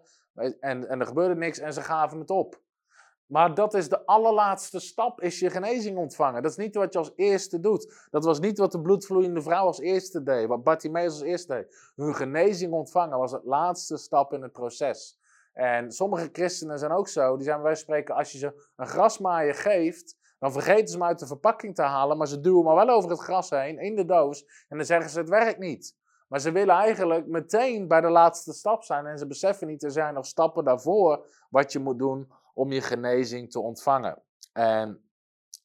En, 0.59 0.87
en 0.89 0.99
er 0.99 1.05
gebeurde 1.05 1.35
niks 1.35 1.59
en 1.59 1.73
ze 1.73 1.81
gaven 1.81 2.19
het 2.19 2.29
op. 2.29 2.61
Maar 3.30 3.53
dat 3.53 3.73
is 3.73 3.89
de 3.89 4.05
allerlaatste 4.05 4.80
stap, 4.80 5.21
is 5.21 5.39
je 5.39 5.49
genezing 5.49 5.97
ontvangen. 5.97 6.41
Dat 6.41 6.51
is 6.51 6.57
niet 6.57 6.75
wat 6.75 6.93
je 6.93 6.99
als 6.99 7.11
eerste 7.15 7.59
doet. 7.59 8.07
Dat 8.11 8.23
was 8.25 8.39
niet 8.39 8.57
wat 8.57 8.71
de 8.71 8.82
bloedvloeiende 8.82 9.41
vrouw 9.41 9.65
als 9.65 9.80
eerste 9.80 10.23
deed, 10.23 10.47
wat 10.47 10.63
Bartimaeus 10.63 11.11
als 11.11 11.21
eerste 11.21 11.53
deed. 11.53 11.91
Hun 11.95 12.15
genezing 12.15 12.73
ontvangen 12.73 13.17
was 13.17 13.32
het 13.32 13.43
laatste 13.43 13.97
stap 13.97 14.34
in 14.34 14.41
het 14.41 14.51
proces. 14.51 15.19
En 15.53 15.91
sommige 15.91 16.30
christenen 16.32 16.80
zijn 16.80 16.91
ook 16.91 17.07
zo, 17.07 17.36
die 17.36 17.45
zijn 17.45 17.61
van 17.61 17.75
spreken, 17.75 18.15
als 18.15 18.32
je 18.32 18.38
ze 18.38 18.69
een 18.75 18.88
grasmaaier 18.88 19.55
geeft, 19.55 20.17
dan 20.39 20.51
vergeten 20.51 20.88
ze 20.88 20.97
hem 20.97 21.03
uit 21.03 21.19
de 21.19 21.27
verpakking 21.27 21.75
te 21.75 21.82
halen, 21.82 22.17
maar 22.17 22.27
ze 22.27 22.39
duwen 22.39 22.63
maar 22.63 22.86
wel 22.86 22.89
over 22.89 23.09
het 23.09 23.19
gras 23.19 23.49
heen, 23.49 23.80
in 23.80 23.95
de 23.95 24.05
doos, 24.05 24.45
en 24.67 24.77
dan 24.77 24.86
zeggen 24.86 25.09
ze 25.09 25.19
het 25.19 25.30
werkt 25.30 25.59
niet. 25.59 25.95
Maar 26.27 26.39
ze 26.39 26.51
willen 26.51 26.75
eigenlijk 26.75 27.27
meteen 27.27 27.88
bij 27.88 28.01
de 28.01 28.09
laatste 28.09 28.53
stap 28.53 28.84
zijn 28.84 29.05
en 29.05 29.17
ze 29.17 29.27
beseffen 29.27 29.67
niet, 29.67 29.84
er 29.84 29.91
zijn 29.91 30.13
nog 30.13 30.25
stappen 30.25 30.63
daarvoor 30.63 31.25
wat 31.49 31.71
je 31.71 31.80
moet 31.80 31.99
doen 31.99 32.32
om 32.60 32.72
je 32.72 32.82
genezing 32.82 33.51
te 33.51 33.60
ontvangen. 33.60 34.24
En 34.53 35.10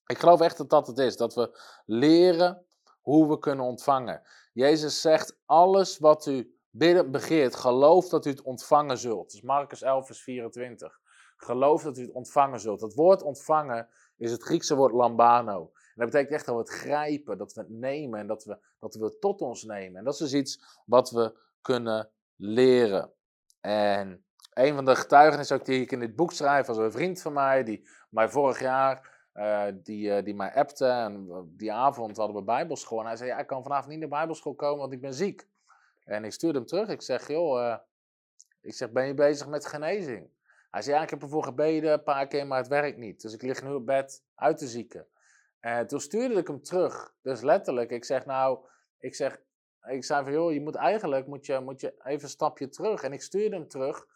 ik 0.06 0.18
geloof 0.18 0.40
echt 0.40 0.56
dat 0.56 0.70
dat 0.70 0.86
het 0.86 0.98
is, 0.98 1.16
dat 1.16 1.34
we 1.34 1.60
leren 1.86 2.66
hoe 3.00 3.28
we 3.28 3.38
kunnen 3.38 3.64
ontvangen. 3.64 4.22
Jezus 4.52 5.00
zegt, 5.00 5.38
alles 5.44 5.98
wat 5.98 6.26
u 6.26 6.58
bidden 6.70 7.10
begeert, 7.10 7.54
geloof 7.54 8.08
dat 8.08 8.26
u 8.26 8.30
het 8.30 8.42
ontvangen 8.42 8.98
zult. 8.98 9.24
Dat 9.24 9.32
is 9.32 9.42
Marcus 9.42 9.82
11, 9.82 10.06
vers 10.06 10.22
24. 10.22 11.00
Geloof 11.36 11.82
dat 11.82 11.98
u 11.98 12.02
het 12.02 12.12
ontvangen 12.12 12.60
zult. 12.60 12.80
Het 12.80 12.94
woord 12.94 13.22
ontvangen 13.22 13.88
is 14.16 14.30
het 14.30 14.42
Griekse 14.42 14.76
woord 14.76 14.92
lambano. 14.92 15.60
En 15.74 15.92
dat 15.94 16.06
betekent 16.06 16.32
echt 16.32 16.46
dat 16.46 16.54
we 16.54 16.60
het 16.60 16.70
grijpen, 16.70 17.38
dat 17.38 17.52
we 17.52 17.60
het 17.60 17.70
nemen 17.70 18.20
en 18.20 18.26
dat 18.26 18.44
we, 18.44 18.58
dat 18.78 18.94
we 18.94 19.04
het 19.04 19.20
tot 19.20 19.40
ons 19.40 19.62
nemen. 19.64 19.98
En 19.98 20.04
dat 20.04 20.12
is 20.12 20.18
dus 20.18 20.34
iets 20.34 20.80
wat 20.86 21.10
we 21.10 21.38
kunnen 21.60 22.10
leren. 22.36 23.12
En 23.60 24.23
een 24.54 24.74
van 24.74 24.84
de 24.84 24.96
getuigenissen 24.96 25.56
ook 25.56 25.64
die 25.64 25.80
ik 25.80 25.92
in 25.92 26.00
dit 26.00 26.16
boek 26.16 26.32
schrijf, 26.32 26.66
was 26.66 26.76
een 26.76 26.92
vriend 26.92 27.22
van 27.22 27.32
mij, 27.32 27.64
die 27.64 27.88
mij 28.08 28.28
vorig 28.28 28.60
jaar, 28.60 29.10
uh, 29.34 29.66
die, 29.74 30.16
uh, 30.16 30.24
die 30.24 30.34
mij 30.34 30.54
appte. 30.54 30.86
En 30.86 31.28
die 31.56 31.72
avond 31.72 32.16
hadden 32.16 32.36
we 32.36 32.42
bijbelschool. 32.42 33.00
En 33.00 33.06
hij 33.06 33.16
zei, 33.16 33.28
ja, 33.28 33.38
ik 33.38 33.46
kan 33.46 33.62
vanavond 33.62 33.90
niet 33.90 33.98
naar 33.98 34.08
bijbelschool 34.08 34.54
komen, 34.54 34.78
want 34.78 34.92
ik 34.92 35.00
ben 35.00 35.14
ziek. 35.14 35.48
En 36.04 36.24
ik 36.24 36.32
stuurde 36.32 36.58
hem 36.58 36.66
terug. 36.66 36.88
Ik 36.88 37.02
zeg, 37.02 37.28
joh, 37.28 37.60
uh, 37.60 37.76
ik 38.60 38.74
zeg, 38.74 38.90
ben 38.90 39.06
je 39.06 39.14
bezig 39.14 39.48
met 39.48 39.66
genezing? 39.66 40.28
Hij 40.70 40.82
zei, 40.82 40.96
ja, 40.96 41.02
ik 41.02 41.10
heb 41.10 41.22
ervoor 41.22 41.44
gebeden 41.44 41.92
een 41.92 42.02
paar 42.02 42.26
keer, 42.26 42.46
maar 42.46 42.58
het 42.58 42.68
werkt 42.68 42.98
niet. 42.98 43.22
Dus 43.22 43.32
ik 43.32 43.42
lig 43.42 43.62
nu 43.62 43.72
op 43.72 43.86
bed 43.86 44.24
uit 44.34 44.58
te 44.58 44.66
zieken. 44.66 45.06
En 45.60 45.86
toen 45.86 46.00
stuurde 46.00 46.34
ik 46.34 46.46
hem 46.46 46.62
terug. 46.62 47.14
Dus 47.22 47.40
letterlijk, 47.40 47.90
ik 47.90 48.04
zeg 48.04 48.26
nou, 48.26 48.58
ik 48.98 49.14
zeg, 49.14 49.40
ik 49.88 50.04
zei 50.04 50.24
van 50.24 50.32
joh, 50.32 50.52
je 50.52 50.60
moet 50.60 50.74
eigenlijk 50.74 51.26
moet 51.26 51.46
je, 51.46 51.60
moet 51.60 51.80
je 51.80 51.94
even 52.04 52.22
een 52.22 52.28
stapje 52.28 52.68
terug. 52.68 53.02
En 53.02 53.12
ik 53.12 53.22
stuurde 53.22 53.56
hem 53.56 53.68
terug. 53.68 54.06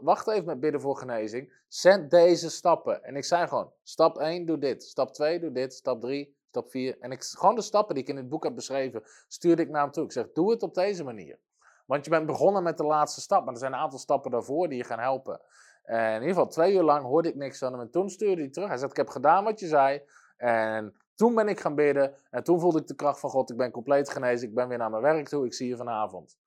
Wacht 0.00 0.28
even 0.28 0.44
met 0.44 0.60
bidden 0.60 0.80
voor 0.80 0.96
genezing. 0.96 1.52
Zet 1.68 2.10
deze 2.10 2.50
stappen. 2.50 3.04
En 3.04 3.16
ik 3.16 3.24
zei 3.24 3.48
gewoon, 3.48 3.72
stap 3.82 4.18
1, 4.18 4.46
doe 4.46 4.58
dit. 4.58 4.82
Stap 4.82 5.12
2, 5.12 5.40
doe 5.40 5.52
dit. 5.52 5.74
Stap 5.74 6.00
3, 6.00 6.36
stap 6.48 6.70
4. 6.70 6.96
En 7.00 7.10
ik, 7.10 7.22
gewoon 7.22 7.54
de 7.54 7.62
stappen 7.62 7.94
die 7.94 8.04
ik 8.04 8.10
in 8.10 8.16
het 8.16 8.28
boek 8.28 8.44
heb 8.44 8.54
beschreven, 8.54 9.02
stuurde 9.28 9.62
ik 9.62 9.68
naar 9.68 9.82
hem 9.82 9.90
toe. 9.90 10.04
Ik 10.04 10.12
zeg, 10.12 10.32
doe 10.32 10.50
het 10.50 10.62
op 10.62 10.74
deze 10.74 11.04
manier. 11.04 11.38
Want 11.86 12.04
je 12.04 12.10
bent 12.10 12.26
begonnen 12.26 12.62
met 12.62 12.76
de 12.76 12.84
laatste 12.84 13.20
stap. 13.20 13.44
Maar 13.44 13.52
er 13.52 13.60
zijn 13.60 13.72
een 13.72 13.78
aantal 13.78 13.98
stappen 13.98 14.30
daarvoor 14.30 14.68
die 14.68 14.78
je 14.78 14.84
gaan 14.84 14.98
helpen. 14.98 15.40
En 15.82 16.06
in 16.06 16.20
ieder 16.20 16.28
geval 16.28 16.46
twee 16.46 16.74
uur 16.74 16.82
lang 16.82 17.04
hoorde 17.04 17.28
ik 17.28 17.34
niks 17.34 17.58
van 17.58 17.72
hem. 17.72 17.80
En 17.80 17.90
toen 17.90 18.10
stuurde 18.10 18.42
hij 18.42 18.50
terug. 18.50 18.68
Hij 18.68 18.76
zei, 18.76 18.90
ik 18.90 18.96
heb 18.96 19.08
gedaan 19.08 19.44
wat 19.44 19.60
je 19.60 19.66
zei. 19.66 20.02
En 20.36 20.94
toen 21.14 21.34
ben 21.34 21.48
ik 21.48 21.60
gaan 21.60 21.74
bidden. 21.74 22.14
En 22.30 22.44
toen 22.44 22.60
voelde 22.60 22.78
ik 22.80 22.86
de 22.86 22.94
kracht 22.94 23.20
van 23.20 23.30
God. 23.30 23.50
Ik 23.50 23.56
ben 23.56 23.70
compleet 23.70 24.10
genezen. 24.10 24.48
Ik 24.48 24.54
ben 24.54 24.68
weer 24.68 24.78
naar 24.78 24.90
mijn 24.90 25.02
werk 25.02 25.28
toe. 25.28 25.46
Ik 25.46 25.54
zie 25.54 25.68
je 25.68 25.76
vanavond. 25.76 26.38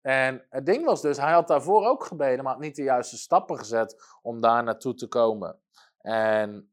En 0.00 0.46
het 0.50 0.66
ding 0.66 0.84
was 0.84 1.00
dus, 1.00 1.16
hij 1.16 1.32
had 1.32 1.48
daarvoor 1.48 1.86
ook 1.86 2.04
gebeden, 2.04 2.44
maar 2.44 2.52
had 2.52 2.62
niet 2.62 2.76
de 2.76 2.82
juiste 2.82 3.18
stappen 3.18 3.58
gezet 3.58 4.18
om 4.22 4.40
daar 4.40 4.62
naartoe 4.62 4.94
te 4.94 5.08
komen. 5.08 5.60
En, 6.00 6.72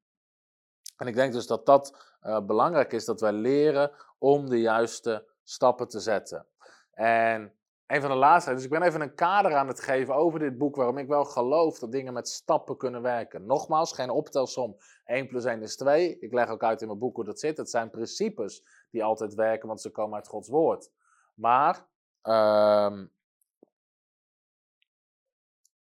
en 0.98 1.08
ik 1.08 1.16
denk 1.16 1.34
dus 1.34 1.48
dat 1.48 1.66
dat 1.66 2.16
uh, 2.22 2.40
belangrijk 2.46 2.94
is, 2.94 3.06
dat 3.06 3.22
wij 3.22 3.32
leren 3.32 3.92
om 4.18 4.50
de 4.50 4.60
juiste 4.60 5.28
stappen 5.44 5.88
te 5.88 6.00
zetten. 6.00 6.46
En 6.92 7.58
een 7.88 8.02
van 8.02 8.10
de 8.10 8.16
laatste. 8.16 8.54
Dus 8.54 8.64
ik 8.64 8.70
ben 8.70 8.82
even 8.82 9.02
een 9.02 9.16
kader 9.16 9.56
aan 9.56 9.68
het 9.68 9.82
geven 9.82 10.16
over 10.16 10.40
dit 10.40 10.58
boek, 10.58 10.76
waarom 10.76 10.98
ik 10.98 11.08
wel 11.08 11.26
geloof 11.26 11.80
dat 11.80 11.92
dingen 11.92 12.14
met 12.14 12.28
stappen 12.28 12.78
kunnen 12.78 13.02
werken. 13.02 13.46
Nogmaals, 13.46 13.94
geen 13.94 14.10
optelsom. 14.10 14.78
1 15.06 15.28
plus 15.28 15.46
1 15.46 15.62
is 15.62 15.76
2. 15.76 16.20
Ik 16.20 16.34
leg 16.34 16.50
ook 16.50 16.64
uit 16.64 16.82
in 16.82 16.88
mijn 16.88 17.00
boek 17.00 17.16
hoe 17.16 17.26
dat 17.26 17.40
zit. 17.40 17.58
Het 17.58 17.70
zijn 17.70 17.90
principes 17.90 18.64
die 18.92 19.04
altijd 19.04 19.34
werken, 19.34 19.68
want 19.68 19.82
ze 19.82 19.92
komen 19.92 20.16
uit 20.16 20.28
Gods 20.28 20.50
woord. 20.50 20.92
Maar 21.34 21.88
uh, 22.24 23.02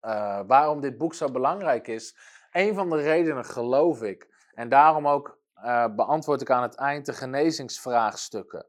uh, 0.02 0.40
waarom 0.48 0.82
dit 0.82 0.98
boek 0.98 1.14
zo 1.14 1.32
belangrijk 1.32 1.88
is, 1.88 2.18
een 2.52 2.74
van 2.74 2.90
de 2.90 3.02
redenen 3.02 3.46
geloof 3.46 4.02
ik. 4.02 4.50
En 4.54 4.70
daarom 4.70 5.08
ook 5.08 5.40
uh, 5.64 5.86
beantwoord 5.96 6.42
ik 6.42 6.50
aan 6.50 6.62
het 6.62 6.76
eind 6.76 7.06
de 7.06 7.14
genezingsvraagstukken. 7.14 8.66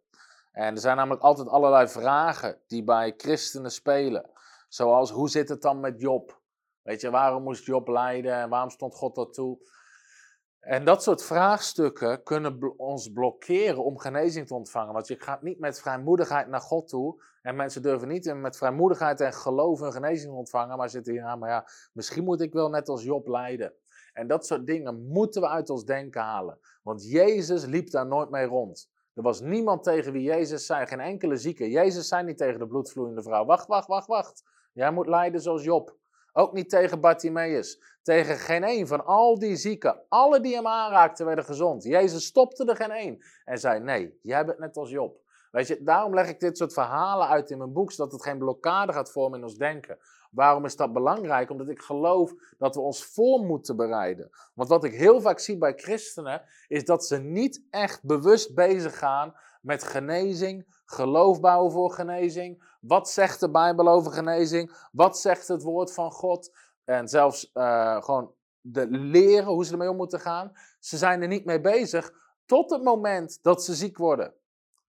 En 0.53 0.75
er 0.75 0.81
zijn 0.81 0.97
namelijk 0.97 1.23
altijd 1.23 1.49
allerlei 1.49 1.89
vragen 1.89 2.61
die 2.67 2.85
bij 2.85 3.15
christenen 3.17 3.71
spelen. 3.71 4.31
Zoals, 4.69 5.11
hoe 5.11 5.29
zit 5.29 5.49
het 5.49 5.63
dan 5.63 5.81
met 5.81 6.01
Job? 6.01 6.41
Weet 6.83 7.01
je, 7.01 7.11
waarom 7.11 7.43
moest 7.43 7.67
Job 7.67 7.89
lijden 7.89 8.35
en 8.35 8.49
waarom 8.49 8.71
stond 8.71 8.95
God 8.95 9.15
dat 9.15 9.35
toe? 9.35 9.59
En 10.61 10.85
dat 10.85 11.03
soort 11.03 11.25
vraagstukken 11.25 12.23
kunnen 12.23 12.79
ons 12.79 13.13
blokkeren 13.13 13.85
om 13.85 13.99
genezing 13.99 14.47
te 14.47 14.55
ontvangen. 14.55 14.93
Want 14.93 15.09
je 15.09 15.17
gaat 15.19 15.43
niet 15.43 15.59
met 15.59 15.81
vrijmoedigheid 15.81 16.49
naar 16.49 16.61
God 16.61 16.89
toe. 16.89 17.23
En 17.43 17.57
mensen 17.57 17.83
durven 17.83 18.09
niet 18.09 18.35
met 18.35 18.57
vrijmoedigheid 18.57 19.21
en 19.21 19.33
geloof 19.33 19.81
een 19.81 19.93
genezing 19.93 20.33
ontvangen. 20.33 20.77
Maar 20.77 20.91
zitten 20.91 21.13
hier 21.13 21.23
aan, 21.23 21.39
maar 21.39 21.51
ja, 21.51 21.69
misschien 21.93 22.25
moet 22.25 22.41
ik 22.41 22.53
wel 22.53 22.69
net 22.69 22.89
als 22.89 23.03
Job 23.03 23.27
lijden. 23.27 23.75
En 24.13 24.27
dat 24.27 24.47
soort 24.47 24.67
dingen 24.67 25.09
moeten 25.09 25.41
we 25.41 25.49
uit 25.49 25.71
ons 25.71 25.85
denken 25.85 26.21
halen. 26.21 26.59
Want 26.83 27.11
Jezus 27.11 27.65
liep 27.65 27.91
daar 27.91 28.07
nooit 28.07 28.31
mee 28.31 28.47
rond. 28.47 28.91
Er 29.15 29.23
was 29.23 29.41
niemand 29.41 29.83
tegen 29.83 30.13
wie 30.13 30.23
Jezus 30.23 30.67
zei, 30.67 30.87
geen 30.87 31.01
enkele 31.01 31.37
zieke. 31.37 31.71
Jezus 31.71 32.09
zei 32.09 32.25
niet 32.25 32.39
tegen 32.39 32.59
de 32.59 32.67
bloedvloeiende 32.67 33.23
vrouw, 33.23 33.45
wacht, 33.45 33.67
wacht, 33.67 33.87
wacht, 33.87 34.07
wacht. 34.07 34.43
Jij 34.73 34.93
moet 34.93 35.07
lijden 35.07 35.41
zoals 35.41 35.65
Job. 35.65 35.99
Ook 36.33 36.53
niet 36.53 36.71
tegen 36.71 37.01
Bartimaeus. 37.01 37.83
Tegen 38.03 38.37
geen 38.37 38.65
een 38.65 38.87
van 38.87 39.05
al 39.05 39.39
die 39.39 39.57
zieken. 39.57 40.03
Alle 40.09 40.41
die 40.41 40.55
hem 40.55 40.67
aanraakten 40.67 41.27
werden 41.27 41.45
gezond. 41.45 41.83
Jezus 41.83 42.25
stopte 42.25 42.65
er 42.65 42.77
geen 42.77 42.91
één. 42.91 43.25
En 43.45 43.59
zei, 43.59 43.81
nee, 43.81 44.19
jij 44.23 44.45
bent 44.45 44.59
net 44.59 44.77
als 44.77 44.91
Job. 44.91 45.21
Weet 45.51 45.67
je, 45.67 45.83
daarom 45.83 46.15
leg 46.15 46.29
ik 46.29 46.41
dit 46.41 46.57
soort 46.57 46.73
verhalen 46.73 47.29
uit 47.29 47.51
in 47.51 47.59
mijn 47.59 47.73
boek, 47.73 47.93
zodat 47.93 48.13
het 48.13 48.23
geen 48.23 48.39
blokkade 48.39 48.93
gaat 48.93 49.13
vormen 49.13 49.39
in 49.39 49.45
ons 49.45 49.57
denken. 49.57 49.99
Waarom 50.31 50.65
is 50.65 50.77
dat 50.77 50.93
belangrijk? 50.93 51.51
Omdat 51.51 51.69
ik 51.69 51.81
geloof 51.81 52.33
dat 52.59 52.75
we 52.75 52.81
ons 52.81 53.05
voor 53.05 53.41
moeten 53.41 53.77
bereiden. 53.77 54.31
Want 54.55 54.69
wat 54.69 54.85
ik 54.85 54.95
heel 54.95 55.21
vaak 55.21 55.39
zie 55.39 55.59
bij 55.59 55.73
christenen, 55.77 56.43
is 56.69 56.85
dat 56.85 57.07
ze 57.07 57.19
niet 57.19 57.67
echt 57.71 58.05
bewust 58.05 58.55
bezig 58.55 58.99
gaan 58.99 59.35
met 59.63 59.83
genezing, 59.83 60.80
geloof 60.93 61.41
bouwen 61.41 61.73
voor 61.73 61.93
genezing. 61.93 62.77
Wat 62.81 63.11
zegt 63.11 63.41
de 63.41 63.51
Bijbel 63.51 63.89
over 63.89 64.13
genezing? 64.13 64.89
Wat 64.93 65.19
zegt 65.19 65.49
het 65.49 65.63
woord 65.63 65.93
van 65.93 66.11
God? 66.11 66.51
En 66.85 67.09
zelfs 67.09 67.51
uh, 67.55 68.03
gewoon 68.03 68.33
de 68.61 68.87
leren 68.91 69.53
hoe 69.53 69.65
ze 69.65 69.73
ermee 69.73 69.91
om 69.91 69.97
moeten 69.97 70.21
gaan. 70.21 70.53
Ze 70.79 70.97
zijn 70.97 71.23
er 71.23 71.29
niet 71.29 71.45
mee 71.45 71.61
bezig 71.61 72.13
tot 72.47 72.71
het 72.71 72.83
moment 72.83 73.39
dat 73.43 73.65
ze 73.65 73.75
ziek 73.75 73.99
worden. 73.99 74.35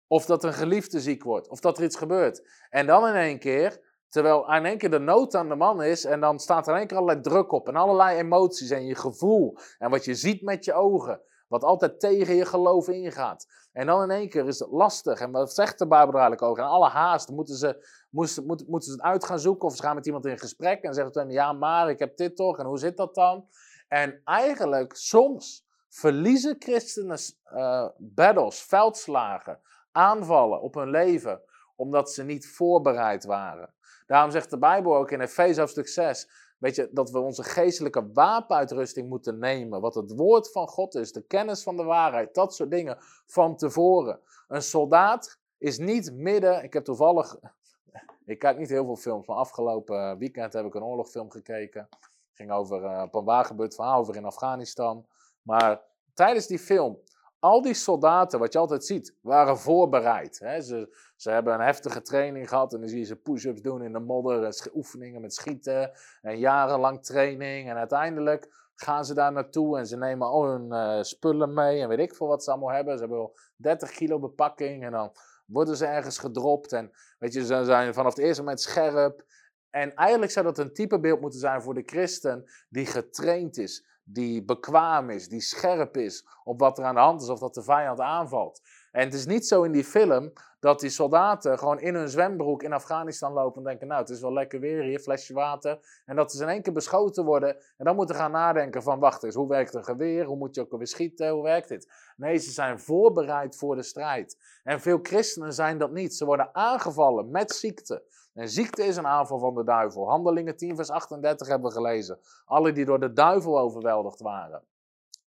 Of 0.07 0.27
dat 0.27 0.45
een 0.45 0.55
geliefde 0.55 1.01
ziek 1.01 1.23
wordt. 1.23 1.49
Of 1.49 1.61
dat 1.61 1.79
er 1.79 1.85
iets 1.85 1.97
gebeurt. 1.97 2.49
En 2.71 2.87
dan 2.87 3.07
in 3.07 3.15
één 3.15 3.39
keer 3.39 3.87
Terwijl 4.09 4.55
in 4.55 4.65
één 4.65 4.79
keer 4.79 4.91
de 4.91 4.99
nood 4.99 5.35
aan 5.35 5.49
de 5.49 5.55
man 5.55 5.83
is 5.83 6.05
en 6.05 6.21
dan 6.21 6.39
staat 6.39 6.67
er 6.67 6.73
in 6.73 6.79
één 6.79 6.87
keer 6.87 6.97
allerlei 6.97 7.21
druk 7.21 7.53
op 7.53 7.69
en 7.69 7.77
allerlei 7.77 8.19
emoties 8.19 8.71
en 8.71 8.87
je 8.87 8.95
gevoel 8.95 9.59
en 9.79 9.91
wat 9.91 10.05
je 10.05 10.15
ziet 10.15 10.43
met 10.43 10.65
je 10.65 10.73
ogen, 10.73 11.21
wat 11.49 11.65
altijd 11.65 12.01
tegen 12.01 12.35
je 12.35 12.45
geloof 12.45 12.89
ingaat. 12.89 13.47
En 13.73 13.87
dan 13.87 14.03
in 14.03 14.11
één 14.11 14.29
keer 14.29 14.47
is 14.47 14.59
het 14.59 14.71
lastig. 14.71 15.21
En 15.21 15.31
wat 15.31 15.55
zegt 15.55 15.79
de 15.79 15.87
Bijbel 15.87 16.13
eigenlijk 16.13 16.43
over? 16.43 16.63
En 16.63 16.69
alle 16.69 16.89
haast 16.89 17.31
moeten 17.31 17.57
ze, 17.57 17.87
moeten, 18.11 18.47
moeten, 18.47 18.67
moeten 18.71 18.91
ze 18.91 18.95
het 18.97 19.05
uit 19.05 19.25
gaan 19.25 19.39
zoeken 19.39 19.69
of 19.69 19.77
ze 19.77 19.83
gaan 19.83 19.95
met 19.95 20.07
iemand 20.07 20.27
in 20.27 20.39
gesprek 20.39 20.83
en 20.83 20.95
zeggen 20.95 21.13
dan 21.13 21.31
ja 21.31 21.53
maar 21.53 21.91
ik 21.91 21.99
heb 21.99 22.17
dit 22.17 22.37
toch 22.37 22.59
en 22.59 22.67
hoe 22.67 22.79
zit 22.79 22.97
dat 22.97 23.15
dan? 23.15 23.49
En 23.89 24.21
eigenlijk 24.25 24.97
soms 24.97 25.67
verliezen 25.89 26.57
christenen 26.59 27.19
uh, 27.55 27.89
battles, 27.97 28.63
veldslagen, 28.63 29.61
aanvallen 29.93 30.61
op 30.61 30.75
hun 30.75 30.91
leven 30.91 31.43
omdat 31.77 32.13
ze 32.13 32.23
niet 32.23 32.49
voorbereid 32.49 33.25
waren. 33.25 33.75
Daarom 34.07 34.31
zegt 34.31 34.51
de 34.51 34.59
Bijbel 34.59 34.97
ook 34.97 35.11
in 35.11 35.21
Efeze 35.21 35.61
hoofdstuk 35.61 35.89
6, 35.89 36.29
weet 36.59 36.77
je, 36.77 36.89
dat 36.93 37.11
we 37.11 37.19
onze 37.19 37.43
geestelijke 37.43 38.11
wapenuitrusting 38.13 39.09
moeten 39.09 39.39
nemen. 39.39 39.81
Wat 39.81 39.95
het 39.95 40.15
woord 40.17 40.51
van 40.51 40.69
God 40.69 40.95
is, 40.95 41.13
de 41.13 41.23
kennis 41.23 41.63
van 41.63 41.77
de 41.77 41.83
waarheid, 41.83 42.35
dat 42.35 42.55
soort 42.55 42.71
dingen 42.71 42.97
van 43.27 43.57
tevoren. 43.57 44.21
Een 44.49 44.63
soldaat 44.63 45.39
is 45.59 45.79
niet 45.79 46.13
midden, 46.13 46.65
ik 46.65 46.73
heb 46.73 46.85
toevallig, 46.85 47.37
ik 48.25 48.39
kijk 48.39 48.59
niet 48.59 48.69
heel 48.69 48.85
veel 48.85 48.97
films, 48.97 49.27
maar 49.27 49.37
afgelopen 49.37 50.19
weekend 50.19 50.53
heb 50.53 50.65
ik 50.65 50.75
een 50.75 50.85
oorlogfilm 50.85 51.31
gekeken. 51.31 51.89
Ging 52.33 52.51
over 52.51 53.03
op 53.03 53.15
een 53.15 53.25
waargebeurd 53.25 53.75
verhaal 53.75 53.99
over 53.99 54.17
in 54.17 54.25
Afghanistan. 54.25 55.07
Maar 55.43 55.81
tijdens 56.15 56.47
die 56.47 56.59
film 56.59 56.99
al 57.39 57.63
die 57.63 57.75
soldaten, 57.75 58.39
wat 58.39 58.53
je 58.53 58.59
altijd 58.59 58.85
ziet, 58.85 59.15
waren 59.21 59.59
voorbereid. 59.59 60.39
Hè? 60.39 60.61
Ze, 60.61 60.97
ze 61.19 61.31
hebben 61.31 61.55
een 61.55 61.61
heftige 61.61 62.03
training 62.03 62.49
gehad 62.49 62.73
en 62.73 62.81
dan 62.81 62.89
zie 62.89 62.99
je 62.99 63.05
ze 63.05 63.17
push-ups 63.17 63.63
doen 63.63 63.83
in 63.83 63.93
de 63.93 63.99
modder, 63.99 64.71
oefeningen 64.75 65.21
met 65.21 65.35
schieten 65.35 65.91
en 66.23 66.39
jarenlang 66.39 67.05
training. 67.05 67.69
En 67.69 67.77
uiteindelijk 67.77 68.71
gaan 68.75 69.05
ze 69.05 69.15
daar 69.15 69.33
naartoe 69.33 69.79
en 69.79 69.87
ze 69.87 69.97
nemen 69.97 70.27
al 70.27 70.45
hun 70.45 70.73
eh, 70.73 71.03
spullen 71.03 71.55
mee 71.55 71.81
en 71.81 71.89
weet 71.89 71.99
ik 71.99 72.15
veel 72.15 72.27
wat 72.27 72.45
ze 72.45 72.51
allemaal 72.51 72.75
hebben. 72.75 72.95
Ze 72.95 73.01
hebben 73.01 73.19
wel 73.19 73.39
30 73.57 73.91
kilo 73.91 74.19
bepakking 74.19 74.85
en 74.85 74.91
dan 74.91 75.13
worden 75.47 75.77
ze 75.77 75.87
ergens 75.87 76.19
gedropt. 76.19 76.73
En 76.73 76.91
weet 77.19 77.33
je, 77.33 77.45
ze 77.45 77.65
zijn 77.65 77.95
vanaf 77.95 78.15
het 78.15 78.25
eerste 78.25 78.43
moment 78.43 78.61
scherp. 78.61 79.25
En 79.71 79.95
eigenlijk 79.95 80.33
zou 80.33 80.45
dat 80.47 80.59
een 80.59 80.73
typebeeld 80.73 81.21
moeten 81.21 81.41
zijn 81.41 81.63
voor 81.63 81.75
de 81.75 81.83
christen 81.87 82.51
die 82.69 82.87
getraind 82.87 83.57
is, 83.57 83.87
die 84.05 84.45
bekwaam 84.45 85.11
is, 85.11 85.29
die 85.29 85.41
scherp 85.41 85.97
is 85.97 86.27
op 86.45 86.61
wat 86.61 86.79
er 86.79 86.85
aan 86.85 86.95
de 86.95 87.01
hand 87.01 87.23
is 87.23 87.29
of 87.29 87.39
dat 87.39 87.55
de 87.55 87.63
vijand 87.63 88.01
aanvalt. 88.01 88.61
En 88.99 89.05
het 89.05 89.15
is 89.15 89.27
niet 89.27 89.47
zo 89.47 89.63
in 89.63 89.73
die 89.73 89.85
film 89.85 90.33
dat 90.61 90.81
die 90.81 90.91
soldaten 90.91 91.59
gewoon 91.59 91.81
in 91.81 91.95
hun 91.95 92.09
zwembroek 92.09 92.63
in 92.63 92.73
Afghanistan 92.73 93.33
lopen 93.33 93.59
en 93.59 93.65
denken, 93.69 93.87
nou 93.87 94.01
het 94.01 94.11
is 94.11 94.21
wel 94.21 94.33
lekker 94.33 94.61
weer 94.61 94.83
hier, 94.83 94.99
flesje 94.99 95.35
water. 95.35 95.79
En 96.05 96.17
dat 96.17 96.33
ze 96.33 96.43
in 96.43 96.49
één 96.49 96.63
keer 96.63 96.73
beschoten 96.73 97.25
worden 97.25 97.57
en 97.77 97.85
dan 97.85 97.97
moeten 97.97 98.17
gaan 98.17 98.31
nadenken 98.31 98.83
van, 98.83 98.99
wacht 98.99 99.23
eens, 99.23 99.35
hoe 99.35 99.49
werkt 99.49 99.75
een 99.75 99.85
geweer? 99.85 100.25
Hoe 100.25 100.37
moet 100.37 100.55
je 100.55 100.61
ook 100.61 100.73
alweer 100.73 100.87
schieten? 100.87 101.29
Hoe 101.29 101.43
werkt 101.43 101.69
dit? 101.69 101.93
Nee, 102.17 102.39
ze 102.39 102.51
zijn 102.51 102.81
voorbereid 102.81 103.57
voor 103.57 103.77
de 103.77 103.83
strijd. 103.83 104.37
En 104.63 104.81
veel 104.81 104.99
christenen 105.03 105.53
zijn 105.53 105.79
dat 105.79 105.91
niet. 105.91 106.15
Ze 106.15 106.25
worden 106.25 106.55
aangevallen 106.55 107.31
met 107.31 107.53
ziekte. 107.53 108.03
En 108.35 108.49
ziekte 108.49 108.85
is 108.85 108.97
een 108.97 109.07
aanval 109.07 109.39
van 109.39 109.55
de 109.55 109.65
duivel. 109.65 110.09
Handelingen 110.09 110.57
10 110.57 110.77
vers 110.77 110.91
38 110.91 111.49
hebben 111.49 111.69
we 111.69 111.75
gelezen. 111.75 112.19
Alle 112.45 112.73
die 112.73 112.85
door 112.85 113.01
de 113.01 113.13
duivel 113.13 113.59
overweldigd 113.59 114.21
waren. 114.21 114.63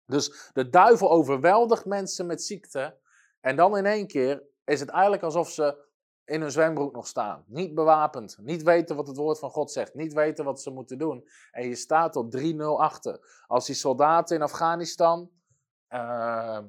Dus 0.06 0.50
de 0.54 0.70
duivel 0.70 1.12
overweldigt 1.12 1.86
mensen 1.86 2.26
met 2.26 2.44
ziekte. 2.44 3.00
En 3.42 3.56
dan 3.56 3.78
in 3.78 3.86
één 3.86 4.08
keer 4.08 4.44
is 4.66 4.80
het 4.80 4.90
eigenlijk 4.90 5.24
alsof 5.24 5.50
ze 5.50 5.90
in 6.26 6.42
hun 6.42 6.52
zwembroek 6.52 6.94
nog 6.94 7.08
staan. 7.08 7.44
Niet 7.48 7.74
bewapend, 7.74 8.38
niet 8.42 8.64
weten 8.64 8.96
wat 8.96 9.08
het 9.08 9.18
woord 9.18 9.40
van 9.40 9.50
God 9.50 9.72
zegt, 9.72 9.94
niet 9.94 10.14
weten 10.14 10.46
wat 10.46 10.62
ze 10.62 10.72
moeten 10.72 10.98
doen. 10.98 11.30
En 11.52 11.68
je 11.68 11.76
staat 11.76 12.16
op 12.16 12.38
3-0 12.38 12.42
achter. 12.78 13.44
Als 13.48 13.66
die 13.66 13.76
soldaten 13.76 14.36
in 14.36 14.42
Afghanistan 14.42 15.32
uh, 15.90 16.60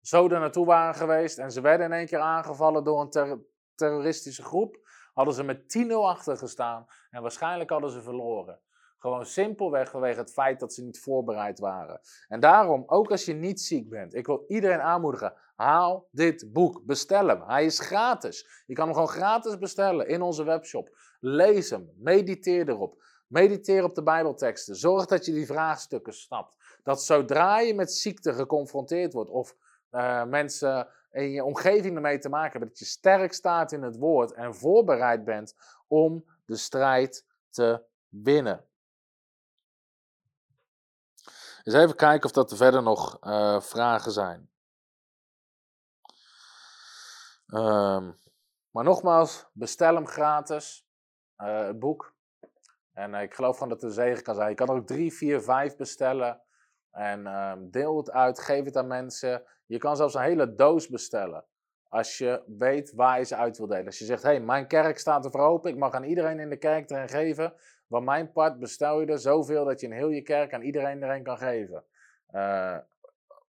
zo 0.00 0.28
er 0.28 0.40
naartoe 0.40 0.66
waren 0.66 0.94
geweest 0.94 1.38
en 1.38 1.52
ze 1.52 1.60
werden 1.60 1.86
in 1.86 1.92
één 1.92 2.06
keer 2.06 2.18
aangevallen 2.18 2.84
door 2.84 3.00
een 3.00 3.46
terroristische 3.74 4.42
groep, 4.42 4.80
hadden 5.14 5.34
ze 5.34 5.42
met 5.42 5.84
10-0 5.88 5.92
achter 5.92 6.36
gestaan 6.36 6.86
en 7.10 7.22
waarschijnlijk 7.22 7.70
hadden 7.70 7.90
ze 7.90 8.02
verloren. 8.02 8.60
Gewoon 9.02 9.26
simpelweg 9.26 9.90
vanwege 9.90 10.18
het 10.18 10.32
feit 10.32 10.60
dat 10.60 10.72
ze 10.72 10.82
niet 10.82 11.00
voorbereid 11.00 11.58
waren. 11.58 12.00
En 12.28 12.40
daarom, 12.40 12.82
ook 12.86 13.10
als 13.10 13.24
je 13.24 13.32
niet 13.32 13.60
ziek 13.60 13.88
bent, 13.88 14.14
ik 14.14 14.26
wil 14.26 14.44
iedereen 14.48 14.80
aanmoedigen, 14.80 15.34
haal 15.56 16.08
dit 16.10 16.52
boek, 16.52 16.84
bestel 16.84 17.28
hem. 17.28 17.42
Hij 17.42 17.64
is 17.64 17.78
gratis. 17.78 18.62
Je 18.66 18.74
kan 18.74 18.84
hem 18.84 18.94
gewoon 18.94 19.08
gratis 19.08 19.58
bestellen 19.58 20.08
in 20.08 20.22
onze 20.22 20.44
webshop. 20.44 20.96
Lees 21.20 21.70
hem, 21.70 21.90
mediteer 21.96 22.68
erop. 22.68 23.02
Mediteer 23.26 23.84
op 23.84 23.94
de 23.94 24.02
Bijbelteksten. 24.02 24.76
Zorg 24.76 25.06
dat 25.06 25.24
je 25.24 25.32
die 25.32 25.46
vraagstukken 25.46 26.12
snapt. 26.12 26.56
Dat 26.82 27.02
zodra 27.02 27.60
je 27.60 27.74
met 27.74 27.92
ziekte 27.92 28.32
geconfronteerd 28.32 29.12
wordt 29.12 29.30
of 29.30 29.56
uh, 29.90 30.24
mensen 30.24 30.88
in 31.12 31.30
je 31.30 31.44
omgeving 31.44 31.94
ermee 31.94 32.18
te 32.18 32.28
maken 32.28 32.50
hebben, 32.50 32.68
dat 32.68 32.78
je 32.78 32.84
sterk 32.84 33.32
staat 33.32 33.72
in 33.72 33.82
het 33.82 33.96
woord 33.96 34.32
en 34.32 34.54
voorbereid 34.54 35.24
bent 35.24 35.54
om 35.86 36.24
de 36.44 36.56
strijd 36.56 37.26
te 37.50 37.82
winnen. 38.08 38.64
Dus 41.62 41.74
even 41.74 41.96
kijken 41.96 42.24
of 42.24 42.32
dat 42.32 42.50
er 42.50 42.56
verder 42.56 42.82
nog 42.82 43.18
uh, 43.24 43.60
vragen 43.60 44.12
zijn. 44.12 44.50
Um, 47.46 48.18
maar 48.70 48.84
nogmaals, 48.84 49.46
bestel 49.52 49.94
hem 49.94 50.06
gratis, 50.06 50.86
uh, 51.38 51.66
het 51.66 51.78
boek. 51.78 52.14
En 52.92 53.14
uh, 53.14 53.22
ik 53.22 53.34
geloof 53.34 53.54
gewoon 53.54 53.68
dat 53.68 53.80
het 53.80 53.90
een 53.90 53.96
zegen 53.96 54.22
kan 54.22 54.34
zijn. 54.34 54.48
Je 54.48 54.54
kan 54.54 54.68
er 54.68 54.74
ook 54.74 54.86
drie, 54.86 55.12
vier, 55.12 55.40
vijf 55.40 55.76
bestellen. 55.76 56.42
En 56.90 57.26
um, 57.26 57.70
deel 57.70 57.96
het 57.96 58.10
uit, 58.10 58.40
geef 58.40 58.64
het 58.64 58.76
aan 58.76 58.86
mensen. 58.86 59.42
Je 59.66 59.78
kan 59.78 59.96
zelfs 59.96 60.14
een 60.14 60.22
hele 60.22 60.54
doos 60.54 60.88
bestellen. 60.88 61.44
Als 61.88 62.18
je 62.18 62.42
weet 62.46 62.92
waar 62.94 63.18
je 63.18 63.24
ze 63.24 63.36
uit 63.36 63.58
wil 63.58 63.66
delen. 63.66 63.86
Als 63.86 63.98
je 63.98 64.04
zegt, 64.04 64.22
hé, 64.22 64.28
hey, 64.28 64.40
mijn 64.40 64.66
kerk 64.66 64.98
staat 64.98 65.24
er 65.24 65.30
voor 65.30 65.40
open. 65.40 65.70
Ik 65.70 65.76
mag 65.76 65.92
aan 65.92 66.04
iedereen 66.04 66.38
in 66.38 66.50
de 66.50 66.56
kerk 66.56 66.90
erin 66.90 67.08
geven. 67.08 67.54
Van 67.92 68.04
mijn 68.04 68.32
part 68.32 68.58
bestel 68.58 69.00
je 69.00 69.06
er 69.06 69.18
zoveel 69.18 69.64
dat 69.64 69.80
je 69.80 69.86
in 69.86 69.92
heel 69.92 70.08
je 70.08 70.22
kerk 70.22 70.54
aan 70.54 70.62
iedereen 70.62 71.02
erin 71.02 71.22
kan 71.22 71.38
geven. 71.38 71.84
Uh, 72.30 72.78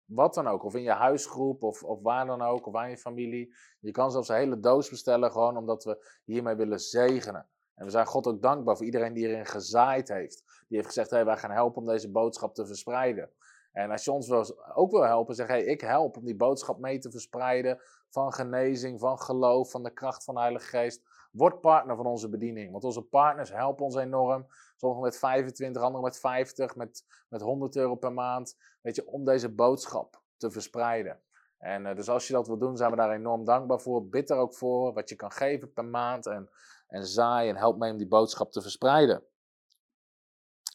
wat 0.05 0.35
dan 0.35 0.49
ook. 0.49 0.65
Of 0.65 0.75
in 0.75 0.83
je 0.83 0.91
huisgroep 0.91 1.63
of, 1.63 1.83
of 1.83 2.03
waar 2.03 2.27
dan 2.27 2.43
ook. 2.43 2.67
Of 2.67 2.75
aan 2.75 2.91
je 2.91 2.99
familie. 2.99 3.55
Je 3.81 3.91
kan 3.91 4.11
zelfs 4.11 4.29
een 4.29 4.37
hele 4.37 4.61
doos 4.61 4.91
bestellen. 4.91 5.31
Gewoon 5.31 5.57
omdat 5.57 5.85
we 5.85 6.07
hiermee 6.25 6.55
willen 6.55 6.81
zegenen. 6.81 7.47
En 7.75 7.85
we 7.85 7.91
zijn 7.91 8.07
God 8.07 8.27
ook 8.27 8.43
dankbaar 8.43 8.77
voor 8.77 8.87
iedereen 8.87 9.13
die 9.13 9.29
erin 9.29 9.47
gezaaid 9.47 10.09
heeft. 10.09 10.43
Die 10.69 10.77
heeft 10.77 10.87
gezegd, 10.87 11.11
hey, 11.11 11.25
wij 11.25 11.37
gaan 11.37 11.51
helpen 11.51 11.83
om 11.83 11.89
deze 11.89 12.11
boodschap 12.11 12.55
te 12.55 12.67
verspreiden. 12.67 13.31
En 13.73 13.91
als 13.91 14.05
je 14.05 14.13
ons 14.13 14.53
ook 14.75 14.91
wil 14.91 15.05
helpen, 15.05 15.35
zeg 15.35 15.47
hey, 15.47 15.65
ik 15.65 15.81
help 15.81 16.17
om 16.17 16.25
die 16.25 16.37
boodschap 16.37 16.79
mee 16.79 16.99
te 16.99 17.11
verspreiden 17.11 17.81
van 18.09 18.33
genezing, 18.33 19.01
van 19.01 19.19
geloof, 19.19 19.71
van 19.71 19.83
de 19.83 19.93
kracht 19.93 20.25
van 20.25 20.35
de 20.35 20.41
Heilige 20.41 20.67
Geest. 20.67 21.03
Word 21.33 21.61
partner 21.61 21.97
van 21.97 22.07
onze 22.07 22.29
bediening, 22.29 22.73
want 22.73 22.85
onze 22.85 23.03
partners 23.03 23.51
helpen 23.51 23.85
ons 23.85 23.97
enorm. 23.97 24.47
Sommigen 24.77 25.05
met 25.05 25.19
25, 25.19 25.83
anderen 25.83 26.05
met 26.05 26.21
50, 26.21 26.77
met, 26.77 27.05
met 27.29 27.41
100 27.41 27.77
euro 27.77 27.95
per 27.95 28.13
maand. 28.13 28.57
Weet 28.81 28.97
je, 28.97 29.07
om 29.07 29.25
deze 29.25 29.49
boodschap 29.49 30.23
te 30.37 30.51
verspreiden. 30.51 31.21
En 31.59 31.87
uh, 31.87 31.95
dus 31.95 32.09
als 32.09 32.27
je 32.27 32.33
dat 32.33 32.47
wil 32.47 32.59
doen, 32.59 32.77
zijn 32.77 32.91
we 32.91 32.97
daar 32.97 33.11
enorm 33.11 33.45
dankbaar 33.45 33.81
voor. 33.81 34.09
Bid 34.09 34.31
er 34.31 34.37
ook 34.37 34.55
voor 34.55 34.93
wat 34.93 35.09
je 35.09 35.17
kan 35.17 35.33
geven 35.33 35.73
per 35.73 35.85
maand. 35.85 36.27
En, 36.27 36.51
en 36.87 37.07
zaai 37.07 37.49
en 37.49 37.57
help 37.57 37.79
mee 37.79 37.91
om 37.91 37.99
die 37.99 38.09
boodschap 38.09 38.53
te 38.53 38.63
verspreiden. 38.63 39.25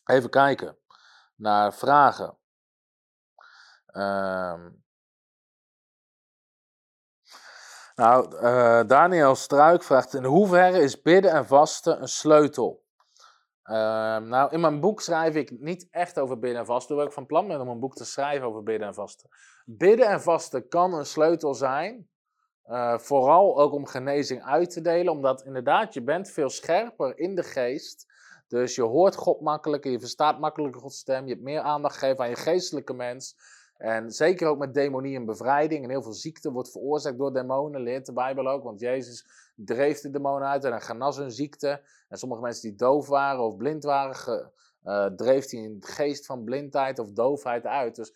Even 0.06 0.30
kijken 0.30 0.78
naar 1.36 1.74
vragen. 1.74 2.38
Um, 3.92 4.86
nou, 7.98 8.36
uh, 8.36 8.82
Daniel 8.88 9.36
Struik 9.36 9.84
vraagt: 9.84 10.14
In 10.14 10.24
hoeverre 10.24 10.80
is 10.80 11.02
bidden 11.02 11.32
en 11.32 11.46
vasten 11.46 12.02
een 12.02 12.08
sleutel? 12.08 12.86
Uh, 13.64 13.76
nou, 14.18 14.52
in 14.52 14.60
mijn 14.60 14.80
boek 14.80 15.02
schrijf 15.02 15.36
ik 15.36 15.60
niet 15.60 15.88
echt 15.92 16.20
over 16.20 16.40
bidden 16.40 16.60
en 16.60 16.66
vasten. 16.66 16.88
Hoewel 16.88 17.08
ik 17.08 17.14
van 17.14 17.26
plan 17.26 17.48
ben 17.48 17.62
om 17.62 17.68
een 17.68 17.80
boek 17.80 17.96
te 17.96 18.06
schrijven 18.06 18.48
over 18.48 18.64
bidden 18.64 18.88
en 18.88 18.94
vasten. 18.94 19.30
Bidden 19.66 20.08
en 20.08 20.22
vasten 20.22 20.68
kan 20.68 20.94
een 20.94 21.06
sleutel 21.06 21.54
zijn. 21.54 22.10
Uh, 22.66 22.98
vooral 22.98 23.62
ook 23.62 23.74
om 23.74 23.86
genezing 23.86 24.44
uit 24.44 24.70
te 24.70 24.82
delen. 24.82 25.14
Omdat 25.14 25.46
inderdaad, 25.46 25.94
je 25.94 26.04
bent 26.04 26.30
veel 26.30 26.50
scherper 26.50 27.18
in 27.18 27.36
de 27.36 27.44
geest. 27.44 28.06
Dus 28.48 28.76
je 28.76 28.82
hoort 28.82 29.16
God 29.16 29.42
makkelijker, 29.42 29.92
je 29.92 30.00
verstaat 30.00 30.40
makkelijker 30.40 30.82
Gods 30.82 30.98
stem. 30.98 31.26
Je 31.26 31.32
hebt 31.32 31.44
meer 31.44 31.62
aandacht 31.62 31.98
gegeven 31.98 32.24
aan 32.24 32.30
je 32.30 32.36
geestelijke 32.36 32.94
mens. 32.94 33.36
En 33.78 34.12
zeker 34.12 34.48
ook 34.48 34.58
met 34.58 34.74
demonie 34.74 35.16
en 35.16 35.26
bevrijding. 35.26 35.84
En 35.84 35.90
heel 35.90 36.04
veel 36.04 36.14
ziekte 36.14 36.52
wordt 36.52 36.72
veroorzaakt 36.72 37.18
door 37.18 37.34
demonen, 37.34 37.82
leert 37.82 38.06
de 38.06 38.14
Bijbel 38.14 38.48
ook. 38.48 38.64
Want 38.64 38.80
Jezus 38.80 39.26
dreef 39.56 40.02
de 40.02 40.10
demonen 40.10 40.48
uit 40.48 40.64
en 40.64 40.72
hij 40.72 40.82
genas 40.82 41.18
hun 41.18 41.32
ziekte. 41.32 41.82
En 42.08 42.18
sommige 42.18 42.42
mensen 42.42 42.70
die 42.70 42.78
doof 42.78 43.08
waren 43.08 43.44
of 43.44 43.58
blind 43.58 43.84
waren, 43.84 44.16
ge, 44.16 44.52
uh, 44.84 45.06
dreef 45.06 45.50
hij 45.50 45.60
een 45.60 45.78
geest 45.80 46.26
van 46.26 46.44
blindheid 46.44 47.00
of 47.00 47.12
doofheid 47.12 47.66
uit. 47.66 47.96
Dus, 47.96 48.14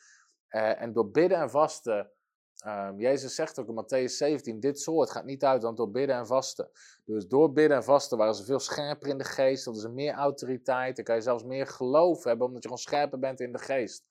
uh, 0.50 0.82
en 0.82 0.94
door 0.94 1.12
bidden 1.12 1.38
en 1.38 1.50
vasten. 1.50 2.12
Um, 2.66 3.00
Jezus 3.00 3.36
zegt 3.36 3.60
ook 3.60 3.68
in 3.68 3.84
Matthäus 3.84 4.12
17: 4.12 4.60
Dit 4.60 4.80
soort 4.80 5.12
gaat 5.12 5.26
niet 5.26 5.44
uit 5.44 5.62
dan 5.62 5.76
door 5.76 5.92
bidden 5.92 6.16
en 6.16 6.28
vasten. 6.28 6.70
Dus 7.06 7.28
door 7.28 7.52
bidden 7.52 7.78
en 7.78 7.84
vasten 7.84 8.18
waren 8.18 8.36
ze 8.36 8.44
veel 8.44 8.60
scherper 8.60 9.08
in 9.08 9.18
de 9.18 9.24
geest. 9.24 9.66
Hadden 9.66 9.84
ze 9.84 9.90
meer 9.90 10.14
autoriteit. 10.14 10.96
Dan 10.96 11.06
kan 11.06 11.16
je 11.16 11.22
zelfs 11.22 11.44
meer 11.44 11.68
geloof 11.68 12.24
hebben, 12.24 12.48
omdat 12.48 12.64
je 12.64 12.70
gewoon 12.70 12.84
scherper 12.84 13.20
bent 13.20 13.40
in 13.40 13.52
de 13.52 13.60
geest. 13.60 14.06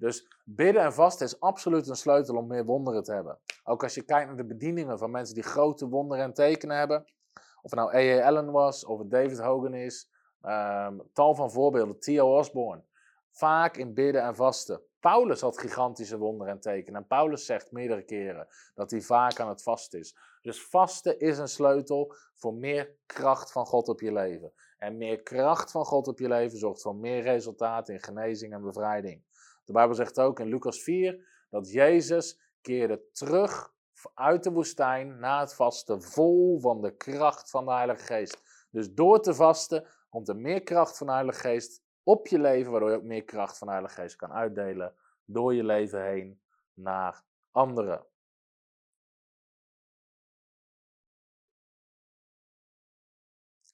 Dus 0.00 0.28
bidden 0.44 0.82
en 0.82 0.92
vasten 0.92 1.26
is 1.26 1.40
absoluut 1.40 1.88
een 1.88 1.96
sleutel 1.96 2.36
om 2.36 2.46
meer 2.46 2.64
wonderen 2.64 3.02
te 3.02 3.12
hebben. 3.12 3.38
Ook 3.64 3.82
als 3.82 3.94
je 3.94 4.02
kijkt 4.02 4.26
naar 4.26 4.36
de 4.36 4.44
bedieningen 4.46 4.98
van 4.98 5.10
mensen 5.10 5.34
die 5.34 5.44
grote 5.44 5.88
wonderen 5.88 6.24
en 6.24 6.32
tekenen 6.32 6.76
hebben. 6.76 7.04
Of 7.34 7.70
het 7.70 7.74
nou 7.74 7.94
A.A. 7.94 8.26
Allen 8.26 8.50
was, 8.50 8.84
of 8.84 8.98
het 8.98 9.10
David 9.10 9.38
Hogan 9.38 9.74
is. 9.74 10.10
Um, 10.42 11.02
tal 11.12 11.34
van 11.34 11.50
voorbeelden. 11.50 12.00
Theo 12.00 12.38
Osborne. 12.38 12.82
Vaak 13.30 13.76
in 13.76 13.94
bidden 13.94 14.22
en 14.22 14.34
vasten. 14.36 14.82
Paulus 15.00 15.40
had 15.40 15.58
gigantische 15.58 16.18
wonderen 16.18 16.52
en 16.52 16.60
tekenen. 16.60 17.00
En 17.00 17.06
Paulus 17.06 17.46
zegt 17.46 17.72
meerdere 17.72 18.02
keren 18.02 18.46
dat 18.74 18.90
hij 18.90 19.00
vaak 19.00 19.40
aan 19.40 19.48
het 19.48 19.62
vasten 19.62 19.98
is. 19.98 20.16
Dus 20.42 20.62
vasten 20.62 21.18
is 21.18 21.38
een 21.38 21.48
sleutel 21.48 22.14
voor 22.34 22.54
meer 22.54 22.94
kracht 23.06 23.52
van 23.52 23.66
God 23.66 23.88
op 23.88 24.00
je 24.00 24.12
leven. 24.12 24.52
En 24.78 24.96
meer 24.96 25.22
kracht 25.22 25.70
van 25.70 25.84
God 25.84 26.08
op 26.08 26.18
je 26.18 26.28
leven 26.28 26.58
zorgt 26.58 26.82
voor 26.82 26.96
meer 26.96 27.22
resultaten 27.22 27.94
in 27.94 28.02
genezing 28.02 28.52
en 28.52 28.62
bevrijding. 28.62 29.22
De 29.70 29.76
Bijbel 29.76 29.94
zegt 29.94 30.20
ook 30.20 30.40
in 30.40 30.48
Lucas 30.48 30.82
4 30.82 31.44
dat 31.50 31.70
Jezus 31.70 32.40
keerde 32.60 33.10
terug 33.12 33.72
uit 34.14 34.44
de 34.44 34.50
woestijn 34.50 35.18
na 35.18 35.40
het 35.40 35.54
vasten, 35.54 36.02
vol 36.02 36.60
van 36.60 36.80
de 36.80 36.96
kracht 36.96 37.50
van 37.50 37.64
de 37.64 37.72
Heilige 37.72 38.04
Geest. 38.04 38.66
Dus 38.70 38.94
door 38.94 39.20
te 39.20 39.34
vasten 39.34 39.86
komt 40.08 40.28
er 40.28 40.36
meer 40.36 40.62
kracht 40.62 40.96
van 40.96 41.06
de 41.06 41.12
Heilige 41.12 41.38
Geest 41.38 41.82
op 42.02 42.26
je 42.26 42.38
leven, 42.38 42.70
waardoor 42.70 42.90
je 42.90 42.96
ook 42.96 43.02
meer 43.02 43.24
kracht 43.24 43.58
van 43.58 43.66
de 43.66 43.72
Heilige 43.72 44.00
Geest 44.00 44.16
kan 44.16 44.32
uitdelen 44.32 44.94
door 45.24 45.54
je 45.54 45.64
leven 45.64 46.04
heen 46.04 46.42
naar 46.74 47.24
anderen. 47.50 48.06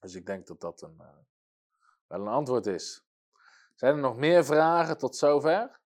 Dus 0.01 0.15
ik 0.15 0.27
denk 0.27 0.47
dat 0.47 0.61
dat 0.61 0.83
een, 0.83 0.97
uh, 1.01 1.17
wel 2.07 2.21
een 2.21 2.29
antwoord 2.29 2.67
is. 2.67 3.07
Zijn 3.75 3.95
er 3.95 4.01
nog 4.01 4.17
meer 4.17 4.45
vragen 4.45 4.99
tot 4.99 5.17
zover? 5.17 5.85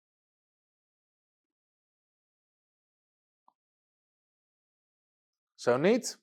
Zo 5.61 5.77
niet, 5.77 6.21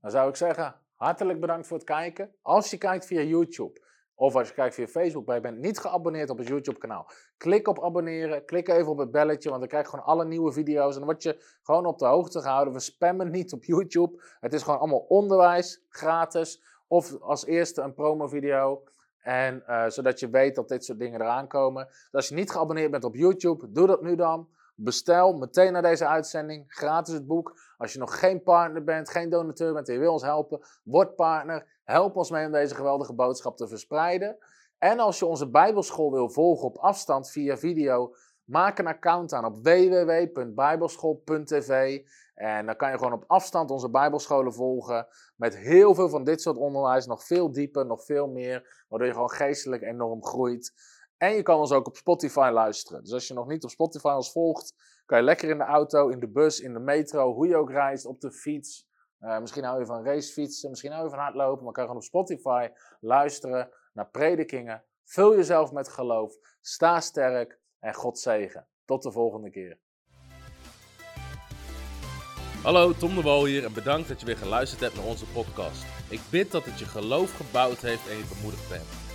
dan 0.00 0.10
zou 0.10 0.28
ik 0.28 0.36
zeggen, 0.36 0.74
hartelijk 0.94 1.40
bedankt 1.40 1.66
voor 1.66 1.76
het 1.76 1.86
kijken. 1.86 2.34
Als 2.42 2.70
je 2.70 2.78
kijkt 2.78 3.06
via 3.06 3.20
YouTube 3.20 3.80
of 4.14 4.34
als 4.34 4.48
je 4.48 4.54
kijkt 4.54 4.74
via 4.74 4.86
Facebook, 4.86 5.26
maar 5.26 5.34
je 5.34 5.40
bent 5.40 5.58
niet 5.58 5.78
geabonneerd 5.78 6.30
op 6.30 6.38
het 6.38 6.48
YouTube 6.48 6.78
kanaal, 6.78 7.10
klik 7.36 7.68
op 7.68 7.82
abonneren, 7.84 8.44
klik 8.44 8.68
even 8.68 8.90
op 8.90 8.98
het 8.98 9.10
belletje, 9.10 9.48
want 9.48 9.60
dan 9.60 9.68
krijg 9.68 9.84
je 9.84 9.90
gewoon 9.90 10.04
alle 10.04 10.24
nieuwe 10.24 10.52
video's 10.52 10.92
en 10.92 10.98
dan 10.98 11.08
word 11.08 11.22
je 11.22 11.58
gewoon 11.62 11.86
op 11.86 11.98
de 11.98 12.06
hoogte 12.06 12.40
gehouden. 12.40 12.74
We 12.74 12.80
spammen 12.80 13.30
niet 13.30 13.52
op 13.52 13.64
YouTube, 13.64 14.22
het 14.40 14.52
is 14.52 14.62
gewoon 14.62 14.78
allemaal 14.78 15.04
onderwijs, 15.08 15.84
gratis, 15.88 16.62
of 16.86 17.20
als 17.20 17.46
eerste 17.46 17.82
een 17.82 17.94
promo 17.94 18.26
video. 18.26 18.82
En 19.18 19.62
uh, 19.68 19.88
zodat 19.88 20.20
je 20.20 20.30
weet 20.30 20.54
dat 20.54 20.68
dit 20.68 20.84
soort 20.84 20.98
dingen 20.98 21.20
eraan 21.20 21.48
komen. 21.48 21.86
Dus 21.86 22.12
als 22.12 22.28
je 22.28 22.34
niet 22.34 22.50
geabonneerd 22.50 22.90
bent 22.90 23.04
op 23.04 23.14
YouTube, 23.14 23.72
doe 23.72 23.86
dat 23.86 24.02
nu 24.02 24.16
dan. 24.16 24.48
Bestel 24.74 25.32
meteen 25.32 25.72
na 25.72 25.80
deze 25.80 26.06
uitzending 26.06 26.64
gratis 26.66 27.14
het 27.14 27.26
boek. 27.26 27.60
Als 27.76 27.92
je 27.92 27.98
nog 27.98 28.18
geen 28.18 28.42
partner 28.42 28.84
bent, 28.84 29.10
geen 29.10 29.30
donateur 29.30 29.72
bent 29.72 29.88
en 29.88 29.94
je 29.94 30.00
wil 30.00 30.12
ons 30.12 30.22
helpen, 30.22 30.60
word 30.84 31.14
partner. 31.14 31.80
Help 31.84 32.16
ons 32.16 32.30
mee 32.30 32.46
om 32.46 32.52
deze 32.52 32.74
geweldige 32.74 33.14
boodschap 33.14 33.56
te 33.56 33.68
verspreiden. 33.68 34.38
En 34.78 34.98
als 34.98 35.18
je 35.18 35.26
onze 35.26 35.50
Bijbelschool 35.50 36.12
wil 36.12 36.30
volgen 36.30 36.66
op 36.66 36.76
afstand 36.76 37.30
via 37.30 37.56
video, 37.56 38.14
maak 38.44 38.78
een 38.78 38.86
account 38.86 39.32
aan 39.32 39.44
op 39.44 39.56
www.bijbelschool.tv. 39.62 42.00
En 42.34 42.66
dan 42.66 42.76
kan 42.76 42.90
je 42.90 42.96
gewoon 42.96 43.12
op 43.12 43.24
afstand 43.26 43.70
onze 43.70 43.90
Bijbelscholen 43.90 44.52
volgen. 44.52 45.06
Met 45.36 45.56
heel 45.56 45.94
veel 45.94 46.08
van 46.08 46.24
dit 46.24 46.42
soort 46.42 46.56
onderwijs, 46.56 47.06
nog 47.06 47.24
veel 47.24 47.52
dieper, 47.52 47.86
nog 47.86 48.04
veel 48.04 48.28
meer. 48.28 48.84
Waardoor 48.88 49.08
je 49.08 49.14
gewoon 49.14 49.30
geestelijk 49.30 49.82
enorm 49.82 50.24
groeit. 50.24 50.72
En 51.16 51.34
je 51.34 51.42
kan 51.42 51.58
ons 51.58 51.72
ook 51.72 51.86
op 51.86 51.96
Spotify 51.96 52.50
luisteren. 52.52 53.02
Dus 53.02 53.12
als 53.12 53.28
je 53.28 53.34
nog 53.34 53.46
niet 53.46 53.64
op 53.64 53.70
Spotify 53.70 54.12
ons 54.16 54.32
volgt, 54.32 54.74
kan 55.06 55.18
je 55.18 55.24
lekker 55.24 55.48
in 55.48 55.58
de 55.58 55.64
auto, 55.64 56.08
in 56.08 56.20
de 56.20 56.28
bus, 56.28 56.60
in 56.60 56.72
de 56.72 56.78
metro, 56.78 57.32
hoe 57.32 57.46
je 57.46 57.56
ook 57.56 57.70
reist, 57.70 58.06
op 58.06 58.20
de 58.20 58.32
fiets. 58.32 58.86
Uh, 59.20 59.38
misschien 59.38 59.64
hou 59.64 59.78
je 59.78 59.86
van 59.86 60.04
racefietsen, 60.04 60.70
misschien 60.70 60.92
hou 60.92 61.04
je 61.04 61.10
van 61.10 61.18
hardlopen, 61.18 61.64
maar 61.64 61.72
kan 61.72 61.84
gewoon 61.84 61.98
op 61.98 62.06
Spotify 62.06 62.68
luisteren 63.00 63.70
naar 63.92 64.10
predikingen. 64.10 64.84
Vul 65.04 65.36
jezelf 65.36 65.72
met 65.72 65.88
geloof, 65.88 66.34
sta 66.60 67.00
sterk 67.00 67.60
en 67.78 67.94
God 67.94 68.18
zegen. 68.18 68.68
Tot 68.84 69.02
de 69.02 69.12
volgende 69.12 69.50
keer. 69.50 69.78
Hallo, 72.62 72.92
Tom 72.92 73.14
de 73.14 73.22
Wol 73.22 73.44
hier 73.44 73.64
en 73.64 73.72
bedankt 73.72 74.08
dat 74.08 74.20
je 74.20 74.26
weer 74.26 74.36
geluisterd 74.36 74.80
hebt 74.80 74.94
naar 74.94 75.04
onze 75.04 75.26
podcast. 75.26 75.84
Ik 76.10 76.20
bid 76.30 76.50
dat 76.50 76.64
het 76.64 76.78
je 76.78 76.84
geloof 76.84 77.36
gebouwd 77.36 77.78
heeft 77.80 78.08
en 78.08 78.16
je 78.16 78.34
bemoedigd 78.34 78.68
bent. 78.68 79.03